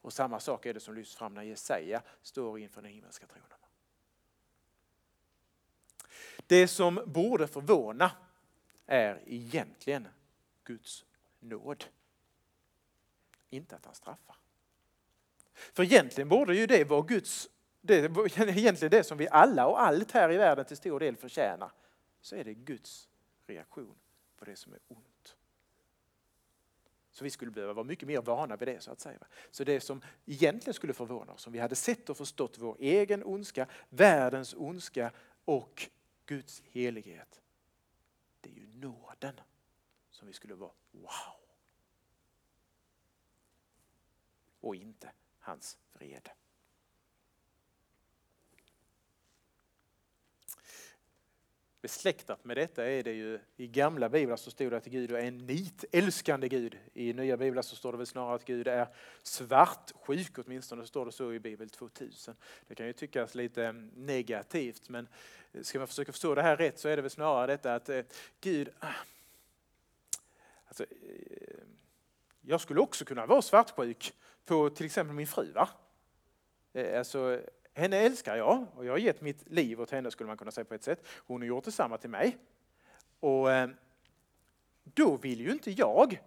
Och 0.00 0.12
samma 0.12 0.40
sak 0.40 0.66
är 0.66 0.74
det 0.74 0.80
som 0.80 0.94
lyfts 0.94 1.16
fram 1.16 1.34
när 1.34 1.42
Jesaja 1.42 2.02
står 2.22 2.58
inför 2.58 2.82
den 2.82 2.92
himmelska 2.92 3.26
tronen. 3.26 3.46
Det 6.46 6.68
som 6.68 7.02
borde 7.06 7.48
förvåna 7.48 8.10
är 8.86 9.22
egentligen 9.26 10.08
Guds 10.64 11.04
nåd. 11.40 11.84
Inte 13.50 13.76
att 13.76 13.84
han 13.84 13.94
straffar. 13.94 14.36
För 15.52 15.82
egentligen 15.82 16.28
borde 16.28 16.56
ju 16.56 16.66
det 16.66 16.84
vara 16.84 17.02
Guds, 17.02 17.48
det 17.80 17.94
är 17.94 18.58
egentligen 18.58 18.90
det 18.90 19.04
som 19.04 19.18
vi 19.18 19.28
alla 19.28 19.66
och 19.66 19.80
allt 19.80 20.10
här 20.10 20.32
i 20.32 20.36
världen 20.36 20.64
till 20.64 20.76
stor 20.76 21.00
del 21.00 21.16
förtjänar. 21.16 21.72
Så 22.20 22.36
är 22.36 22.44
det 22.44 22.54
Guds 22.54 23.08
reaktion 23.46 23.94
på 24.36 24.44
det 24.44 24.56
som 24.56 24.72
är 24.72 24.80
ont. 24.88 25.09
Så 27.20 27.24
vi 27.24 27.30
skulle 27.30 27.50
behöva 27.50 27.72
vara 27.72 27.84
mycket 27.84 28.08
mer 28.08 28.20
vana 28.22 28.56
vid 28.56 28.68
det 28.68 28.80
så 28.80 28.92
att 28.92 29.00
säga. 29.00 29.18
Så 29.50 29.64
det 29.64 29.80
som 29.80 30.02
egentligen 30.26 30.74
skulle 30.74 30.92
förvåna 30.92 31.32
oss 31.32 31.46
om 31.46 31.52
vi 31.52 31.58
hade 31.58 31.74
sett 31.74 32.10
och 32.10 32.16
förstått 32.16 32.58
vår 32.58 32.76
egen 32.78 33.24
ondska, 33.24 33.66
världens 33.88 34.54
ondska 34.54 35.12
och 35.44 35.88
Guds 36.26 36.62
helighet. 36.70 37.40
Det 38.40 38.50
är 38.50 38.54
ju 38.54 38.66
nåden 38.66 39.40
som 40.10 40.28
vi 40.28 40.34
skulle 40.34 40.54
vara 40.54 40.70
wow. 40.90 41.10
Och 44.60 44.76
inte 44.76 45.12
hans 45.38 45.78
vrede. 45.92 46.32
Besläktat 51.82 52.44
med 52.44 52.56
detta 52.56 52.86
är 52.86 53.02
det 53.02 53.12
ju 53.12 53.38
i 53.56 53.66
gamla 53.66 54.08
biblar 54.08 54.36
så 54.36 54.50
stod 54.50 54.72
det 54.72 54.76
att 54.76 54.84
Gud 54.84 55.10
är 55.10 55.18
en 55.18 55.38
nitälskande 55.38 56.48
Gud. 56.48 56.78
I 56.94 57.12
nya 57.12 57.36
biblar 57.36 57.62
så 57.62 57.76
står 57.76 57.92
det 57.92 57.98
väl 57.98 58.06
snarare 58.06 58.34
att 58.34 58.44
Gud 58.44 58.68
är 58.68 58.86
svartsjuk, 59.22 60.38
åtminstone 60.38 60.86
står 60.86 61.06
det 61.06 61.12
så 61.12 61.32
i 61.32 61.40
Bibel 61.40 61.70
2000. 61.70 62.34
Det 62.66 62.74
kan 62.74 62.86
ju 62.86 62.92
tyckas 62.92 63.34
lite 63.34 63.66
mm, 63.66 63.90
negativt 63.94 64.88
men 64.88 65.08
eh, 65.52 65.62
ska 65.62 65.78
man 65.78 65.88
försöka 65.88 66.12
förstå 66.12 66.34
det 66.34 66.42
här 66.42 66.56
rätt 66.56 66.78
så 66.78 66.88
är 66.88 66.96
det 66.96 67.02
väl 67.02 67.10
snarare 67.10 67.46
detta 67.46 67.74
att 67.74 67.88
eh, 67.88 68.02
Gud 68.40 68.70
ah, 68.78 68.86
alltså, 70.68 70.82
eh, 70.82 71.64
jag 72.40 72.60
skulle 72.60 72.80
också 72.80 73.04
kunna 73.04 73.26
vara 73.26 73.42
svartsjuk 73.42 74.14
på 74.44 74.70
till 74.70 74.86
exempel 74.86 75.16
min 75.16 75.26
fru. 75.26 75.52
Va? 75.52 75.68
Alltså, 76.96 77.40
henne 77.80 77.96
älskar 77.96 78.36
jag 78.36 78.66
och 78.74 78.84
jag 78.84 78.92
har 78.92 78.98
gett 78.98 79.20
mitt 79.20 79.50
liv 79.50 79.80
åt 79.80 79.90
henne 79.90 80.10
skulle 80.10 80.26
man 80.26 80.36
kunna 80.36 80.50
säga 80.50 80.64
på 80.64 80.74
ett 80.74 80.82
sätt. 80.82 81.06
Hon 81.26 81.40
har 81.40 81.46
gjort 81.46 81.64
detsamma 81.64 81.98
till 81.98 82.10
mig. 82.10 82.38
Och 83.20 83.52
eh, 83.52 83.70
då 84.84 85.16
vill 85.16 85.40
ju 85.40 85.52
inte 85.52 85.70
jag 85.70 86.22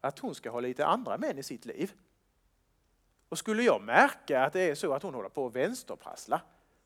att 0.00 0.18
hon 0.18 0.34
ska 0.34 0.50
ha 0.50 0.60
lite 0.60 0.86
andra 0.86 1.18
män 1.18 1.38
i 1.38 1.42
sitt 1.42 1.64
liv. 1.64 1.92
Och 3.28 3.38
skulle 3.38 3.62
jag 3.62 3.82
märka 3.82 4.44
att 4.44 4.52
det 4.52 4.60
är 4.60 4.74
så 4.74 4.92
att 4.92 5.02
hon 5.02 5.14
håller 5.14 5.28
på 5.28 5.46
att 5.46 5.56
vänsterprassla 5.56 6.40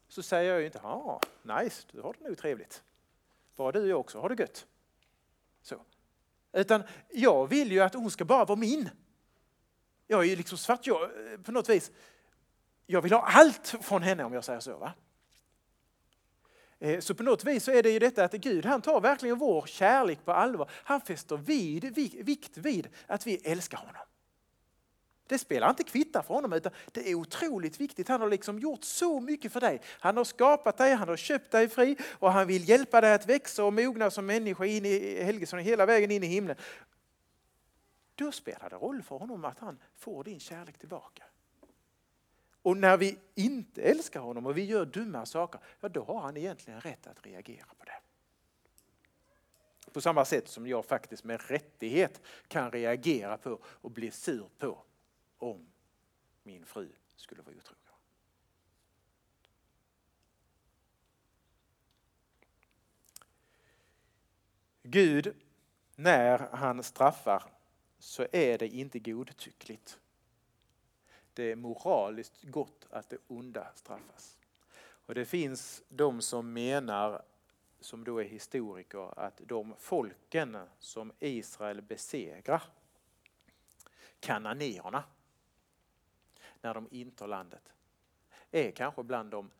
så 0.08 0.22
säger 0.22 0.52
jag 0.52 0.61
ju 0.61 0.66
inte 0.66 0.80
ja, 0.82 1.20
nice, 1.42 1.86
du 1.92 2.00
har 2.00 2.16
det 2.18 2.28
nog 2.28 2.38
trevligt. 2.38 2.82
Bara 3.56 3.72
du 3.72 3.94
och 3.94 4.00
också 4.00 4.20
har 4.20 4.28
det 4.28 4.42
gött. 4.42 4.66
Så. 5.62 5.84
Utan 6.52 6.82
jag 7.11 7.46
vill 7.46 7.72
ju 7.72 7.80
att 7.80 7.94
hon 7.94 8.11
ska 8.11 8.24
bara 8.24 8.44
vara 8.44 8.58
min. 8.58 8.90
Jag 10.06 10.20
är 10.20 10.24
ju 10.24 10.36
liksom 10.36 10.58
svart, 10.58 10.86
jag, 10.86 11.02
eh, 11.02 11.40
på 11.40 11.52
något 11.52 11.68
vis 11.68 11.92
jag 12.91 13.03
vill 13.03 13.12
ha 13.12 13.20
allt 13.20 13.74
från 13.80 14.03
henne 14.03 14.24
om 14.24 14.32
jag 14.32 14.45
säger 14.45 14.61
så. 14.61 14.78
Va? 14.78 14.93
Eh, 16.78 17.01
så 17.01 17.14
på 17.14 17.22
något 17.22 17.45
vis 17.45 17.64
så 17.64 17.72
är 17.72 17.82
det 17.82 17.91
ju 17.91 17.99
detta 17.99 18.24
att 18.24 18.32
Gud 18.32 18.66
han 18.66 18.82
tar 18.82 19.01
verkligen 19.01 19.38
vår 19.38 19.66
kärlek 19.66 20.24
på 20.24 20.32
allvar. 20.32 20.70
Han 20.72 21.01
fäster 21.01 21.36
vid, 21.36 21.95
vikt 22.24 22.57
vid 22.57 22.88
att 23.07 23.26
vi 23.26 23.36
älskar 23.36 23.78
honom. 23.78 24.03
Det 25.26 25.38
spelar 25.38 25.70
inte 25.70 25.84
kvitta 25.84 26.22
för 26.22 26.34
honom 26.34 26.53
utan 26.53 26.72
det 26.93 27.11
är 27.11 27.14
otroligt 27.14 27.80
viktigt. 27.80 28.09
Han 28.09 28.20
har 28.20 28.28
liksom 28.28 28.59
gjort 28.59 28.84
så 28.84 29.20
mycket 29.20 29.53
för 29.53 29.61
dig. 29.61 29.80
Han 29.86 30.16
har 30.16 30.24
skapat 30.24 30.78
dig, 30.78 30.95
han 30.95 31.09
har 31.09 31.16
köpt 31.16 31.51
dig 31.51 31.68
fri 31.68 31.97
och 32.18 32.32
han 32.32 32.47
vill 32.47 32.68
hjälpa 32.68 33.01
dig 33.01 33.14
att 33.14 33.26
växa 33.26 33.64
och 33.64 33.72
mogna 33.72 34.11
som 34.11 34.26
människa 34.26 34.64
in 34.64 34.86
i 34.86 35.22
Helgesson 35.22 35.59
hela 35.59 35.86
vägen 35.86 36.11
in 36.11 36.22
i 36.22 36.26
himlen. 36.26 36.57
Då 38.14 38.32
spelar 38.32 38.70
det 38.70 38.76
roll 38.76 39.03
för 39.03 39.18
honom 39.18 39.45
att 39.45 39.59
han 39.59 39.78
får 39.97 40.24
din 40.24 40.41
kärlek 40.41 40.78
tillbaka. 40.78 41.24
Och 42.62 42.76
när 42.76 42.96
vi 42.96 43.18
inte 43.34 43.82
älskar 43.82 44.20
honom 44.20 44.46
och 44.46 44.56
vi 44.56 44.64
gör 44.64 44.86
dumma 44.86 45.26
saker, 45.26 45.61
ja 45.80 45.88
då 45.88 46.04
har 46.04 46.20
han 46.20 46.36
egentligen 46.36 46.80
rätt 46.80 47.06
att 47.06 47.26
reagera 47.26 47.66
på 47.78 47.84
det. 47.84 48.00
På 49.92 50.00
samma 50.00 50.24
sätt 50.24 50.48
som 50.48 50.66
jag 50.66 50.84
faktiskt 50.84 51.24
med 51.24 51.50
rättighet 51.50 52.20
kan 52.48 52.70
reagera 52.70 53.38
på 53.38 53.58
och 53.64 53.90
bli 53.90 54.11
sur 54.11 54.48
på 54.58 54.82
om 55.38 55.66
min 56.42 56.66
fru 56.66 56.92
skulle 57.16 57.42
vara 57.42 57.56
otrogen. 57.56 57.76
Gud, 64.82 65.34
när 65.96 66.38
han 66.38 66.82
straffar 66.82 67.42
så 67.98 68.26
är 68.32 68.58
det 68.58 68.68
inte 68.68 68.98
godtyckligt 68.98 69.99
det 71.41 71.53
är 71.53 71.57
moraliskt 71.57 72.43
gott 72.43 72.86
att 72.91 73.11
det 73.11 73.18
onda 73.28 73.72
straffas. 73.74 74.38
Och 74.80 75.14
det 75.14 75.24
finns 75.24 75.82
de 75.88 76.22
som 76.22 76.53
menar, 76.53 77.22
som 77.80 78.05
då 78.05 78.20
är 78.20 78.24
historiker, 78.24 79.18
att 79.18 79.41
de 79.45 79.74
folken 79.78 80.59
som 80.78 81.12
Israel 81.20 81.82
besegrar, 81.82 82.62
kananéerna, 84.20 85.05
när 86.61 86.74
de 86.74 86.88
intar 86.91 87.26
landet, 87.26 87.72
är 88.51 88.70
kanske 88.70 89.03
bland 89.03 89.30
de 89.30 89.51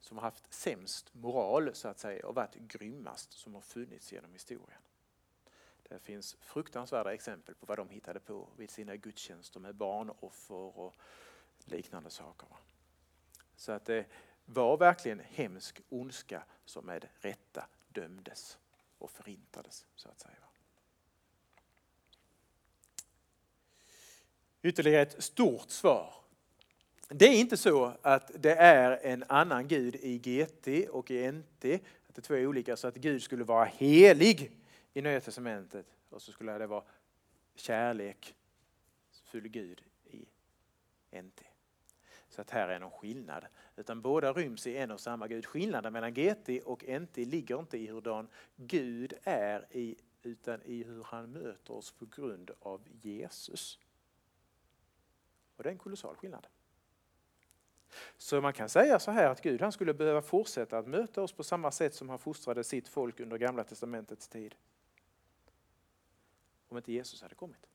som 0.00 0.18
har 0.18 0.22
haft 0.22 0.52
sämst 0.52 1.14
moral 1.14 1.74
så 1.74 1.88
att 1.88 1.98
säga 1.98 2.26
och 2.26 2.34
varit 2.34 2.54
grymmast 2.54 3.32
som 3.32 3.54
har 3.54 3.62
funnits 3.62 4.12
genom 4.12 4.32
historien. 4.32 4.83
Det 5.88 5.98
finns 5.98 6.36
fruktansvärda 6.40 7.14
exempel 7.14 7.54
på 7.54 7.66
vad 7.66 7.78
de 7.78 7.88
hittade 7.88 8.20
på 8.20 8.48
vid 8.56 8.70
sina 8.70 8.96
gudstjänster 8.96 9.60
med 9.60 9.74
barnoffer 9.74 10.78
och 10.78 10.94
liknande 11.64 12.10
saker. 12.10 12.48
Så 13.56 13.72
att 13.72 13.84
det 13.84 14.06
var 14.44 14.76
verkligen 14.76 15.20
hemsk 15.20 15.80
ondska 15.88 16.42
som 16.64 16.86
med 16.86 17.08
rätta 17.20 17.66
dömdes 17.88 18.58
och 18.98 19.10
förintades 19.10 19.86
så 19.96 20.08
att 20.08 20.20
säga. 20.20 20.34
Ytterligare 24.62 25.02
ett 25.02 25.24
stort 25.24 25.70
svar. 25.70 26.14
Det 27.08 27.24
är 27.24 27.38
inte 27.40 27.56
så 27.56 27.92
att 28.02 28.30
det 28.34 28.54
är 28.54 28.98
en 29.02 29.24
annan 29.28 29.68
Gud 29.68 29.94
i 29.94 30.18
GT 30.18 30.88
och 30.90 31.10
i 31.10 31.32
NT, 31.32 31.64
att 32.08 32.14
det 32.14 32.18
är 32.18 32.22
två 32.22 32.34
olika, 32.34 32.76
så 32.76 32.88
att 32.88 32.96
Gud 32.96 33.22
skulle 33.22 33.44
vara 33.44 33.64
helig 33.64 34.63
i 34.94 35.02
Nya 35.02 35.20
Testamentet 35.20 35.86
och 36.08 36.22
så 36.22 36.32
skulle 36.32 36.58
det 36.58 36.66
vara 36.66 36.84
kärlek, 37.54 38.34
full 39.24 39.48
Gud 39.48 39.82
i 40.04 40.26
NT. 41.22 41.42
Så 42.28 42.40
att 42.40 42.50
här 42.50 42.68
är 42.68 42.78
någon 42.78 42.90
skillnad. 42.90 43.46
Utan 43.76 44.00
båda 44.00 44.32
ryms 44.32 44.66
i 44.66 44.76
en 44.76 44.90
och 44.90 45.00
samma 45.00 45.28
Gud. 45.28 45.46
Skillnaden 45.46 45.92
mellan 45.92 46.14
GT 46.14 46.48
och 46.64 46.84
NT 46.88 47.16
ligger 47.16 47.58
inte 47.58 47.78
i 47.78 47.86
hurdan 47.86 48.28
Gud 48.56 49.14
är 49.22 49.66
i, 49.70 49.96
utan 50.22 50.62
i 50.62 50.82
hur 50.82 51.02
han 51.02 51.32
möter 51.32 51.74
oss 51.74 51.92
på 51.92 52.06
grund 52.06 52.50
av 52.60 52.82
Jesus. 53.02 53.78
Och 55.56 55.62
det 55.62 55.68
är 55.68 55.72
en 55.72 55.78
kolossal 55.78 56.16
skillnad. 56.16 56.46
Så 58.16 58.40
man 58.40 58.52
kan 58.52 58.68
säga 58.68 58.98
så 58.98 59.10
här 59.10 59.28
att 59.28 59.40
Gud 59.40 59.60
han 59.60 59.72
skulle 59.72 59.94
behöva 59.94 60.22
fortsätta 60.22 60.78
att 60.78 60.86
möta 60.86 61.22
oss 61.22 61.32
på 61.32 61.44
samma 61.44 61.70
sätt 61.70 61.94
som 61.94 62.08
han 62.08 62.18
fostrade 62.18 62.64
sitt 62.64 62.88
folk 62.88 63.20
under 63.20 63.38
gamla 63.38 63.64
testamentets 63.64 64.28
tid. 64.28 64.54
Om 66.74 66.78
inte 66.78 66.92
Jesus 66.92 67.22
hade 67.22 67.34
kommit. 67.34 67.66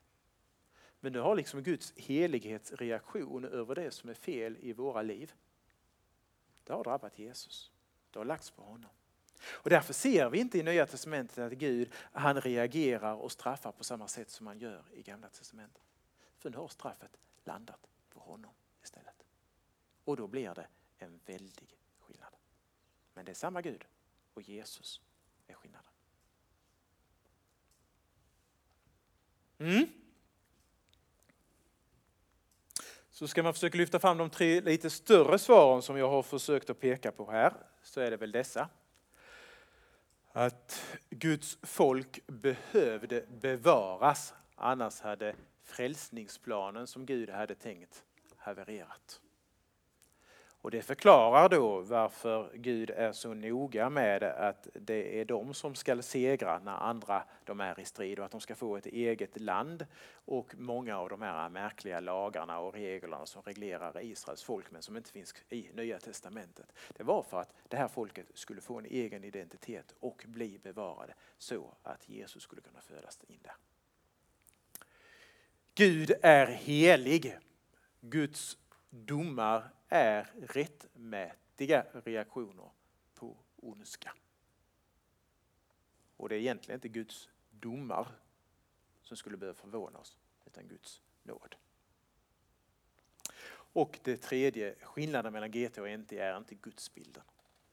Men 1.00 1.14
nu 1.14 1.20
har 1.20 1.36
liksom 1.36 1.64
Guds 1.64 1.94
helighetsreaktion 1.96 3.46
över 3.46 3.76
det 3.76 3.92
som 3.92 4.10
är 4.10 4.14
fel 4.14 4.58
i 4.60 4.74
våra 4.74 5.02
liv. 5.02 5.34
Det 6.64 6.74
har 6.74 6.84
drabbat 6.84 7.20
Jesus. 7.20 7.72
Det 8.12 8.20
har 8.20 8.26
lagts 8.26 8.52
på 8.52 8.62
honom. 8.62 8.90
Och 9.42 9.70
därför 9.70 9.94
ser 9.94 10.30
vi 10.30 10.40
inte 10.40 10.60
i 10.60 10.64
Nya 10.64 10.86
Testamentet 10.86 11.38
att 11.38 11.54
Gud 11.54 11.92
han 12.12 12.42
reagerar 12.42 13.14
och 13.16 13.32
straffar 13.32 13.72
på 13.72 13.84
samma 13.84 14.08
sätt 14.08 14.30
som 14.30 14.48
han 14.48 14.60
gör 14.60 14.84
i 14.94 15.04
Gamla 15.04 15.30
Testamentet. 15.30 15.84
För 16.38 16.50
nu 16.50 16.58
har 16.58 16.68
straffet 16.68 17.18
landat 17.44 17.90
på 18.10 18.20
honom 18.20 18.52
istället. 18.84 19.26
Och 20.04 20.18
då 20.18 20.28
blir 20.28 20.54
det 20.54 20.68
en 20.98 21.20
väldig 21.26 21.78
skillnad. 22.00 22.36
Men 23.14 23.26
det 23.26 23.32
är 23.32 23.36
samma 23.36 23.62
Gud 23.62 23.86
och 24.34 24.42
Jesus 24.42 25.02
är 25.48 25.54
skillnaden. 25.54 25.79
Mm. 29.60 29.88
Så 33.10 33.28
ska 33.28 33.44
man 33.44 33.54
försöka 33.54 33.78
lyfta 33.78 34.00
fram 34.00 34.18
de 34.18 34.30
tre 34.30 34.62
lite 34.62 34.90
större 34.90 35.40
svaren 35.40 35.82
som 35.82 35.98
jag 35.98 36.10
har 36.10 36.24
försökt 36.24 36.70
att 36.70 36.80
peka 36.80 37.12
på 37.12 37.32
här, 37.32 37.54
så 37.84 38.02
är 38.02 38.12
det 38.12 38.18
väl 38.18 38.32
dessa. 38.32 38.70
Att 40.32 40.98
Guds 41.10 41.58
folk 41.62 42.28
behövde 42.28 43.26
bevaras, 43.42 44.34
annars 44.56 45.02
hade 45.02 45.36
frälsningsplanen 45.64 46.88
som 46.88 47.06
Gud 47.06 47.30
hade 47.30 47.56
tänkt 47.56 48.04
havererat. 48.38 49.22
Och 50.70 50.74
det 50.74 50.82
förklarar 50.82 51.50
då 51.50 51.82
varför 51.82 52.52
Gud 52.54 52.90
är 52.90 53.12
så 53.12 53.34
noga 53.34 53.90
med 53.90 54.24
att 54.24 54.68
det 54.74 55.22
är 55.22 55.26
de 55.26 55.54
som 55.54 55.76
ska 55.76 56.02
segra 56.02 56.60
när 56.60 56.72
andra 56.72 57.24
de 57.46 57.60
är 57.60 57.80
i 57.80 57.86
strid 57.86 58.20
och 58.20 58.26
att 58.26 58.32
de 58.32 58.42
ska 58.42 58.56
få 58.56 58.78
ett 58.78 58.86
eget 58.86 59.42
land 59.42 59.86
och 60.14 60.56
många 60.58 60.98
av 60.98 61.10
de 61.10 61.22
här 61.22 61.50
märkliga 61.50 62.00
lagarna 62.00 62.60
och 62.60 62.74
reglerna 62.74 63.26
som 63.26 63.42
reglerar 63.42 64.04
Israels 64.04 64.44
folk 64.44 64.72
men 64.72 64.82
som 64.82 64.98
inte 64.98 65.12
finns 65.12 65.36
i 65.50 65.70
Nya 65.74 66.00
Testamentet. 66.00 66.74
Det 66.98 67.04
var 67.04 67.24
för 67.24 67.40
att 67.40 67.54
det 67.68 67.78
här 67.78 67.88
folket 67.88 68.26
skulle 68.34 68.62
få 68.62 68.80
en 68.80 68.86
egen 68.86 69.24
identitet 69.24 69.96
och 70.00 70.26
bli 70.28 70.60
bevarade 70.64 71.14
så 71.38 71.74
att 71.84 72.10
Jesus 72.10 72.44
skulle 72.44 72.62
kunna 72.62 72.82
födas 72.82 73.20
in 73.28 73.40
där. 73.42 73.56
Gud 75.76 76.12
är 76.22 76.48
helig. 76.48 77.38
Guds 78.02 78.58
domar 78.90 79.64
är 79.90 80.28
rättmätiga 80.42 81.86
reaktioner 81.94 82.70
på 83.16 83.38
ondska. 83.56 84.14
Och 86.18 86.30
det 86.30 86.36
är 86.36 86.40
egentligen 86.40 86.78
inte 86.78 86.90
Guds 86.90 87.30
domar 87.50 88.08
som 89.02 89.18
skulle 89.18 89.38
behöva 89.38 89.56
förvåna 89.56 90.00
oss, 90.00 90.18
utan 90.46 90.68
Guds 90.68 91.02
nåd. 91.24 91.56
Och 93.72 94.00
det 94.04 94.18
tredje, 94.18 94.76
skillnaden 94.82 95.34
mellan 95.34 95.52
GT 95.52 95.78
och 95.78 96.00
NT 96.00 96.12
är 96.12 96.38
inte 96.38 96.56
gudsbilden, 96.56 97.24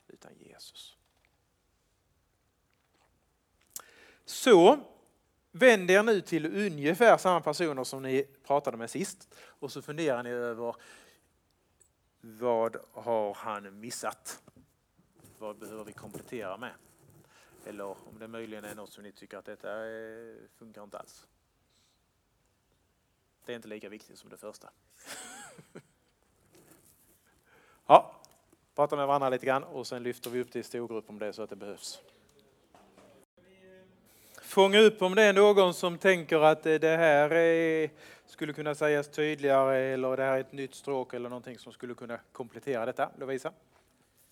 utan 0.09 0.33
Jesus. 0.39 0.97
Så, 4.25 4.79
vänd 5.51 5.91
er 5.91 6.03
nu 6.03 6.21
till 6.21 6.47
ungefär 6.47 7.17
samma 7.17 7.41
personer 7.41 7.85
som 7.85 8.03
ni 8.03 8.27
pratade 8.43 8.77
med 8.77 8.91
sist 8.91 9.35
och 9.39 9.73
så 9.73 9.83
funderar 9.83 10.23
ni 10.23 10.31
över 10.31 10.77
vad 12.27 12.77
har 12.93 13.35
han 13.35 13.81
missat? 13.81 14.43
Vad 15.39 15.59
behöver 15.59 15.85
vi 15.85 15.93
komplettera 15.93 16.57
med? 16.57 16.73
Eller 17.67 17.85
om 17.85 18.19
det 18.19 18.29
möjligen 18.29 18.65
är 18.65 18.75
något 18.75 18.93
som 18.93 19.05
ni 19.05 19.13
tycker 19.13 19.39
att 19.39 19.45
detta 19.45 19.87
eh, 19.89 20.35
funkar 20.59 20.85
inte 20.85 20.99
alls. 20.99 21.27
Det 23.45 23.53
är 23.53 23.57
inte 23.57 23.69
lika 23.69 23.89
viktigt 23.89 24.19
som 24.19 24.31
det 24.31 24.37
första. 24.37 24.71
ja, 27.87 28.21
prata 28.75 28.97
med 28.97 29.07
varandra 29.07 29.29
lite 29.29 29.47
grann 29.47 29.65
och 29.65 29.87
sen 29.87 30.03
lyfter 30.03 30.31
vi 30.31 30.41
upp 30.41 30.53
det 30.53 30.59
i 30.59 30.63
storgrupp 30.63 31.11
om 31.11 31.19
det 31.19 31.27
är 31.27 31.33
så 31.33 31.43
att 31.43 31.51
det 31.51 31.57
behövs. 31.57 32.01
Fånga 34.43 34.79
upp 34.79 35.03
om 35.03 35.15
det 35.15 35.23
är 35.23 35.33
någon 35.33 35.75
som 35.75 35.99
tänker 35.99 36.41
att 36.41 36.67
eh, 36.67 36.75
det 36.75 36.97
här 36.97 37.31
är 37.31 37.91
skulle 38.27 38.53
kunna 38.53 38.75
sägas 38.75 39.09
tydligare 39.09 39.79
eller 39.79 40.17
det 40.17 40.23
här 40.23 40.37
är 40.37 40.41
ett 40.41 40.53
nytt 40.53 40.75
stråk 40.75 41.15
eller 41.15 41.29
någonting 41.29 41.59
som 41.59 41.73
skulle 41.73 41.95
kunna 41.95 42.21
komplettera 42.33 42.87
detta? 42.87 43.11
Lovisa? 43.19 43.53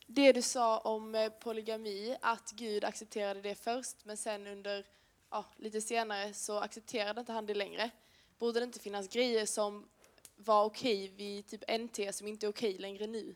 Det 0.07 0.33
du 0.33 0.43
sa 0.43 0.79
om 0.79 1.15
eh, 1.15 1.29
polygami, 1.29 2.17
att 2.21 2.53
Gud 2.53 2.85
accepterade 2.85 3.41
det 3.41 3.55
först 3.55 4.05
men 4.05 4.17
sen 4.17 4.47
under 4.47 4.87
ja, 5.31 5.45
lite 5.57 5.81
senare 5.81 6.33
så 6.33 6.59
accepterade 6.59 7.21
inte 7.21 7.33
han 7.33 7.47
det 7.47 7.55
längre. 7.55 7.91
Borde 8.39 8.61
det 8.61 8.65
inte 8.65 8.81
finnas 8.81 9.09
grejer 9.09 9.47
som 9.47 9.89
var 10.37 10.65
okej 10.65 11.09
vid 11.09 11.47
typ 11.47 11.63
NT 11.81 12.15
som 12.15 12.29
inte 12.29 12.47
är 12.47 12.51
okej 12.51 12.79
längre 12.79 13.07
nu? 13.07 13.35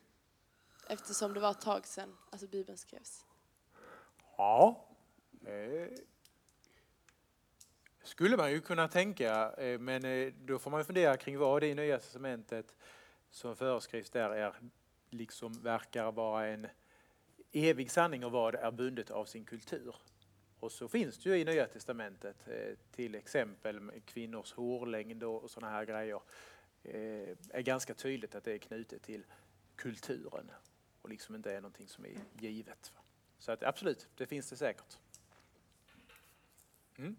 Eftersom 0.89 1.35
det 1.35 1.41
var 1.41 1.51
ett 1.51 1.61
tag 1.61 1.87
sedan 1.87 2.17
alltså 2.31 2.47
Bibeln 2.47 2.79
skrevs. 2.79 3.25
Ja, 4.37 4.85
skulle 8.09 8.37
man 8.37 8.51
ju 8.51 8.61
kunna 8.61 8.89
tänka, 8.89 9.53
eh, 9.53 9.79
men 9.79 10.05
eh, 10.05 10.33
då 10.45 10.59
får 10.59 10.71
man 10.71 10.85
fundera 10.85 11.17
kring 11.17 11.39
vad 11.39 11.63
det 11.63 11.67
i 11.67 11.75
Nya 11.75 11.99
Testamentet 11.99 12.75
som 13.31 13.57
föreskrivs 13.57 14.11
där 14.11 14.31
är, 14.31 14.55
liksom 15.11 15.53
verkar 15.63 16.13
vara 16.13 16.47
en 16.47 16.67
evig 17.53 17.91
sanning 17.91 18.25
och 18.25 18.33
vad 18.33 18.55
är 18.55 18.71
bundet 18.71 19.11
av 19.11 19.25
sin 19.25 19.45
kultur. 19.45 19.97
Och 20.61 20.73
så 20.73 20.89
finns 20.89 21.19
det 21.19 21.31
ju 21.31 21.37
i 21.37 21.45
Nya 21.45 21.67
Testamentet 21.67 22.37
eh, 22.49 22.77
till 22.93 23.15
exempel 23.15 23.91
kvinnors 24.05 24.53
hårlängd 24.53 25.23
och 25.23 25.51
sådana 25.51 25.73
här 25.73 25.85
grejer. 25.85 26.21
är 27.51 27.63
ganska 27.63 27.95
tydligt 27.95 28.35
att 28.35 28.45
det 28.45 28.53
är 28.53 28.59
knutet 28.59 29.03
till 29.03 29.25
kulturen 29.77 30.51
och 31.03 31.09
liksom 31.09 31.35
inte 31.35 31.53
är 31.53 31.61
någonting 31.61 31.89
som 31.89 32.05
är 32.05 32.15
givet. 32.41 32.93
Så 33.39 33.53
att 33.53 33.63
absolut, 33.63 34.09
det 34.17 34.27
finns 34.27 34.51
det 34.51 34.57
säkert. 34.57 34.99
Mm. 36.99 37.17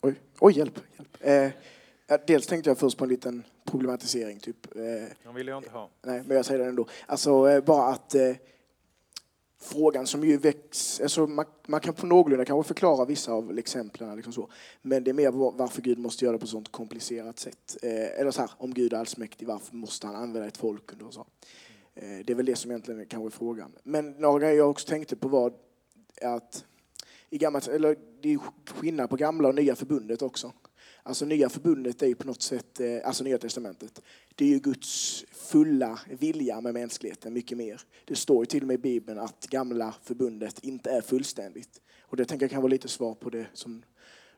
Oj, 0.00 0.14
oj 0.38 0.58
hjälp. 0.58 0.80
hjälp. 0.96 1.52
Eh, 2.08 2.20
dels 2.26 2.46
tänkte 2.46 2.70
jag 2.70 2.78
först 2.78 2.98
på 2.98 3.04
en 3.04 3.10
liten 3.10 3.44
problematisering. 3.64 4.40
Typ. 4.40 4.76
Eh, 4.76 4.82
Den 5.22 5.34
vill 5.34 5.48
jag 5.48 5.58
inte 5.58 5.70
ha. 5.70 5.90
Nej, 6.02 6.22
men 6.26 6.36
jag 6.36 6.46
säger 6.46 6.60
det 6.60 6.68
ändå. 6.68 6.86
Alltså 7.06 7.48
eh, 7.48 7.64
bara 7.64 7.86
att 7.86 8.14
eh, 8.14 8.36
frågan 9.60 10.06
som 10.06 10.24
ju 10.24 10.36
väcks, 10.36 11.00
alltså 11.00 11.26
man, 11.26 11.44
man, 11.66 11.80
kan 11.80 11.94
på 11.94 12.06
någorlunda 12.06 12.44
kanske 12.44 12.68
förklara 12.68 13.04
vissa 13.04 13.32
av 13.32 13.58
exemplen, 13.58 14.16
liksom 14.16 14.32
så. 14.32 14.48
men 14.82 15.04
det 15.04 15.10
är 15.10 15.12
mer 15.12 15.30
varför 15.30 15.82
Gud 15.82 15.98
måste 15.98 16.24
göra 16.24 16.32
det 16.32 16.38
på 16.38 16.44
ett 16.44 16.50
sånt 16.50 16.72
komplicerat 16.72 17.38
sätt. 17.38 17.76
Eh, 17.82 18.20
eller 18.20 18.30
så 18.30 18.40
här, 18.40 18.50
om 18.58 18.74
Gud 18.74 18.92
är 18.92 18.96
allsmäktig, 18.96 19.46
varför 19.46 19.74
måste 19.74 20.06
han 20.06 20.16
använda 20.16 20.48
ett 20.48 20.56
folk 20.56 21.02
och 21.02 21.14
så? 21.14 21.26
Eh, 21.94 22.18
det 22.24 22.30
är 22.30 22.34
väl 22.34 22.46
det 22.46 22.56
som 22.56 22.70
egentligen 22.70 23.00
är 23.00 23.04
kanske 23.04 23.28
är 23.28 23.38
frågan. 23.38 23.72
Men 23.82 24.10
några 24.10 24.38
grejer 24.38 24.56
jag 24.56 24.70
också 24.70 24.88
tänkte 24.88 25.16
på 25.16 25.28
var 25.28 25.52
att 26.22 26.64
i 27.30 27.38
gammalt, 27.38 27.68
eller 27.68 27.96
det 28.20 28.32
är 28.32 28.38
skillnad 28.66 29.10
på 29.10 29.16
gamla 29.16 29.48
och 29.48 29.54
nya 29.54 29.76
förbundet 29.76 30.22
också. 30.22 30.52
Alltså 31.02 31.24
nya 31.24 31.48
förbundet 31.48 32.02
är 32.02 32.06
ju 32.06 32.14
på 32.14 32.26
något 32.26 32.42
sätt, 32.42 32.80
eh, 32.80 32.98
alltså 33.04 33.24
nya 33.24 33.38
testamentet, 33.38 34.02
det 34.34 34.44
är 34.44 34.48
ju 34.48 34.58
Guds 34.58 35.24
fulla 35.32 36.00
vilja 36.20 36.60
med 36.60 36.74
mänskligheten, 36.74 37.32
mycket 37.32 37.58
mer. 37.58 37.80
Det 38.04 38.16
står 38.16 38.42
ju 38.42 38.46
till 38.46 38.62
och 38.62 38.66
med 38.66 38.74
i 38.74 38.78
Bibeln 38.78 39.18
att 39.18 39.46
gamla 39.46 39.94
förbundet 40.02 40.64
inte 40.64 40.90
är 40.90 41.00
fullständigt. 41.00 41.80
Och 42.00 42.16
det 42.16 42.24
tänker 42.24 42.44
jag 42.44 42.50
kan 42.50 42.62
vara 42.62 42.70
lite 42.70 42.88
svar 42.88 43.14
på 43.14 43.30
det 43.30 43.46
som 43.52 43.82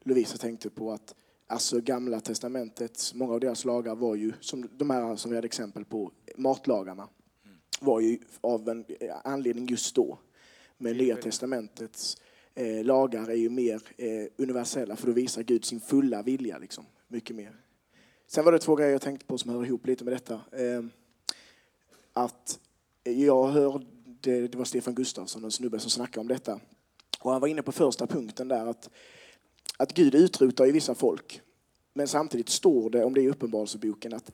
Lovisa 0.01 0.37
tänkte 0.37 0.71
på 0.71 0.93
att 0.93 1.15
alltså 1.47 1.81
gamla 1.81 2.21
testamentet, 2.21 3.13
många 3.15 3.35
av 3.35 3.41
deras 3.41 3.65
lagar 3.65 3.95
var 3.95 4.15
ju, 4.15 4.33
som 4.41 4.69
de 4.77 4.91
här 4.91 5.17
som 5.17 5.31
vi 5.31 5.37
hade 5.37 5.47
exempel 5.47 5.85
på, 5.85 6.13
matlagarna, 6.37 7.09
var 7.81 8.01
ju 8.01 8.19
av 8.41 8.69
en 8.69 8.85
anledning 9.25 9.67
just 9.67 9.95
då. 9.95 10.19
Men 10.79 10.97
Nya 10.97 11.17
testamentets 11.17 12.17
eh, 12.61 12.85
lagar 12.85 13.29
är 13.29 13.35
ju 13.35 13.51
mer 13.51 13.83
eh, 13.97 14.27
universella 14.37 14.97
för 14.97 15.07
då 15.07 15.13
visar 15.13 15.43
Gud 15.43 15.65
sin 15.65 15.81
fulla 15.81 16.23
vilja. 16.23 16.59
Liksom. 16.59 16.85
Mycket 17.09 17.37
mer. 17.37 17.57
Sen 18.27 18.45
var 18.45 18.53
det 18.53 18.59
två 18.59 18.75
grejer 18.75 18.93
jag 18.93 19.03
tänkte 19.03 19.27
på 19.27 19.39
som 19.39 19.51
hör 19.51 19.65
ihop 19.65 19.87
lite 19.87 20.05
med 20.05 20.13
detta. 20.13 20.35
Eh, 20.35 20.85
att 22.13 22.59
jag 23.03 23.47
hörde, 23.49 23.87
det 24.49 24.55
var 24.55 24.65
Stefan 24.65 24.95
Gustafsson, 24.95 25.45
en 25.45 25.51
snubbe 25.51 25.79
som 25.79 25.91
snackade 25.91 26.21
om 26.21 26.29
detta. 26.29 26.61
Och 27.21 27.33
han 27.33 27.41
var 27.41 27.49
inne 27.49 27.63
på 27.63 27.73
första 27.73 28.07
punkten 28.07 28.49
där 28.49 28.67
att, 28.67 28.91
att 29.77 29.95
Gud 29.95 30.15
utrotar 30.15 30.65
ju 30.65 30.73
vissa 30.73 30.95
folk. 30.95 31.41
Men 31.95 32.09
samtidigt 32.09 32.49
står 32.49 32.91
det, 32.91 33.05
om 33.05 33.15
det 33.15 33.21
är 33.21 33.23
i 33.23 33.31
Uppenbarelseboken, 33.31 34.15
att 34.15 34.33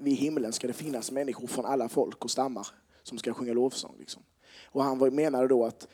vid 0.00 0.16
himlen 0.16 0.52
ska 0.52 0.66
det 0.66 0.72
finnas 0.72 1.10
människor 1.10 1.46
från 1.46 1.66
alla 1.66 1.88
folk 1.88 2.24
och 2.24 2.30
stammar 2.30 2.66
som 3.02 3.18
ska 3.18 3.34
sjunga 3.34 3.52
lovsång. 3.52 3.94
Liksom. 3.98 4.22
Och 4.64 4.84
han 4.84 5.14
menade 5.14 5.48
då 5.48 5.64
att 5.64 5.88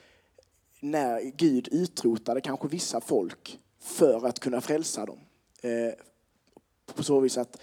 när 0.83 1.21
Gud 1.21 1.69
utrotade 1.73 2.41
kanske 2.41 2.69
vissa 2.69 3.01
folk 3.01 3.61
för 3.81 4.27
att 4.27 4.41
kunna 4.41 4.61
frälsa 4.61 5.07
dem. 5.07 5.19
Eh, 5.61 5.95
på 6.95 7.03
så 7.03 7.21
vis 7.21 7.39
att 7.39 7.61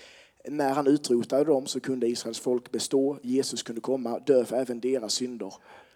när 0.47 0.73
han 0.73 0.87
utrotade 0.87 1.43
dem 1.43 1.65
så 1.67 1.79
kunde 1.79 2.07
Israels 2.07 2.39
folk 2.39 2.71
bestå, 2.71 3.19
Jesus 3.23 3.63
kunde 3.63 3.81
komma, 3.81 4.19
dö 4.19 4.45
för 4.45 4.55
även 4.55 4.79
deras 4.79 5.13
synder. 5.13 5.53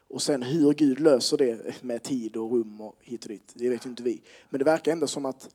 Och 0.07 0.21
sen 0.21 0.43
hur 0.43 0.74
Gud 0.74 0.99
löser 0.99 1.38
det 1.38 1.84
med 1.84 2.03
tid 2.03 2.38
och 2.38 2.51
rum 2.51 2.82
och 2.82 2.95
hit 3.01 3.24
och 3.24 3.30
dit, 3.30 3.51
det 3.53 3.69
vet 3.69 3.86
inte 3.86 4.03
vi. 4.03 4.21
Men 4.49 4.59
det 4.59 4.65
verkar 4.65 4.91
ändå 4.91 5.07
som 5.07 5.26
att 5.26 5.49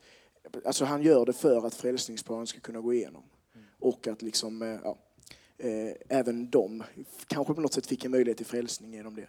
alltså 0.64 0.84
han 0.84 1.02
gör 1.02 1.26
det 1.26 1.32
för 1.32 1.66
att 1.66 1.74
frälsningsplanen 1.74 2.46
ska 2.46 2.60
kunna 2.60 2.80
gå 2.80 2.94
igenom. 2.94 3.22
Och 3.80 4.08
att 4.08 4.22
liksom, 4.22 4.62
eh, 4.62 4.78
ja, 4.84 4.98
eh, 5.58 5.92
även 6.08 6.50
de 6.50 6.82
kanske 7.26 7.54
på 7.54 7.60
något 7.60 7.72
sätt 7.72 7.86
fick 7.86 8.04
en 8.04 8.10
möjlighet 8.10 8.36
till 8.36 8.46
frälsning 8.46 8.94
genom 8.94 9.16
det. 9.16 9.28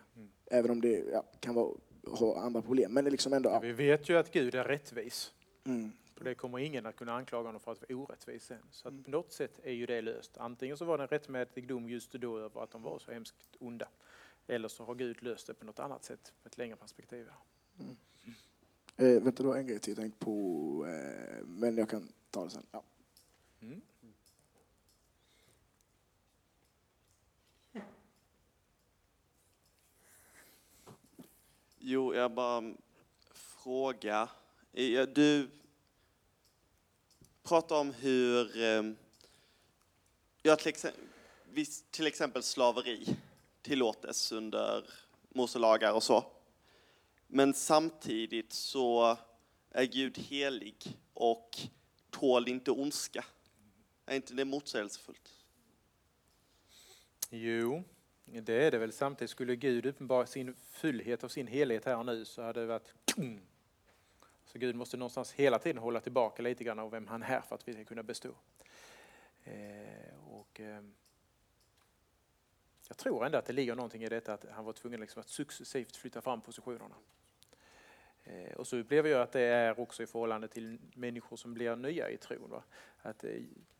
Även 0.51 0.71
om 0.71 0.81
det 0.81 1.03
ja, 1.13 1.23
kan 1.39 1.55
vara 1.55 1.71
har 2.15 2.35
andra 2.35 2.61
problem. 2.61 2.93
Men 2.93 3.03
det 3.05 3.11
liksom 3.11 3.33
ändå, 3.33 3.49
ja. 3.49 3.59
Vi 3.59 3.71
vet 3.71 4.09
ju 4.09 4.17
att 4.17 4.31
Gud 4.31 4.55
är 4.55 4.63
rättvis. 4.63 5.31
Mm. 5.63 5.91
Och 6.17 6.23
det 6.25 6.35
kommer 6.35 6.59
ingen 6.59 6.85
att 6.85 6.95
kunna 6.95 7.13
anklaga 7.13 7.47
honom 7.47 7.61
för 7.61 7.71
att 7.71 7.81
vara 7.89 8.01
orättvis 8.01 8.43
sen. 8.43 8.57
Så 8.71 8.87
att 8.87 8.91
mm. 8.91 9.03
på 9.03 9.11
något 9.11 9.33
sätt 9.33 9.59
är 9.63 9.71
ju 9.71 9.85
det 9.85 10.01
löst. 10.01 10.37
Antingen 10.37 10.77
så 10.77 10.85
var 10.85 10.97
det 10.97 11.03
en 11.03 11.07
rättmätig 11.07 11.67
dom 11.67 11.89
just 11.89 12.11
då 12.11 12.37
över 12.37 12.63
att 12.63 12.71
de 12.71 12.81
var 12.81 12.99
så 12.99 13.11
hemskt 13.11 13.35
onda. 13.59 13.87
Eller 14.47 14.67
så 14.67 14.83
har 14.83 14.95
Gud 14.95 15.23
löst 15.23 15.47
det 15.47 15.53
på 15.53 15.65
något 15.65 15.79
annat 15.79 16.03
sätt, 16.03 16.33
på 16.43 16.47
ett 16.47 16.57
längre 16.57 16.75
perspektiv. 16.75 17.27
Mm. 17.79 17.95
Eh, 18.97 19.23
vänta, 19.23 19.43
det 19.43 19.49
var 19.49 19.57
en 19.57 19.67
grej 19.67 19.79
till 19.79 19.91
jag 19.91 19.97
tänkte 19.97 20.25
på, 20.25 20.85
eh, 20.87 21.45
men 21.45 21.77
jag 21.77 21.89
kan 21.89 22.07
ta 22.31 22.43
det 22.43 22.49
sen. 22.49 22.65
Ja. 22.71 22.83
Mm. 23.61 23.81
Jo, 31.91 32.15
jag 32.15 32.31
bara 32.31 32.73
fråga. 33.33 34.29
Eh, 34.73 35.01
du 35.01 35.49
pratar 37.43 37.79
om 37.79 37.93
hur, 37.93 38.61
eh, 38.63 38.83
ja, 40.41 40.55
till, 40.55 40.67
exempel, 40.67 41.05
till 41.91 42.07
exempel 42.07 42.43
slaveri 42.43 43.17
tillåtes 43.61 44.31
under 44.31 44.89
Mose 45.29 45.59
lagar 45.59 45.93
och 45.93 46.03
så. 46.03 46.25
Men 47.27 47.53
samtidigt 47.53 48.53
så 48.53 49.17
är 49.69 49.85
Gud 49.85 50.17
helig 50.17 50.97
och 51.13 51.57
tål 52.09 52.47
inte 52.47 52.71
ondska. 52.71 53.25
Är 54.05 54.15
inte 54.15 54.33
det 54.33 54.45
motsägelsefullt? 54.45 55.33
Jo, 57.29 57.83
det 58.33 58.53
är 58.53 58.71
det 58.71 58.77
väl. 58.77 58.91
Samtidigt 58.91 59.31
skulle 59.31 59.55
Gud 59.55 59.85
uppenbara 59.85 60.25
sin 60.25 60.55
fullhet 60.55 61.23
och 61.23 61.31
sin 61.31 61.47
helhet 61.47 61.85
här 61.85 61.97
och 61.97 62.05
nu 62.05 62.25
så 62.25 62.41
hade 62.41 62.59
det 62.59 62.65
varit 62.65 62.93
så 64.45 64.59
Gud 64.59 64.75
måste 64.75 64.97
någonstans 64.97 65.31
hela 65.31 65.59
tiden 65.59 65.77
hålla 65.77 65.99
tillbaka 65.99 66.41
lite 66.41 66.63
grann 66.63 66.79
av 66.79 66.91
vem 66.91 67.07
han 67.07 67.23
är 67.23 67.41
för 67.41 67.55
att 67.55 67.67
vi 67.67 67.73
ska 67.73 67.83
kunna 67.83 68.03
bestå. 68.03 68.29
Eh, 69.43 70.29
och, 70.29 70.59
eh, 70.59 70.81
jag 72.87 72.97
tror 72.97 73.25
ändå 73.25 73.37
att 73.37 73.45
det 73.45 73.53
ligger 73.53 73.75
någonting 73.75 74.03
i 74.03 74.09
detta 74.09 74.33
att 74.33 74.45
han 74.51 74.65
var 74.65 74.73
tvungen 74.73 74.99
liksom 74.99 75.19
att 75.19 75.29
successivt 75.29 75.95
flytta 75.95 76.21
fram 76.21 76.41
positionerna. 76.41 76.95
Eh, 78.29 78.53
och 78.53 78.67
så 78.67 78.77
upplever 78.77 79.09
jag 79.09 79.21
att 79.21 79.31
det 79.31 79.41
är 79.41 79.79
också 79.79 80.03
i 80.03 80.07
förhållande 80.07 80.47
till 80.47 80.79
människor 80.93 81.37
som 81.37 81.53
blir 81.53 81.75
nya 81.75 82.09
i 82.09 82.17
tron. 82.17 82.49
Va? 82.49 82.63
Att 83.01 83.23
eh, 83.23 83.31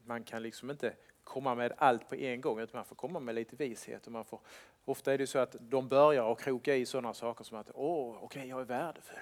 man 0.06 0.24
kan 0.24 0.44
liksom 0.44 0.72
inte 0.72 0.94
komma 1.24 1.56
med 1.56 1.74
allt 1.78 2.10
på 2.10 2.16
en 2.16 2.42
gång 2.42 2.60
utan 2.60 2.78
man 2.78 2.86
får 2.86 2.96
komma 2.96 3.20
med 3.20 3.36
lite 3.36 3.56
vishet. 3.56 4.06
Och 4.06 4.12
man 4.12 4.26
får, 4.26 4.40
ofta 4.86 5.14
är 5.14 5.18
det 5.18 5.28
så 5.28 5.40
att 5.40 5.56
de 5.60 5.88
börjar 5.88 6.32
att 6.32 6.42
kroka 6.42 6.76
i 6.76 6.86
sådana 6.86 7.14
saker 7.14 7.44
som 7.44 7.58
att 7.58 7.72
åh, 7.74 8.16
okej, 8.16 8.26
okay, 8.26 8.50
jag 8.50 8.62
är 8.62 8.66
värdefull. 8.66 9.18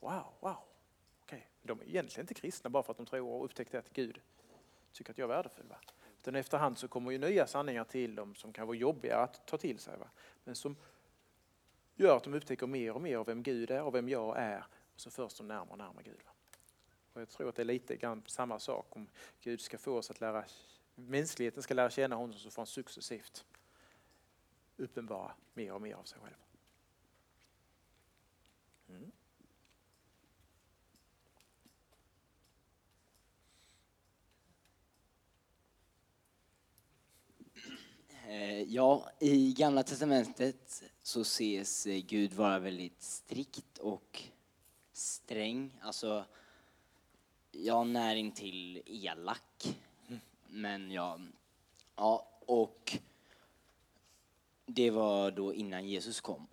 Wow, 0.00 0.24
wow. 0.40 0.56
Okay. 1.22 1.40
De 1.62 1.80
är 1.80 1.84
egentligen 1.84 2.22
inte 2.22 2.34
kristna 2.34 2.70
bara 2.70 2.82
för 2.82 2.90
att 2.90 2.96
de 2.96 3.06
tror 3.06 3.30
och 3.30 3.44
upptäckte 3.44 3.78
att 3.78 3.92
Gud 3.92 4.20
tycker 4.92 5.10
att 5.10 5.18
jag 5.18 5.30
är 5.30 5.36
värdefull. 5.36 5.66
Va? 5.68 5.76
Utan 6.20 6.34
efterhand 6.34 6.78
så 6.78 6.88
kommer 6.88 7.10
ju 7.10 7.18
nya 7.18 7.46
sanningar 7.46 7.84
till 7.84 8.14
dem 8.14 8.34
som 8.34 8.52
kan 8.52 8.66
vara 8.66 8.76
jobbiga 8.76 9.16
att 9.16 9.46
ta 9.46 9.58
till 9.58 9.78
sig. 9.78 9.98
Va? 9.98 10.08
Men 10.44 10.54
som 10.54 10.76
gör 11.96 12.16
att 12.16 12.24
de 12.24 12.34
upptäcker 12.34 12.66
mer 12.66 12.92
och 12.92 13.02
mer 13.02 13.16
av 13.16 13.26
vem 13.26 13.42
Gud 13.42 13.70
är 13.70 13.82
och 13.82 13.94
vem 13.94 14.08
jag 14.08 14.38
är. 14.38 14.64
Och 14.94 15.00
så 15.00 15.10
förs 15.10 15.34
de 15.34 15.48
närmare 15.48 15.70
och 15.70 15.78
närmare 15.78 16.04
Gud. 16.04 16.22
Och 17.12 17.20
jag 17.20 17.28
tror 17.28 17.48
att 17.48 17.54
det 17.54 17.62
är 17.62 17.66
lite 17.66 17.96
grann 17.96 18.22
samma 18.26 18.58
sak 18.58 18.96
om 18.96 19.08
Gud 19.40 19.60
ska 19.60 19.78
få 19.78 19.96
oss 19.96 20.10
att 20.10 20.20
lära, 20.20 20.44
mänskligheten 20.94 21.62
ska 21.62 21.74
lära 21.74 21.90
känna 21.90 22.16
honom 22.16 22.38
så 22.38 22.50
får 22.50 22.62
han 22.62 22.66
successivt 22.66 23.44
uppenbara 24.76 25.32
mer 25.54 25.72
och 25.72 25.82
mer 25.82 25.94
av 25.94 26.04
sig 26.04 26.18
själv. 26.20 26.36
Mm. 28.88 29.12
Eh, 38.28 38.62
ja, 38.62 39.10
i 39.18 39.52
Gamla 39.52 39.82
Testamentet 39.82 40.82
så 41.02 41.20
ses 41.20 41.86
eh, 41.86 42.02
Gud 42.06 42.32
vara 42.32 42.58
väldigt 42.58 43.02
strikt 43.02 43.78
och 43.78 44.22
sträng. 44.92 45.78
Alltså, 45.82 46.24
ja, 47.52 47.84
näring 47.84 48.32
till 48.32 48.82
elak. 48.86 49.76
Men 50.46 50.90
ja, 50.90 51.18
ja, 51.96 52.28
och 52.46 52.98
det 54.66 54.90
var 54.90 55.30
då 55.30 55.54
innan 55.54 55.88
Jesus 55.88 56.20
kom 56.20 56.46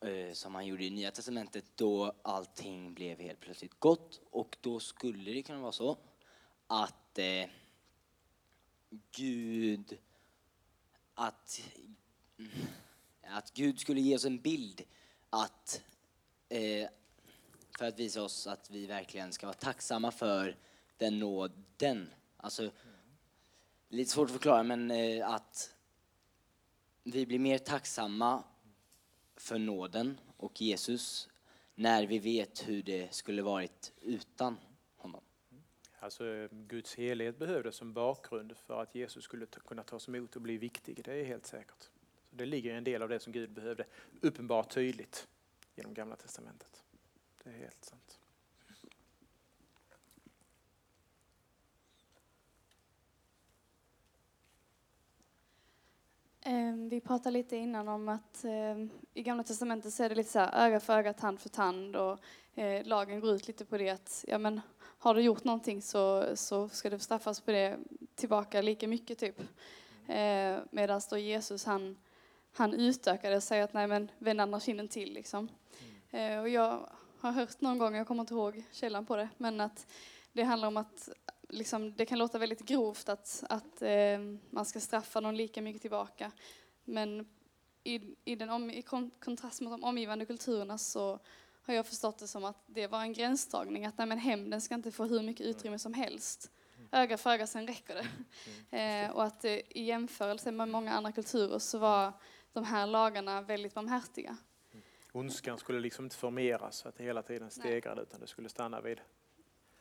eh, 0.00 0.32
som 0.32 0.54
han 0.54 0.66
gjorde 0.66 0.84
i 0.84 0.90
Nya 0.90 1.10
Testamentet 1.10 1.64
då 1.74 2.12
allting 2.22 2.94
blev 2.94 3.20
helt 3.20 3.40
plötsligt 3.40 3.80
gott 3.80 4.20
och 4.30 4.56
då 4.60 4.80
skulle 4.80 5.32
det 5.32 5.42
kunna 5.42 5.60
vara 5.60 5.72
så 5.72 5.96
att 6.66 7.18
eh, 7.18 7.50
Gud 9.12 9.98
att, 11.20 11.62
att 13.22 13.54
Gud 13.54 13.80
skulle 13.80 14.00
ge 14.00 14.16
oss 14.16 14.24
en 14.24 14.40
bild 14.40 14.82
att, 15.30 15.82
eh, 16.48 16.88
för 17.78 17.84
att 17.84 17.98
visa 17.98 18.22
oss 18.22 18.46
att 18.46 18.70
vi 18.70 18.86
verkligen 18.86 19.32
ska 19.32 19.46
vara 19.46 19.56
tacksamma 19.56 20.10
för 20.10 20.56
den 20.96 21.18
nåden. 21.18 22.10
Alltså, 22.36 22.70
lite 23.88 24.10
svårt 24.10 24.26
att 24.26 24.32
förklara, 24.32 24.62
men 24.62 24.90
eh, 24.90 25.30
att 25.30 25.74
vi 27.02 27.26
blir 27.26 27.38
mer 27.38 27.58
tacksamma 27.58 28.42
för 29.36 29.58
nåden 29.58 30.20
och 30.36 30.60
Jesus 30.60 31.28
när 31.74 32.06
vi 32.06 32.18
vet 32.18 32.68
hur 32.68 32.82
det 32.82 33.14
skulle 33.14 33.42
varit 33.42 33.92
utan. 34.00 34.56
Alltså 36.02 36.48
Guds 36.50 36.94
helhet 36.94 37.38
behövdes 37.38 37.76
som 37.76 37.92
bakgrund 37.92 38.56
för 38.56 38.82
att 38.82 38.94
Jesus 38.94 39.24
skulle 39.24 39.46
kunna 39.46 39.82
tas 39.82 40.08
emot 40.08 40.36
och 40.36 40.42
bli 40.42 40.58
viktig, 40.58 41.04
det 41.04 41.20
är 41.20 41.24
helt 41.24 41.46
säkert. 41.46 41.88
Så 42.30 42.36
det 42.36 42.46
ligger 42.46 42.74
en 42.74 42.84
del 42.84 43.02
av 43.02 43.08
det 43.08 43.20
som 43.20 43.32
Gud 43.32 43.50
behövde 43.50 43.84
uppenbart 44.20 44.74
tydligt 44.74 45.28
genom 45.74 45.94
Gamla 45.94 46.16
Testamentet. 46.16 46.84
Det 47.44 47.50
är 47.50 47.54
helt 47.54 47.84
sant. 47.84 48.20
Ehm, 56.42 56.88
vi 56.88 57.00
pratade 57.00 57.30
lite 57.30 57.56
innan 57.56 57.88
om 57.88 58.08
att 58.08 58.44
ehm, 58.44 58.90
i 59.14 59.22
Gamla 59.22 59.44
Testamentet 59.44 59.92
så 59.92 60.02
är 60.02 60.08
det 60.08 60.14
lite 60.14 60.30
så 60.30 60.38
här 60.38 60.66
öga 60.66 60.80
för 60.80 60.98
öga, 60.98 61.12
tand 61.12 61.40
för 61.40 61.48
tand 61.48 61.96
och 61.96 62.18
eh, 62.54 62.86
lagen 62.86 63.20
går 63.20 63.30
ut 63.30 63.46
lite 63.46 63.64
på 63.64 63.78
det 63.78 63.90
att 63.90 64.24
ja, 64.28 64.38
men, 64.38 64.60
har 65.02 65.14
du 65.14 65.20
gjort 65.20 65.44
någonting 65.44 65.82
så, 65.82 66.36
så 66.36 66.68
ska 66.68 66.90
du 66.90 66.98
straffas 66.98 67.40
på 67.40 67.50
det 67.50 67.78
tillbaka 68.14 68.62
lika 68.62 68.88
mycket 68.88 69.18
typ. 69.18 69.40
Eh, 70.06 70.58
Medan 70.70 71.00
då 71.10 71.18
Jesus 71.18 71.64
han, 71.64 71.96
han 72.52 72.74
utökade 72.74 73.36
och 73.36 73.42
säger 73.42 73.64
att 73.64 73.72
nej 73.72 73.86
men 73.86 74.10
vänd 74.18 74.40
andra 74.40 74.60
kinden 74.60 74.88
till 74.88 75.12
liksom. 75.12 75.48
Eh, 76.10 76.38
och 76.38 76.48
jag 76.48 76.88
har 77.20 77.32
hört 77.32 77.60
någon 77.60 77.78
gång, 77.78 77.96
jag 77.96 78.06
kommer 78.06 78.20
inte 78.20 78.34
ihåg 78.34 78.62
källan 78.72 79.06
på 79.06 79.16
det, 79.16 79.28
men 79.36 79.60
att 79.60 79.86
det 80.32 80.42
handlar 80.42 80.68
om 80.68 80.76
att 80.76 81.08
liksom, 81.48 81.94
det 81.96 82.06
kan 82.06 82.18
låta 82.18 82.38
väldigt 82.38 82.66
grovt 82.66 83.08
att, 83.08 83.44
att 83.48 83.82
eh, 83.82 84.18
man 84.50 84.64
ska 84.64 84.80
straffa 84.80 85.20
någon 85.20 85.36
lika 85.36 85.62
mycket 85.62 85.82
tillbaka. 85.82 86.32
Men 86.84 87.28
i, 87.84 88.00
i, 88.24 88.36
den 88.36 88.50
om, 88.50 88.70
i 88.70 88.82
kontrast 89.20 89.60
mot 89.60 89.72
de 89.72 89.84
omgivande 89.84 90.26
kulturerna 90.26 90.78
så 90.78 91.18
har 91.70 91.76
jag 91.76 91.86
förstått 91.86 92.18
det 92.18 92.28
som 92.28 92.44
att 92.44 92.62
det 92.66 92.86
var 92.86 93.00
en 93.00 93.12
gränsdragning, 93.12 93.86
att 93.86 93.98
nej, 93.98 94.06
men 94.06 94.18
hämnden 94.18 94.60
ska 94.60 94.74
inte 94.74 94.92
få 94.92 95.04
hur 95.04 95.22
mycket 95.22 95.46
utrymme 95.46 95.78
som 95.78 95.94
helst. 95.94 96.50
Öga 96.92 97.18
för 97.18 97.30
öga, 97.30 97.46
sen 97.46 97.66
räcker 97.66 97.94
det. 97.94 98.06
Eh, 98.70 99.10
och 99.10 99.24
att 99.24 99.44
eh, 99.44 99.52
i 99.52 99.82
jämförelse 99.82 100.52
med 100.52 100.68
många 100.68 100.92
andra 100.92 101.12
kulturer 101.12 101.58
så 101.58 101.78
var 101.78 102.12
de 102.52 102.64
här 102.64 102.86
lagarna 102.86 103.42
väldigt 103.42 103.74
barmhärtiga. 103.74 104.36
Ondskan 105.12 105.58
skulle 105.58 105.80
liksom 105.80 106.04
inte 106.04 106.16
formeras 106.16 106.76
så 106.76 106.88
att 106.88 106.96
det 106.96 107.04
hela 107.04 107.22
tiden 107.22 107.50
stegrade 107.50 108.02
utan 108.02 108.20
det 108.20 108.26
skulle 108.26 108.48
stanna 108.48 108.80
vid 108.80 109.00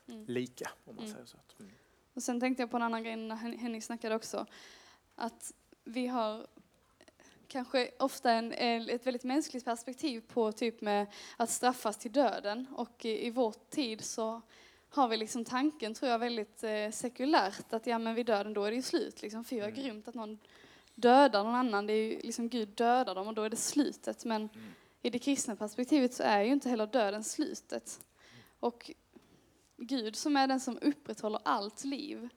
mm. 0.07 0.25
lika 0.27 0.71
om 0.85 0.95
man 0.95 1.05
mm. 1.05 1.13
säger 1.13 1.25
så. 1.25 1.37
Mm. 1.59 1.71
Och 2.13 2.23
sen 2.23 2.39
tänkte 2.39 2.63
jag 2.63 2.71
på 2.71 2.77
en 2.77 2.83
annan 2.83 3.03
grej 3.03 3.15
när 3.15 3.35
Henning 3.35 3.81
snackade 3.81 4.15
också. 4.15 4.45
Att 5.15 5.53
vi 5.83 6.07
har 6.07 6.47
kanske 7.49 7.91
ofta 7.99 8.31
en, 8.31 8.53
ett 8.89 9.07
väldigt 9.07 9.23
mänskligt 9.23 9.65
perspektiv 9.65 10.21
på 10.21 10.51
typ 10.51 10.81
med 10.81 11.07
att 11.37 11.49
straffas 11.49 11.97
till 11.97 12.11
döden 12.11 12.67
och 12.75 13.05
i, 13.05 13.27
i 13.27 13.29
vår 13.29 13.53
tid 13.69 14.03
så 14.03 14.41
har 14.89 15.07
vi 15.07 15.17
liksom 15.17 15.45
tanken, 15.45 15.93
tror 15.93 16.11
jag, 16.11 16.19
väldigt 16.19 16.63
eh, 16.63 16.91
sekulärt 16.91 17.73
att 17.73 17.87
ja 17.87 17.99
men 17.99 18.15
vid 18.15 18.25
döden 18.25 18.53
då 18.53 18.63
är 18.63 18.71
det 18.71 18.75
ju 18.75 18.81
slut 18.81 19.21
liksom. 19.21 19.43
Fy 19.43 19.59
vad 19.59 19.69
mm. 19.69 19.81
grymt 19.81 20.07
att 20.07 20.15
någon 20.15 20.39
dödar 20.95 21.43
någon 21.43 21.55
annan, 21.55 21.87
det 21.87 21.93
är 21.93 22.11
ju 22.11 22.19
liksom 22.19 22.49
Gud 22.49 22.69
dödar 22.69 23.15
dem 23.15 23.27
och 23.27 23.33
då 23.33 23.43
är 23.43 23.49
det 23.49 23.55
slutet. 23.55 24.25
Men 24.25 24.41
mm. 24.41 24.73
i 25.01 25.09
det 25.09 25.19
kristna 25.19 25.55
perspektivet 25.55 26.13
så 26.13 26.23
är 26.23 26.41
ju 26.41 26.51
inte 26.51 26.69
heller 26.69 26.87
döden 26.87 27.23
slutet. 27.23 27.99
Och 28.59 28.91
Gud 29.77 30.15
som 30.15 30.37
är 30.37 30.47
den 30.47 30.59
som 30.59 30.79
upprätthåller 30.81 31.39
allt 31.43 31.83
liv 31.83 32.29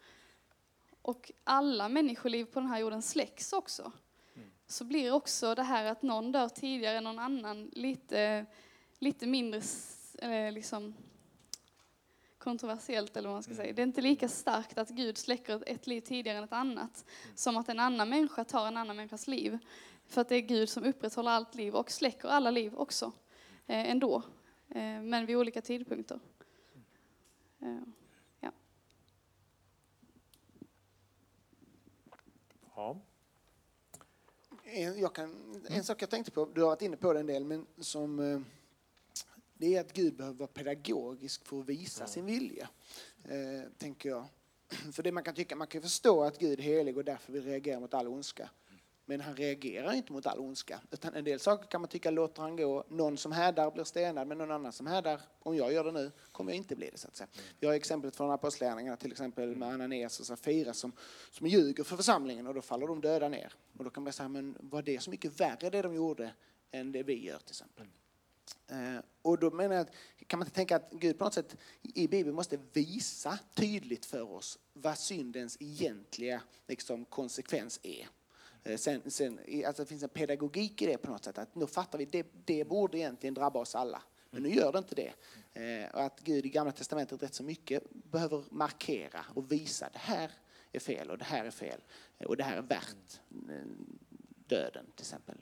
och 1.03 1.33
alla 1.45 1.89
människoliv 1.89 2.45
på 2.45 2.61
den 2.61 2.69
här 2.69 2.79
jorden 2.79 3.03
släcks 3.03 3.53
också 3.53 3.93
så 4.73 4.85
blir 4.85 5.13
också 5.13 5.55
det 5.55 5.63
här 5.63 5.85
att 5.85 6.03
någon 6.03 6.33
dör 6.33 6.49
tidigare 6.49 6.97
än 6.97 7.05
någon 7.05 7.19
annan 7.19 7.71
lite, 7.73 8.47
lite 8.99 9.27
mindre 9.27 9.61
eh, 10.19 10.53
liksom, 10.53 10.95
kontroversiellt 12.39 13.17
eller 13.17 13.29
vad 13.29 13.37
man 13.37 13.43
ska 13.43 13.55
säga. 13.55 13.73
Det 13.73 13.83
är 13.83 13.87
inte 13.87 14.01
lika 14.01 14.29
starkt 14.29 14.79
att 14.79 14.89
Gud 14.89 15.19
släcker 15.19 15.63
ett 15.67 15.87
liv 15.87 16.01
tidigare 16.01 16.39
än 16.39 16.45
ett 16.45 16.53
annat 16.53 17.05
som 17.35 17.57
att 17.57 17.69
en 17.69 17.81
annan 17.81 18.09
människa 18.09 18.45
tar 18.45 18.67
en 18.67 18.77
annan 18.77 18.97
människas 18.97 19.27
liv. 19.27 19.59
För 20.07 20.21
att 20.21 20.29
det 20.29 20.37
är 20.37 20.41
Gud 20.41 20.69
som 20.69 20.85
upprätthåller 20.85 21.31
allt 21.31 21.55
liv 21.55 21.75
och 21.75 21.91
släcker 21.91 22.29
alla 22.29 22.51
liv 22.51 22.75
också 22.75 23.13
eh, 23.67 23.91
ändå. 23.91 24.23
Eh, 24.69 25.03
men 25.03 25.27
vid 25.27 25.37
olika 25.37 25.63
tidpunkter. 25.63 26.21
Eh, 27.61 27.79
ja. 28.41 28.53
ja 32.75 32.97
en, 34.73 35.09
kan, 35.09 35.63
en 35.69 35.85
sak 35.85 36.03
jag 36.03 36.11
tänkte 36.11 36.31
på, 36.31 36.49
du 36.55 36.61
har 36.61 36.69
varit 36.69 36.83
inne 36.83 36.97
på 36.97 37.13
det 37.13 37.21
en 37.21 37.27
del, 37.27 37.45
men 37.45 37.67
som 37.79 38.19
eh, 38.19 38.41
det 39.55 39.77
är 39.77 39.81
att 39.81 39.93
Gud 39.93 40.17
behöver 40.17 40.39
vara 40.39 40.49
pedagogisk 40.49 41.47
för 41.47 41.61
att 41.61 41.67
visa 41.67 42.07
sin 42.07 42.27
vilja, 42.27 42.69
eh, 43.25 43.71
tänker 43.79 44.09
jag. 44.09 44.25
För 44.93 45.03
det 45.03 45.13
man 45.13 45.25
kan 45.25 45.35
tycka, 45.35 45.57
man 45.57 45.67
kan 45.67 45.83
förstå 45.83 46.23
att 46.23 46.39
Gud 46.39 46.59
är 46.59 46.63
helig 46.63 46.97
och 46.97 47.05
därför 47.05 47.33
vill 47.33 47.45
reagera 47.45 47.81
mot 47.81 47.95
all 47.95 48.09
ondska. 48.09 48.51
Men 49.05 49.21
han 49.21 49.37
reagerar 49.37 49.93
inte 49.93 50.13
mot 50.13 50.27
all 50.27 50.39
ondska. 50.39 50.81
Utan 50.91 51.15
en 51.15 51.25
del 51.25 51.41
saker 51.41 51.67
kan 51.67 51.81
man 51.81 51.91
tycka 51.91 52.11
låter 52.11 52.43
han 52.43 52.57
gå. 52.57 52.85
Någon 52.89 53.17
som 53.17 53.33
härdar 53.33 53.71
blir 53.71 53.85
stenad, 53.85 54.29
men 54.29 54.39
någon 54.39 54.51
annan 54.51 54.73
som 54.73 54.87
härdar, 54.87 55.21
om 55.39 55.57
jag 55.57 55.73
gör 55.73 55.85
det 55.85 55.93
nu, 55.93 56.11
kommer 56.33 56.53
jag 56.53 56.57
inte 56.57 56.77
bli 56.77 56.91
det. 56.91 56.99
Så 56.99 57.09
att 57.09 57.17
säga. 57.17 57.29
Vi 57.61 57.67
har 57.67 57.75
exemplet 57.75 58.17
från 58.17 58.31
Apostlagärningarna, 58.31 58.97
till 58.97 59.13
exempel 59.13 59.57
med 59.57 59.69
Ananias 59.69 60.21
och 60.21 60.27
Safira 60.27 60.75
som, 60.75 60.93
som 61.31 61.47
ljuger 61.47 61.85
för 61.85 61.97
församlingen 61.97 62.47
och 62.47 62.55
då 62.55 62.63
faller 62.63 62.87
de 62.87 63.01
döda 63.01 63.29
ner. 63.29 63.53
Och 63.79 63.85
då 63.85 63.91
kan 63.91 64.03
man 64.03 64.13
säga, 64.13 64.29
men 64.29 64.57
var 64.61 64.83
det 64.83 65.03
så 65.03 65.11
mycket 65.11 65.41
värre 65.41 65.71
det 65.71 65.83
de 65.83 65.95
gjorde 65.95 66.35
än 66.71 66.93
det 66.93 67.03
vi 67.03 67.27
gör 67.27 67.39
till 67.39 67.51
exempel? 67.51 67.87
Eh, 68.67 69.03
och 69.23 69.39
då 69.39 69.51
menar 69.51 69.77
jag, 69.77 69.87
kan 70.27 70.39
man 70.39 70.47
inte 70.47 70.55
tänka 70.55 70.77
att 70.77 70.91
Gud 70.91 71.19
på 71.19 71.25
något 71.25 71.35
sätt 71.35 71.57
i 71.83 72.09
Bibeln 72.09 72.37
måste 72.37 72.59
visa 72.73 73.39
tydligt 73.55 74.07
för 74.07 74.31
oss 74.33 74.59
vad 74.73 74.99
syndens 74.99 75.57
egentliga 75.61 76.43
liksom, 76.67 77.05
konsekvens 77.05 77.81
är. 77.83 78.09
Eh, 78.65 78.77
sen, 78.77 79.11
sen, 79.11 79.41
alltså 79.67 79.83
det 79.83 79.89
finns 79.89 80.03
en 80.03 80.09
pedagogik 80.09 80.83
i 80.83 80.87
det 80.87 80.99
på 80.99 81.11
något 81.11 81.25
sätt, 81.25 81.39
att 81.39 81.55
nu 81.55 81.67
fattar 81.67 81.99
vi, 81.99 82.05
det, 82.05 82.27
det 82.45 82.65
borde 82.65 82.99
egentligen 82.99 83.35
drabba 83.35 83.61
oss 83.61 83.75
alla. 83.75 84.03
Men 84.31 84.43
nu 84.43 84.49
gör 84.49 84.73
det 84.73 84.79
inte 84.79 84.95
det. 84.95 85.13
Eh, 85.53 85.95
och 85.95 86.03
att 86.03 86.21
Gud 86.21 86.47
i 86.47 86.49
Gamla 86.49 86.73
Testamentet 86.73 87.23
rätt 87.23 87.35
så 87.35 87.43
mycket 87.43 87.83
behöver 87.91 88.45
markera 88.51 89.25
och 89.35 89.53
visa 89.53 89.89
det 89.93 89.99
här 89.99 90.31
är 90.73 90.81
fel 90.81 91.11
och 91.11 91.19
det 91.19 91.25
här 91.25 91.45
är 91.45 91.51
fel 91.51 91.81
eh, 92.19 92.27
och 92.27 92.37
det 92.37 92.45
här 92.45 92.57
är 92.57 92.63
värt 92.63 93.21
eh, 93.49 93.67
döden 94.47 94.87
till 94.97 95.03
exempel. 95.03 95.37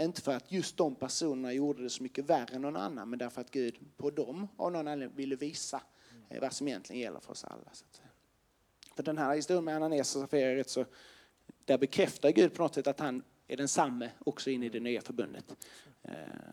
Inte 0.00 0.22
för 0.22 0.36
att 0.36 0.52
just 0.52 0.76
de 0.76 0.94
personerna 0.94 1.52
gjorde 1.52 1.82
det 1.82 1.90
så 1.90 2.02
mycket 2.02 2.24
värre 2.24 2.54
än 2.54 2.62
någon 2.62 2.76
annan, 2.76 3.10
men 3.10 3.18
därför 3.18 3.40
att 3.40 3.50
Gud 3.50 3.78
på 3.96 4.10
dem 4.10 4.48
av 4.56 4.72
någon 4.72 4.88
anledning 4.88 5.16
ville 5.16 5.36
visa 5.36 5.82
eh, 6.28 6.40
vad 6.40 6.52
som 6.52 6.68
egentligen 6.68 7.02
gäller 7.02 7.20
för 7.20 7.32
oss 7.32 7.44
alla. 7.44 7.70
För 8.96 9.02
den 9.02 9.18
här 9.18 9.36
historien 9.36 9.64
med 9.64 9.76
Ananias 9.76 10.16
och 10.16 10.22
Safira 10.22 10.50
är 10.50 10.56
rätt 10.56 10.70
så, 10.70 10.84
där 11.68 11.78
bekräftar 11.78 12.30
Gud 12.30 12.54
på 12.54 12.62
något 12.62 12.74
sätt 12.74 12.86
att 12.86 13.00
han 13.00 13.22
är 13.48 13.56
densamme 13.56 14.10
också 14.18 14.50
in 14.50 14.62
i 14.62 14.68
det 14.68 14.80
nya 14.80 15.00
förbundet. 15.00 15.44
Eh, 16.02 16.12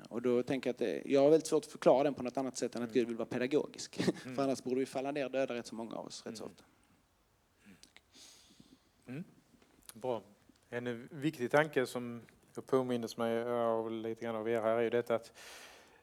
och 0.09 0.21
då 0.21 0.43
tänker 0.43 0.69
jag 0.69 0.73
att 0.73 0.79
det, 0.79 1.01
jag 1.05 1.21
har 1.21 1.29
väldigt 1.29 1.47
svårt 1.47 1.65
att 1.65 1.71
förklara 1.71 2.03
den 2.03 2.13
på 2.13 2.23
något 2.23 2.37
annat 2.37 2.57
sätt 2.57 2.75
än 2.75 2.83
att 2.83 2.93
Gud 2.93 3.07
vill 3.07 3.17
vara 3.17 3.25
pedagogisk. 3.25 3.99
Mm. 3.99 4.15
För 4.35 4.43
annars 4.43 4.63
borde 4.63 4.79
vi 4.79 4.85
falla 4.85 5.11
ner 5.11 5.29
döda 5.29 5.53
rätt 5.53 5.67
så 5.67 5.75
många 5.75 5.95
av 5.95 6.05
oss 6.05 6.25
rätt 6.25 6.37
så 6.37 6.43
mm. 6.43 6.51
ofta. 6.51 6.63
Mm. 9.07 9.23
Bra. 9.93 10.23
En 10.69 11.07
viktig 11.11 11.51
tanke 11.51 11.85
som 11.85 12.21
och 12.57 12.67
påminnes 12.67 13.17
mig 13.17 13.43
av 13.43 13.91
lite 13.91 14.25
grann 14.25 14.35
av 14.35 14.49
er 14.49 14.61
här 14.61 14.77
är 14.77 14.81
ju 14.81 14.89
detta 14.89 15.15
att 15.15 15.31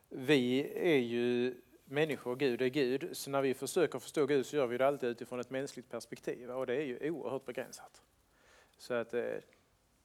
vi 0.08 0.72
är 0.74 0.98
ju 0.98 1.54
människor 1.84 2.36
Gud 2.36 2.62
är 2.62 2.68
Gud. 2.68 3.08
Så 3.12 3.30
när 3.30 3.42
vi 3.42 3.54
försöker 3.54 3.98
förstå 3.98 4.26
Gud 4.26 4.46
så 4.46 4.56
gör 4.56 4.66
vi 4.66 4.78
det 4.78 4.86
alltid 4.86 5.08
utifrån 5.08 5.40
ett 5.40 5.50
mänskligt 5.50 5.90
perspektiv 5.90 6.50
och 6.50 6.66
det 6.66 6.74
är 6.74 6.82
ju 6.82 7.10
oerhört 7.10 7.44
begränsat. 7.44 8.02
Så 8.83 8.95
att 8.95 9.14
eh, 9.14 9.37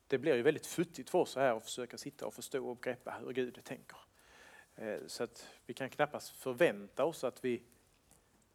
det 0.06 0.18
blir 0.18 0.34
ju 0.34 0.42
väldigt 0.42 0.66
futtigt 0.66 1.10
för 1.10 1.18
oss 1.18 1.36
här 1.36 1.56
att 1.56 1.64
försöka 1.64 1.98
sitta 1.98 2.26
och 2.26 2.34
förstå 2.34 2.68
och 2.70 2.82
greppa 2.82 3.10
hur 3.10 3.32
Gud 3.32 3.64
tänker. 3.64 3.98
Eh, 4.76 4.98
så 5.06 5.24
att 5.24 5.48
vi 5.66 5.74
kan 5.74 5.90
knappast 5.90 6.36
förvänta 6.36 7.04
oss 7.04 7.24
att 7.24 7.44
vi 7.44 7.62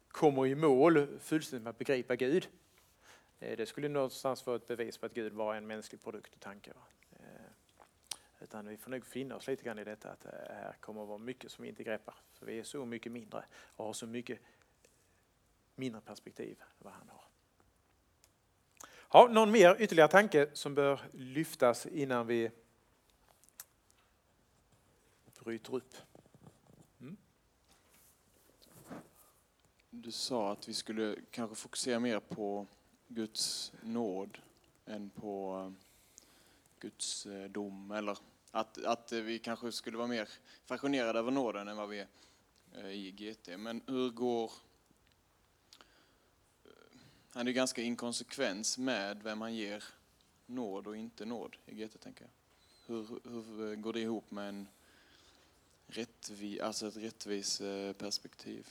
kommer 0.08 0.46
i 0.46 0.54
mål 0.54 1.18
fullständigt 1.18 1.64
med 1.64 1.70
att 1.70 1.78
begripa 1.78 2.16
Gud. 2.16 2.48
Eh, 3.38 3.56
det 3.56 3.66
skulle 3.66 3.88
någonstans 3.88 4.46
vara 4.46 4.56
ett 4.56 4.66
bevis 4.66 4.98
på 4.98 5.06
att 5.06 5.14
Gud 5.14 5.32
var 5.32 5.54
en 5.54 5.66
mänsklig 5.66 6.02
produkt 6.02 6.34
och 6.34 6.40
tanke. 6.40 6.72
Utan 8.40 8.68
vi 8.68 8.76
får 8.76 8.90
nog 8.90 9.06
finna 9.06 9.36
oss 9.36 9.46
lite 9.46 9.64
grann 9.64 9.78
i 9.78 9.84
detta 9.84 10.10
att 10.10 10.20
det 10.20 10.54
här 10.54 10.76
kommer 10.80 11.02
att 11.02 11.08
vara 11.08 11.18
mycket 11.18 11.50
som 11.50 11.62
vi 11.62 11.68
inte 11.68 11.84
greppar. 11.84 12.14
För 12.32 12.46
vi 12.46 12.58
är 12.58 12.64
så 12.64 12.84
mycket 12.84 13.12
mindre 13.12 13.44
och 13.54 13.84
har 13.84 13.92
så 13.92 14.06
mycket 14.06 14.38
mindre 15.74 16.00
perspektiv 16.00 16.56
än 16.60 16.66
vad 16.78 16.92
han 16.92 17.08
har. 17.08 17.23
Ja, 19.16 19.28
någon 19.30 19.50
mer 19.50 19.76
ytterligare 19.80 20.10
tanke 20.10 20.50
som 20.52 20.74
bör 20.74 21.00
lyftas 21.12 21.86
innan 21.86 22.26
vi 22.26 22.50
bryter 25.44 25.74
upp? 25.74 25.96
Mm. 27.00 27.16
Du 29.90 30.12
sa 30.12 30.52
att 30.52 30.68
vi 30.68 30.74
skulle 30.74 31.16
kanske 31.30 31.56
fokusera 31.56 32.00
mer 32.00 32.20
på 32.20 32.66
Guds 33.08 33.72
nåd 33.82 34.38
än 34.86 35.10
på 35.10 35.64
eh, 35.66 35.86
Guds 36.80 37.26
eh, 37.26 37.50
dom 37.50 37.90
eller 37.90 38.18
att, 38.50 38.84
att 38.84 39.12
vi 39.12 39.38
kanske 39.38 39.72
skulle 39.72 39.96
vara 39.96 40.08
mer 40.08 40.28
fascinerade 40.64 41.18
över 41.18 41.30
nåden 41.30 41.68
än 41.68 41.76
vad 41.76 41.88
vi 41.88 42.06
är 42.72 42.88
i 42.88 43.10
GT. 43.10 43.48
Men 43.58 43.82
hur 43.86 44.10
går... 44.10 44.52
Eh, 47.34 47.38
han 47.38 47.48
är 47.48 47.52
ganska 47.52 47.82
inkonsekvens 47.82 48.78
med 48.78 49.22
vem 49.22 49.40
han 49.40 49.54
ger 49.54 49.84
nåd 50.46 50.86
och 50.86 50.96
inte 50.96 51.24
nåd 51.24 51.56
i 51.66 51.74
GT, 51.74 52.00
tänker 52.00 52.24
jag. 52.24 52.30
Hur, 52.86 53.20
hur 53.24 53.76
går 53.76 53.92
det 53.92 54.00
ihop 54.00 54.30
med 54.30 54.48
en 54.48 54.68
rättvi, 55.86 56.60
alltså 56.60 56.88
ett 56.88 56.96
rättvis 56.96 57.62
perspektiv? 57.98 58.68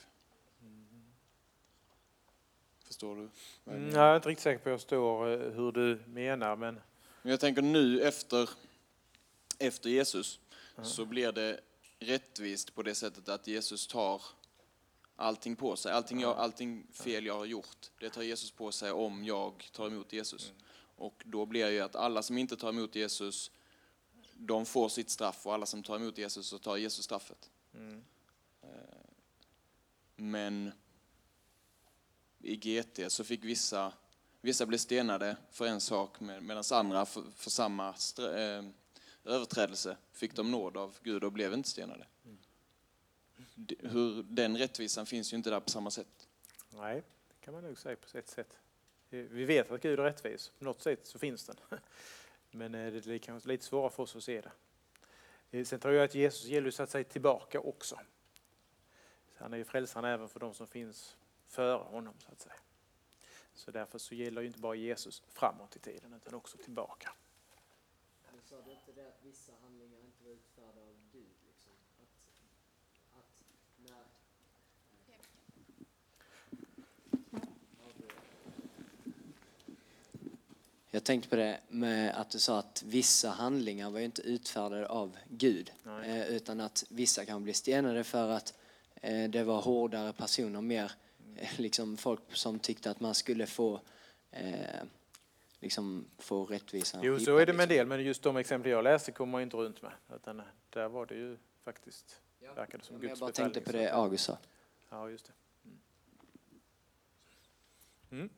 Förstår 2.84 3.16
du? 3.16 3.28
Mm, 3.72 3.90
jag 3.90 4.10
är 4.12 4.16
inte 4.16 4.28
riktigt 4.28 4.42
säker 4.42 4.64
på 4.64 4.70
jag 4.70 4.80
förstår 4.80 5.26
hur 5.50 5.72
du 5.72 6.02
menar, 6.06 6.56
men... 6.56 6.80
Jag 7.22 7.40
tänker 7.40 7.62
nu 7.62 8.02
efter 8.02 8.50
efter 9.58 9.90
Jesus 9.90 10.40
mm. 10.76 10.84
så 10.84 11.04
blir 11.04 11.32
det 11.32 11.60
rättvist 11.98 12.74
på 12.74 12.82
det 12.82 12.94
sättet 12.94 13.28
att 13.28 13.46
Jesus 13.46 13.86
tar 13.86 14.22
allting 15.16 15.56
på 15.56 15.76
sig. 15.76 15.92
Allting, 15.92 16.20
jag, 16.20 16.36
allting 16.36 16.86
fel 16.92 17.26
jag 17.26 17.38
har 17.38 17.44
gjort, 17.44 17.90
det 18.00 18.10
tar 18.10 18.22
Jesus 18.22 18.50
på 18.50 18.72
sig 18.72 18.92
om 18.92 19.24
jag 19.24 19.68
tar 19.72 19.86
emot 19.86 20.12
Jesus. 20.12 20.50
Mm. 20.50 20.62
Och 20.96 21.22
då 21.26 21.46
blir 21.46 21.64
det 21.64 21.72
ju 21.72 21.80
att 21.80 21.96
alla 21.96 22.22
som 22.22 22.38
inte 22.38 22.56
tar 22.56 22.68
emot 22.68 22.94
Jesus, 22.94 23.50
de 24.34 24.66
får 24.66 24.88
sitt 24.88 25.10
straff 25.10 25.46
och 25.46 25.54
alla 25.54 25.66
som 25.66 25.82
tar 25.82 25.96
emot 25.96 26.18
Jesus 26.18 26.46
så 26.46 26.58
tar 26.58 26.76
Jesus 26.76 27.04
straffet. 27.04 27.50
Mm. 27.74 28.04
Eh, 28.62 28.68
men 30.16 30.72
i 32.40 32.56
GT 32.56 33.12
så 33.12 33.24
fick 33.24 33.44
vissa, 33.44 33.92
vissa 34.40 34.66
bli 34.66 34.78
stenade 34.78 35.36
för 35.50 35.66
en 35.66 35.80
sak 35.80 36.20
medan 36.20 36.64
andra 36.72 37.06
för, 37.06 37.22
för 37.36 37.50
samma 37.50 37.88
eh, 38.18 38.64
överträdelse 39.24 39.96
fick 40.12 40.36
de 40.36 40.50
nåd 40.50 40.76
av 40.76 40.98
Gud 41.02 41.24
och 41.24 41.32
blev 41.32 41.54
inte 41.54 41.68
stenade. 41.68 42.06
Hur, 43.78 44.22
den 44.22 44.56
rättvisan 44.56 45.06
finns 45.06 45.32
ju 45.32 45.36
inte 45.36 45.50
där 45.50 45.60
på 45.60 45.70
samma 45.70 45.90
sätt. 45.90 46.28
Nej, 46.70 47.02
det 47.28 47.44
kan 47.44 47.54
man 47.54 47.64
nog 47.64 47.78
säga 47.78 47.96
på 47.96 48.18
ett 48.18 48.28
sätt. 48.28 48.58
Vi 49.08 49.44
vet 49.44 49.70
att 49.70 49.82
Gud 49.82 49.98
är 49.98 50.02
rättvis, 50.02 50.52
på 50.58 50.64
något 50.64 50.82
sätt 50.82 51.06
så 51.06 51.18
finns 51.18 51.46
den. 51.46 51.56
Men 52.50 52.74
eh, 52.74 52.92
det 52.92 53.14
är 53.14 53.18
kanske 53.18 53.48
lite 53.48 53.64
svårare 53.64 53.90
för 53.90 54.02
oss 54.02 54.16
att 54.16 54.24
se 54.24 54.40
det. 54.40 54.52
Eh, 55.58 55.64
sen 55.64 55.80
tror 55.80 55.94
jag 55.94 56.04
att 56.04 56.14
Jesus 56.14 56.44
gäller 56.44 56.70
så 56.70 56.82
att 56.82 56.90
säga 56.90 57.04
tillbaka 57.04 57.60
också. 57.60 58.00
Så 59.36 59.42
han 59.42 59.52
är 59.52 59.56
ju 59.56 59.64
frälsaren 59.64 60.04
även 60.04 60.28
för 60.28 60.40
de 60.40 60.54
som 60.54 60.66
finns 60.66 61.16
före 61.46 61.82
honom 61.82 62.14
så 62.18 62.32
att 62.32 62.40
säga. 62.40 62.54
Så 63.54 63.70
därför 63.70 63.98
så 63.98 64.14
gäller 64.14 64.40
ju 64.40 64.46
inte 64.46 64.58
bara 64.58 64.74
Jesus 64.74 65.22
framåt 65.28 65.76
i 65.76 65.78
tiden 65.78 66.12
utan 66.12 66.34
också 66.34 66.58
tillbaka 66.58 67.12
sa 68.54 68.62
du 68.62 68.70
inte 68.70 68.92
det 68.92 69.08
att 69.08 69.24
vissa 69.24 69.52
handlingar 69.62 70.00
inte 70.00 70.24
var 70.24 70.30
utförda 70.30 70.80
av 70.80 70.96
Gud? 71.12 71.36
Liksom? 71.46 71.72
Att, 72.02 72.40
att 73.18 73.44
när... 73.76 74.04
Jag 80.94 81.04
tänkte 81.04 81.28
på 81.28 81.36
det 81.36 81.60
med 81.68 82.20
att 82.20 82.30
du 82.30 82.38
sa 82.38 82.58
att 82.58 82.82
vissa 82.86 83.30
handlingar 83.30 83.90
var 83.90 84.00
inte 84.00 84.22
utfärdade 84.22 84.86
av 84.88 85.16
Gud. 85.28 85.72
Eh, 86.04 86.28
utan 86.28 86.60
att 86.60 86.84
vissa 86.88 87.24
kan 87.24 87.44
bli 87.44 87.54
stenade 87.54 88.04
för 88.04 88.28
att 88.28 88.58
eh, 88.94 89.30
det 89.30 89.44
var 89.44 89.60
hårdare 89.60 90.12
personer, 90.12 90.60
mer 90.60 90.92
eh, 91.36 91.48
liksom 91.56 91.96
folk 91.96 92.20
som 92.32 92.58
tyckte 92.58 92.90
att 92.90 93.00
man 93.00 93.14
skulle 93.14 93.46
få 93.46 93.80
eh, 94.30 94.82
liksom 95.60 96.04
få 96.18 96.44
rättvisa. 96.44 97.00
Jo, 97.02 97.18
så 97.18 97.36
är 97.36 97.46
det 97.46 97.52
med 97.52 97.62
en 97.62 97.68
del, 97.68 97.86
men 97.86 98.04
just 98.04 98.22
de 98.22 98.36
exempel 98.36 98.70
jag 98.70 98.84
läste 98.84 99.12
kommer 99.12 99.32
man 99.32 99.42
inte 99.42 99.56
runt 99.56 99.82
med. 99.82 99.92
Utan 100.14 100.42
där 100.70 100.88
var 100.88 101.06
det 101.06 101.14
ju 101.14 101.36
faktiskt, 101.64 102.20
ja. 102.40 102.52
verkade 102.52 102.84
som 102.84 102.96
ja, 102.96 103.00
Guds 103.00 103.10
Jag 103.10 103.18
bara 103.18 103.32
tänkte 103.32 103.60
på 103.60 103.72
det 103.72 103.94
August 103.94 104.24
sa. 104.24 104.38
Ja, 104.90 105.10
just 105.10 105.26
det. 105.26 105.32
Mm. 105.64 105.78
Mm. 108.10 108.30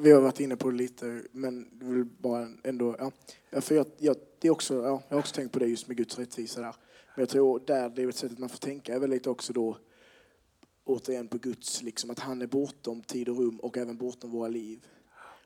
Vi 0.00 0.10
har 0.12 0.20
varit 0.20 0.40
inne 0.40 0.56
på 0.56 0.70
det 0.70 0.76
lite, 0.76 1.22
men 1.32 1.78
det 1.78 1.84
vill 1.84 2.04
bara 2.04 2.48
ändå... 2.64 2.96
Ja. 3.50 3.60
För 3.60 3.74
jag, 3.74 3.86
jag, 3.98 4.16
det 4.38 4.48
är 4.48 4.52
också, 4.52 4.74
ja, 4.74 5.02
jag 5.08 5.16
har 5.16 5.20
också 5.20 5.34
tänkt 5.34 5.52
på 5.52 5.58
det 5.58 5.66
just 5.66 5.88
med 5.88 5.96
Guds 5.96 6.18
rättvisa 6.18 6.60
där. 6.60 6.76
Men 7.14 7.22
jag 7.22 7.28
tror 7.28 7.62
där 7.66 7.88
det 7.90 8.02
är 8.02 8.08
ett 8.08 8.16
sätt 8.16 8.32
att 8.32 8.38
man 8.38 8.48
får 8.48 8.58
tänka 8.58 8.94
är 8.94 8.98
väl 8.98 9.10
lite 9.10 9.30
också 9.30 9.52
då 9.52 9.76
återigen 10.84 11.28
på 11.28 11.38
Guds, 11.38 11.82
liksom, 11.82 12.10
att 12.10 12.18
han 12.18 12.42
är 12.42 12.46
bortom 12.46 13.02
tid 13.02 13.28
och 13.28 13.36
rum 13.38 13.60
och 13.60 13.78
även 13.78 13.96
bortom 13.96 14.30
våra 14.30 14.48
liv. 14.48 14.86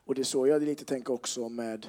Och 0.05 0.14
det 0.14 0.22
är 0.22 0.24
så 0.24 0.47
jag 0.47 0.62
lite 0.62 0.84
tänker 0.84 1.12
också 1.12 1.49
med 1.49 1.87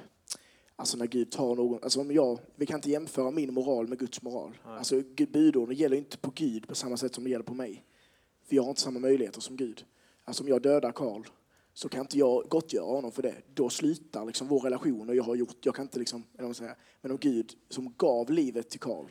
Alltså 0.80 0.98
när 0.98 1.08
Gud 1.08 1.32
tar 1.32 1.56
någon, 1.56 1.84
alltså 1.84 2.02
om 2.02 2.12
jag, 2.12 2.39
vi 2.56 2.66
kan 2.66 2.76
inte 2.78 2.89
jämföra 2.89 3.32
min 3.32 3.54
moral 3.54 3.88
med 3.88 4.00
Guds 4.00 4.22
moral. 4.22 4.58
Alltså 4.64 5.02
Gud- 5.16 5.32
budorden 5.32 5.76
gäller 5.76 5.98
inte 5.98 6.18
på 6.18 6.32
Gud 6.36 6.68
på 6.68 6.76
samma 6.76 6.98
sätt 6.98 7.16
som 7.16 7.24
det 7.24 7.30
gäller 7.30 7.45
på 7.45 7.54
mig. 7.54 7.84
För 8.45 8.56
jag 8.56 8.64
har 8.64 8.70
inte 8.70 8.82
samma 8.82 9.00
möjligheter 9.00 9.41
som 9.41 9.56
Gud. 9.56 9.86
Alltså 10.24 10.43
om 10.43 10.50
jag 10.50 10.62
dödar 10.62 10.91
Karl 10.91 11.24
så 11.78 11.89
kan 11.89 12.01
inte 12.01 12.17
jag 12.17 12.43
gottgöra 12.49 12.86
honom 12.86 13.11
för 13.11 13.21
det. 13.21 13.36
Då 13.53 13.69
slutar 13.69 14.25
liksom 14.25 14.47
vår 14.47 14.59
relation 14.59 15.09
och 15.09 15.15
jag 15.15 15.23
har 15.23 15.36
gjort, 15.36 15.65
jag 15.65 15.75
kan 15.75 15.86
inte 15.86 15.99
liksom, 15.99 16.23
eller 16.38 16.47
vad 16.47 16.55
säger, 16.55 16.75
men 17.01 17.11
om 17.11 17.17
Gud 17.17 17.53
som 17.69 17.93
gav 17.97 18.32
livet 18.32 18.69
till 18.69 18.80
Karl, 18.80 19.05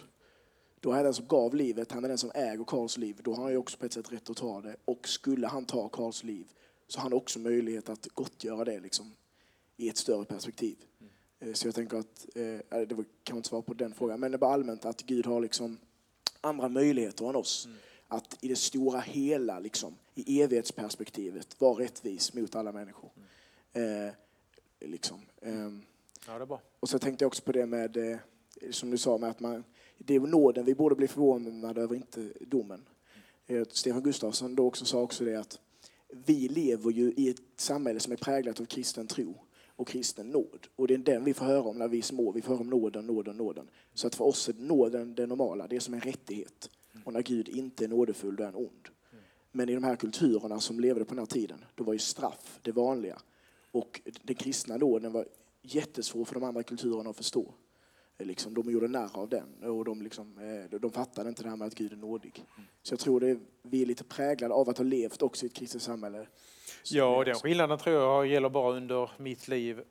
då 0.80 0.92
är 0.92 1.04
den 1.04 1.14
som 1.14 1.26
gav 1.26 1.54
livet, 1.54 1.92
han 1.92 2.04
är 2.04 2.08
den 2.08 2.18
som 2.18 2.30
äger 2.34 2.64
Karls 2.64 2.98
liv, 2.98 3.20
då 3.24 3.34
har 3.34 3.42
han 3.42 3.52
ju 3.52 3.58
också 3.58 3.78
på 3.78 3.86
ett 3.86 3.92
sätt 3.92 4.12
rätt 4.12 4.30
att 4.30 4.36
ta 4.36 4.60
det. 4.60 4.76
Och 4.84 5.08
skulle 5.08 5.46
han 5.46 5.64
ta 5.64 5.88
Karls 5.88 6.24
liv 6.24 6.46
så 6.88 6.98
har 6.98 7.02
han 7.02 7.12
också 7.12 7.38
möjlighet 7.38 7.88
att 7.88 8.08
gottgöra 8.14 8.64
det 8.64 8.80
liksom, 8.80 9.12
i 9.76 9.88
ett 9.88 9.96
större 9.96 10.24
perspektiv. 10.24 10.76
Eh, 11.40 11.52
Så 11.52 11.68
jag 11.68 11.74
tänker 11.74 11.96
att, 11.96 12.26
eh, 12.34 12.80
det 12.80 12.92
var- 12.94 13.04
kan 13.22 13.36
inte 13.36 13.48
svara 13.48 13.62
på 13.62 13.74
den 13.74 13.94
frågan, 13.94 14.20
men 14.20 14.30
det 14.30 14.36
är 14.36 14.38
bara 14.38 14.54
allmänt 14.54 14.84
att 14.84 15.02
Gud 15.02 15.26
har 15.26 15.40
liksom 15.40 15.78
andra 16.40 16.68
möjligheter 16.68 17.28
än 17.28 17.36
oss. 17.36 17.68
Att 18.08 18.38
i 18.40 18.48
det 18.48 18.56
stora 18.56 19.00
hela, 19.00 19.58
liksom, 19.58 19.94
i 20.16 20.42
evighetsperspektivet, 20.42 21.60
vara 21.60 21.82
rättvis 21.84 22.34
mot 22.34 22.54
alla 22.54 22.72
människor. 22.72 23.10
Eh, 23.72 24.12
liksom. 24.80 25.20
ehm. 25.42 25.82
Ja, 26.26 26.38
det. 26.38 26.58
Och 26.80 26.88
så 26.88 26.98
tänkte 26.98 27.24
jag 27.24 27.26
också 27.26 27.42
på 27.42 27.52
det 27.52 27.66
med, 27.66 27.96
eh, 27.96 28.18
som 28.70 28.90
du 28.90 28.98
sa, 28.98 29.18
med 29.18 29.30
att 29.30 29.40
man, 29.40 29.64
det 29.98 30.14
är 30.14 30.20
nåden 30.20 30.64
vi 30.64 30.74
borde 30.74 30.94
bli 30.94 31.08
förvånade 31.08 31.80
över, 31.80 31.94
inte 31.96 32.32
domen. 32.40 32.86
Eh, 33.46 33.66
Stefan 33.70 34.02
Gustafsson 34.02 34.54
då 34.54 34.66
också 34.66 34.84
sa 34.84 35.00
också 35.00 35.24
det 35.24 35.36
att 35.36 35.58
vi 36.08 36.48
lever 36.48 36.90
ju 36.90 37.12
i 37.16 37.28
ett 37.30 37.42
samhälle 37.56 38.00
som 38.00 38.12
är 38.12 38.16
präglat 38.16 38.60
av 38.60 38.64
kristen 38.64 39.06
tro 39.06 39.34
och 39.76 39.88
kristen 39.88 40.26
nåd. 40.26 40.66
Och 40.76 40.88
det 40.88 40.94
är 40.94 40.98
den 40.98 41.24
vi 41.24 41.34
får 41.34 41.46
höra 41.46 41.62
om 41.62 41.78
när 41.78 41.88
vi 41.88 41.98
är 41.98 42.02
små. 42.02 42.32
Vi 42.32 42.42
får 42.42 42.52
höra 42.52 42.60
om 42.60 42.70
nåden, 42.70 43.06
nåden, 43.06 43.36
nåden. 43.36 43.68
Så 43.94 44.06
att 44.06 44.14
för 44.14 44.24
oss 44.24 44.48
är 44.48 44.54
nåden 44.54 45.14
det 45.14 45.26
normala, 45.26 45.66
det 45.66 45.76
är 45.76 45.80
som 45.80 45.94
en 45.94 46.00
rättighet. 46.00 46.70
Och 47.04 47.12
när 47.12 47.22
Gud 47.22 47.48
inte 47.48 47.84
är 47.84 47.88
nådefull, 47.88 48.36
då 48.36 48.42
är 48.42 48.46
han 48.46 48.56
ond. 48.56 48.88
Men 49.56 49.68
i 49.68 49.74
de 49.74 49.84
här 49.84 49.96
kulturerna 49.96 50.60
som 50.60 50.80
levde 50.80 51.04
på 51.04 51.14
den 51.14 51.18
här 51.18 51.26
tiden, 51.26 51.64
då 51.74 51.84
var 51.84 51.92
ju 51.92 51.98
straff 51.98 52.58
det 52.62 52.72
vanliga. 52.72 53.18
Och 53.70 54.00
den 54.22 54.36
kristna 54.36 54.76
nåden 54.76 55.12
var 55.12 55.26
jättesvår 55.62 56.24
för 56.24 56.34
de 56.34 56.44
andra 56.44 56.62
kulturerna 56.62 57.10
att 57.10 57.16
förstå. 57.16 57.54
Eh, 58.18 58.26
liksom, 58.26 58.54
de 58.54 58.70
gjorde 58.70 58.88
narr 58.88 59.18
av 59.18 59.28
den 59.28 59.62
och 59.62 59.84
de, 59.84 60.02
liksom, 60.02 60.38
eh, 60.38 60.78
de 60.80 60.92
fattade 60.92 61.28
inte 61.28 61.42
det 61.42 61.48
här 61.48 61.56
med 61.56 61.66
att 61.66 61.74
Gud 61.74 61.92
är 61.92 61.96
nådig. 61.96 62.44
Så 62.82 62.92
jag 62.92 63.00
tror 63.00 63.20
det, 63.20 63.38
vi 63.62 63.82
är 63.82 63.86
lite 63.86 64.04
präglade 64.04 64.54
av 64.54 64.68
att 64.68 64.78
ha 64.78 64.84
levt 64.84 65.22
också 65.22 65.46
i 65.46 65.48
ett 65.48 65.54
kristet 65.54 65.82
samhälle. 65.82 66.26
Ja, 66.84 67.16
och 67.16 67.24
den 67.24 67.34
skillnaden 67.34 67.78
tror 67.78 67.96
jag 67.96 68.26
gäller 68.26 68.48
bara 68.48 68.76
under 68.76 69.10
mitt 69.16 69.48
liv. 69.48 69.82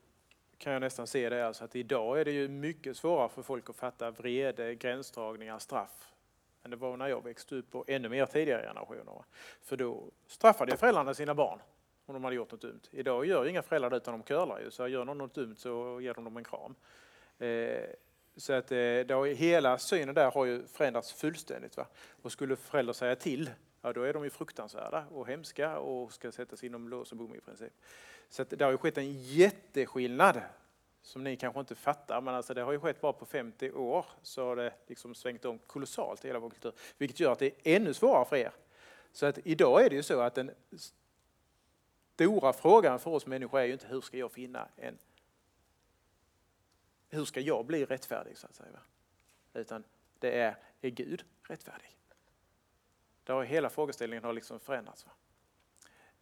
Kan 0.57 0.73
jag 0.73 0.79
nästan 0.79 1.07
se 1.07 1.29
det. 1.29 1.47
Alltså 1.47 1.63
att 1.63 1.75
idag 1.75 2.21
är 2.21 2.25
det 2.25 2.31
ju 2.31 2.47
mycket 2.47 2.97
svårare 2.97 3.29
för 3.29 3.41
folk 3.41 3.69
att 3.69 3.75
fatta 3.75 4.11
vrede, 4.11 4.75
gränsdragningar, 4.75 5.59
straff 5.59 6.14
än 6.65 6.71
det 6.71 6.77
var 6.77 6.97
när 6.97 7.07
jag 7.07 7.23
växte 7.23 7.55
upp 7.55 7.75
och 7.75 7.89
ännu 7.89 8.09
mer 8.09 8.25
tidigare 8.25 8.61
generationer. 8.61 9.23
För 9.61 9.77
då 9.77 10.11
straffade 10.27 10.71
ju 10.71 10.77
föräldrarna 10.77 11.13
sina 11.13 11.35
barn 11.35 11.59
om 12.05 12.13
de 12.13 12.23
hade 12.23 12.35
gjort 12.35 12.51
något 12.51 12.61
dumt. 12.61 12.81
Idag 12.91 13.25
gör 13.25 13.45
inga 13.45 13.61
föräldrar 13.61 13.89
det 13.89 13.97
utan 13.97 14.13
de 14.13 14.23
curlar 14.23 14.59
ju. 14.59 14.71
Så 14.71 14.87
gör 14.87 15.05
någon 15.05 15.17
något 15.17 15.33
dumt 15.33 15.55
så 15.55 16.01
ger 16.01 16.13
de 16.13 16.23
dem 16.23 16.37
en 16.37 16.43
kram. 16.43 16.75
Eh, 17.39 17.89
så 18.35 18.53
att 18.53 18.71
eh, 18.71 18.77
det 18.77 19.35
hela 19.35 19.77
synen 19.77 20.15
där 20.15 20.31
har 20.31 20.45
ju 20.45 20.67
förändrats 20.67 21.13
fullständigt. 21.13 21.77
Va? 21.77 21.87
Och 22.21 22.31
skulle 22.31 22.55
föräldrar 22.55 22.93
säga 22.93 23.15
till, 23.15 23.49
ja 23.81 23.93
då 23.93 24.01
är 24.01 24.13
de 24.13 24.23
ju 24.23 24.29
fruktansvärda 24.29 25.05
och 25.11 25.27
hemska 25.27 25.77
och 25.77 26.13
ska 26.13 26.31
sättas 26.31 26.63
inom 26.63 26.89
lås 26.89 27.11
och 27.11 27.17
bom 27.17 27.35
i 27.35 27.39
princip. 27.39 27.73
Så 28.29 28.41
att 28.41 28.49
det 28.49 28.65
har 28.65 28.71
ju 28.71 28.77
skett 28.77 28.97
en 28.97 29.13
jätteskillnad 29.13 30.41
som 31.05 31.23
ni 31.23 31.35
kanske 31.35 31.59
inte 31.59 31.75
fattar, 31.75 32.21
men 32.21 32.35
alltså 32.35 32.53
det 32.53 32.61
har 32.61 32.71
ju 32.71 32.79
skett 32.79 33.01
bara 33.01 33.13
på 33.13 33.25
50 33.25 33.71
år 33.71 34.05
så 34.21 34.45
har 34.45 34.55
det 34.55 34.73
liksom 34.87 35.15
svängt 35.15 35.45
om 35.45 35.59
kolossalt 35.59 36.25
i 36.25 36.27
hela 36.27 36.39
vår 36.39 36.49
kultur. 36.49 36.73
Vilket 36.97 37.19
gör 37.19 37.31
att 37.31 37.39
det 37.39 37.45
är 37.45 37.75
ännu 37.75 37.93
svårare 37.93 38.25
för 38.25 38.35
er. 38.35 38.51
Så 39.11 39.25
att 39.25 39.39
idag 39.43 39.85
är 39.85 39.89
det 39.89 39.95
ju 39.95 40.03
så 40.03 40.19
att 40.19 40.35
den 40.35 40.51
stora 42.15 42.53
frågan 42.53 42.99
för 42.99 43.11
oss 43.11 43.25
människor 43.25 43.59
är 43.59 43.65
ju 43.65 43.73
inte 43.73 43.87
hur 43.87 44.01
ska 44.01 44.17
jag 44.17 44.31
finna 44.31 44.67
en 44.75 44.97
hur 47.09 47.25
ska 47.25 47.39
jag 47.39 47.65
bli 47.65 47.85
rättfärdig 47.85 48.37
så 48.37 48.47
att 48.47 48.55
säga. 48.55 48.71
va? 48.71 48.79
Utan 49.53 49.83
det 50.19 50.39
är, 50.39 50.55
är 50.81 50.89
Gud 50.89 51.25
rättfärdig? 51.43 51.97
Där 53.23 53.33
har 53.33 53.43
hela 53.43 53.69
frågeställningen 53.69 54.23
har 54.23 54.33
liksom 54.33 54.59
förändrats. 54.59 55.05
Va? 55.05 55.11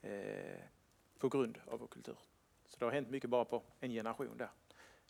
Eh, 0.10 0.60
på 1.18 1.30
grund 1.30 1.60
av 1.68 1.80
vår 1.80 1.88
kultur. 1.88 2.18
Så 2.66 2.80
det 2.80 2.86
har 2.86 2.92
hänt 2.92 3.10
mycket 3.10 3.30
bara 3.30 3.46
på 3.46 3.64
en 3.80 3.92
generation 3.92 4.38
där. 4.38 4.50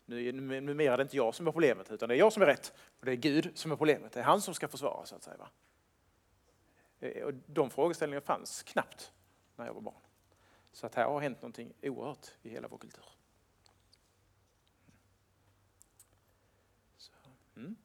Nu, 0.06 0.32
nu- 0.32 0.60
numera 0.60 0.92
är 0.92 0.96
det 0.96 1.02
inte 1.02 1.16
jag 1.16 1.34
som 1.34 1.46
är 1.46 1.52
problemet 1.52 1.90
utan 1.90 2.08
det 2.08 2.14
är 2.14 2.18
jag 2.18 2.32
som 2.32 2.42
är 2.42 2.46
rätt. 2.46 2.72
Och 3.00 3.06
det 3.06 3.12
är 3.12 3.16
Gud 3.16 3.58
som 3.58 3.72
är 3.72 3.76
problemet. 3.76 4.12
Det 4.12 4.20
är 4.20 4.24
han 4.24 4.40
som 4.40 4.54
ska 4.54 4.68
försvara 4.68 5.06
så 5.06 5.16
att 5.16 5.22
säga. 5.22 5.36
Va? 5.36 5.48
Eh, 7.00 7.24
och 7.24 7.34
de 7.46 7.70
frågeställningarna 7.70 8.26
fanns 8.26 8.62
knappt 8.62 9.12
när 9.56 9.66
jag 9.66 9.74
var 9.74 9.80
barn. 9.80 10.00
Så 10.72 10.86
att 10.86 10.94
här 10.94 11.04
har 11.04 11.20
hänt 11.20 11.42
någonting 11.42 11.72
oerhört 11.82 12.30
i 12.42 12.48
hela 12.48 12.68
vår 12.68 12.78
kultur. 12.78 13.04
Så, 16.96 17.12
mm. 17.56 17.76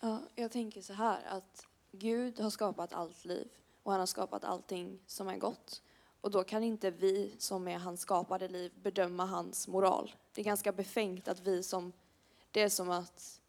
Ja, 0.00 0.22
jag 0.34 0.52
tänker 0.52 0.82
så 0.82 0.92
här 0.92 1.24
att 1.26 1.66
Gud 1.92 2.40
har 2.40 2.50
skapat 2.50 2.92
allt 2.92 3.24
liv 3.24 3.48
och 3.82 3.92
han 3.92 4.00
har 4.00 4.06
skapat 4.06 4.44
allting 4.44 5.00
som 5.06 5.28
är 5.28 5.36
gott. 5.38 5.82
Och 6.24 6.30
då 6.30 6.44
kan 6.44 6.62
inte 6.62 6.90
vi 6.90 7.34
som 7.38 7.68
är 7.68 7.78
hans 7.78 8.00
skapade 8.00 8.48
liv 8.48 8.72
bedöma 8.82 9.24
hans 9.24 9.68
moral. 9.68 10.12
Det 10.34 10.40
är 10.40 10.44
ganska 10.44 10.72
befängt 10.72 11.28
att 11.28 11.40
vi 11.40 11.62
som, 11.62 11.92
det 12.50 12.62
är 12.62 12.68
som 12.68 12.90
att, 12.90 13.40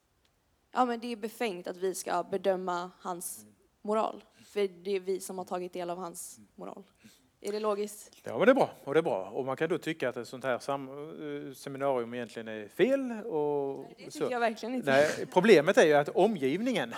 ja 0.71 0.85
men 0.85 0.99
det 0.99 1.11
är 1.11 1.15
befängt 1.15 1.67
att 1.67 1.77
vi 1.77 1.95
ska 1.95 2.23
bedöma 2.23 2.91
hans 2.99 3.45
moral. 3.81 4.23
För 4.45 4.67
det 4.67 4.91
är 4.91 4.99
vi 4.99 5.19
som 5.19 5.37
har 5.37 5.45
tagit 5.45 5.73
del 5.73 5.89
av 5.89 5.97
hans 5.97 6.39
moral. 6.55 6.83
Är 7.41 7.51
det 7.51 7.59
logiskt? 7.59 8.11
Ja, 8.23 8.37
men 8.37 8.45
det 8.45 8.51
är 8.51 8.55
bra. 8.55 8.69
Och 8.83 8.93
det 8.93 8.99
är 8.99 9.03
bra. 9.03 9.29
Och 9.29 9.45
man 9.45 9.57
kan 9.57 9.69
då 9.69 9.77
tycka 9.77 10.09
att 10.09 10.17
ett 10.17 10.27
sånt 10.27 10.43
här 10.43 10.53
eh, 10.53 11.53
seminarium 11.53 12.13
egentligen 12.13 12.47
är 12.47 12.67
fel. 12.67 13.11
Och 13.11 13.85
Det 13.97 14.11
så. 14.11 14.19
tycker 14.19 14.31
jag 14.31 14.39
verkligen 14.39 14.75
inte. 14.75 14.91
Nej, 14.91 15.25
problemet 15.33 15.77
är 15.77 15.85
ju 15.85 15.93
att 15.93 16.09
omgivningen, 16.09 16.93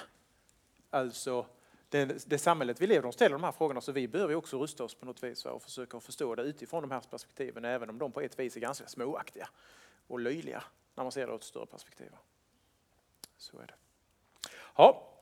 alltså 0.90 1.46
det, 1.90 2.30
det 2.30 2.38
samhället 2.38 2.82
vi 2.82 2.88
lever 2.88 3.10
i, 3.10 3.12
ställer 3.12 3.36
de 3.36 3.44
här 3.44 3.52
frågorna 3.52 3.82
så 3.82 3.92
vi 3.92 4.08
behöver 4.08 4.32
ju 4.32 4.38
också 4.38 4.60
rusta 4.60 4.84
oss 4.84 4.96
på 4.96 5.06
något 5.06 5.24
vis 5.24 5.46
och 5.46 5.64
försöka 5.64 6.00
förstå 6.00 6.36
det 6.36 6.44
utifrån 6.44 6.82
de 6.82 6.92
här 6.92 7.00
perspektiven 7.00 7.66
även 7.66 7.90
om 7.90 7.98
de 7.98 8.12
på 8.12 8.22
ett 8.22 8.40
vis 8.40 8.56
är 8.56 8.60
ganska 8.60 8.88
småaktiga 8.88 9.50
och 10.08 10.20
löjliga 10.20 10.64
när 10.96 11.04
man 11.04 11.12
ser 11.12 11.28
det 11.28 11.34
ur 11.34 11.36
ett 11.36 11.44
större 11.44 11.66
perspektiv. 11.66 12.12
Så 13.38 13.60
är 13.60 13.68
det. 13.68 13.74
Ja, 14.76 15.14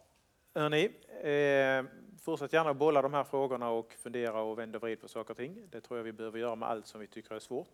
hörni, 0.56 0.86
eh, 1.22 1.86
fortsätt 2.26 2.54
gärna 2.54 2.70
att 2.70 2.78
bolla 2.78 3.02
de 3.02 3.14
här 3.14 3.24
frågorna 3.24 3.70
och 3.70 3.94
fundera 3.94 4.42
och 4.42 4.60
vända 4.60 4.78
och 4.78 4.84
vrid 4.84 5.02
på 5.02 5.08
saker 5.08 5.32
och 5.32 5.38
ting. 5.38 5.68
Det 5.72 5.82
tror 5.82 6.00
jag 6.00 6.04
vi 6.04 6.12
behöver 6.12 6.40
göra 6.40 6.56
med 6.56 6.70
allt 6.70 6.88
som 6.88 7.02
vi 7.02 7.08
tycker 7.08 7.36
är 7.36 7.40
svårt. 7.40 7.70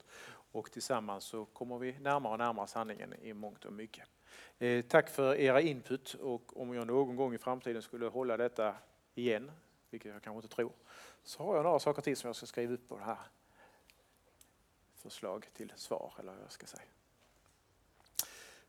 Och 0.51 0.71
tillsammans 0.71 1.23
så 1.23 1.45
kommer 1.45 1.77
vi 1.77 1.99
närmare 1.99 2.33
och 2.33 2.39
närmare 2.39 2.67
sanningen 2.67 3.13
i 3.21 3.33
mångt 3.33 3.65
och 3.65 3.73
mycket. 3.73 4.07
Eh, 4.59 4.85
tack 4.85 5.09
för 5.09 5.35
era 5.35 5.61
input 5.61 6.13
och 6.13 6.61
om 6.61 6.73
jag 6.73 6.87
någon 6.87 7.15
gång 7.15 7.33
i 7.33 7.37
framtiden 7.37 7.81
skulle 7.81 8.05
hålla 8.05 8.37
detta 8.37 8.75
igen, 9.15 9.51
vilket 9.89 10.13
jag 10.13 10.21
kanske 10.21 10.37
inte 10.37 10.55
tror, 10.55 10.71
så 11.23 11.43
har 11.43 11.55
jag 11.55 11.63
några 11.63 11.79
saker 11.79 12.01
till 12.01 12.17
som 12.17 12.27
jag 12.27 12.35
ska 12.35 12.45
skriva 12.45 12.73
upp 12.73 12.87
på 12.87 12.97
det 12.97 13.03
här 13.03 13.17
förslag 14.95 15.49
till 15.53 15.73
svar, 15.75 16.13
eller 16.19 16.31
vad 16.31 16.41
jag 16.43 16.51
ska 16.51 16.65
säga. 16.65 16.83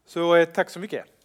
Så 0.04 0.34
eh, 0.34 0.48
tack 0.48 0.70
så 0.70 0.78
mycket. 0.78 1.21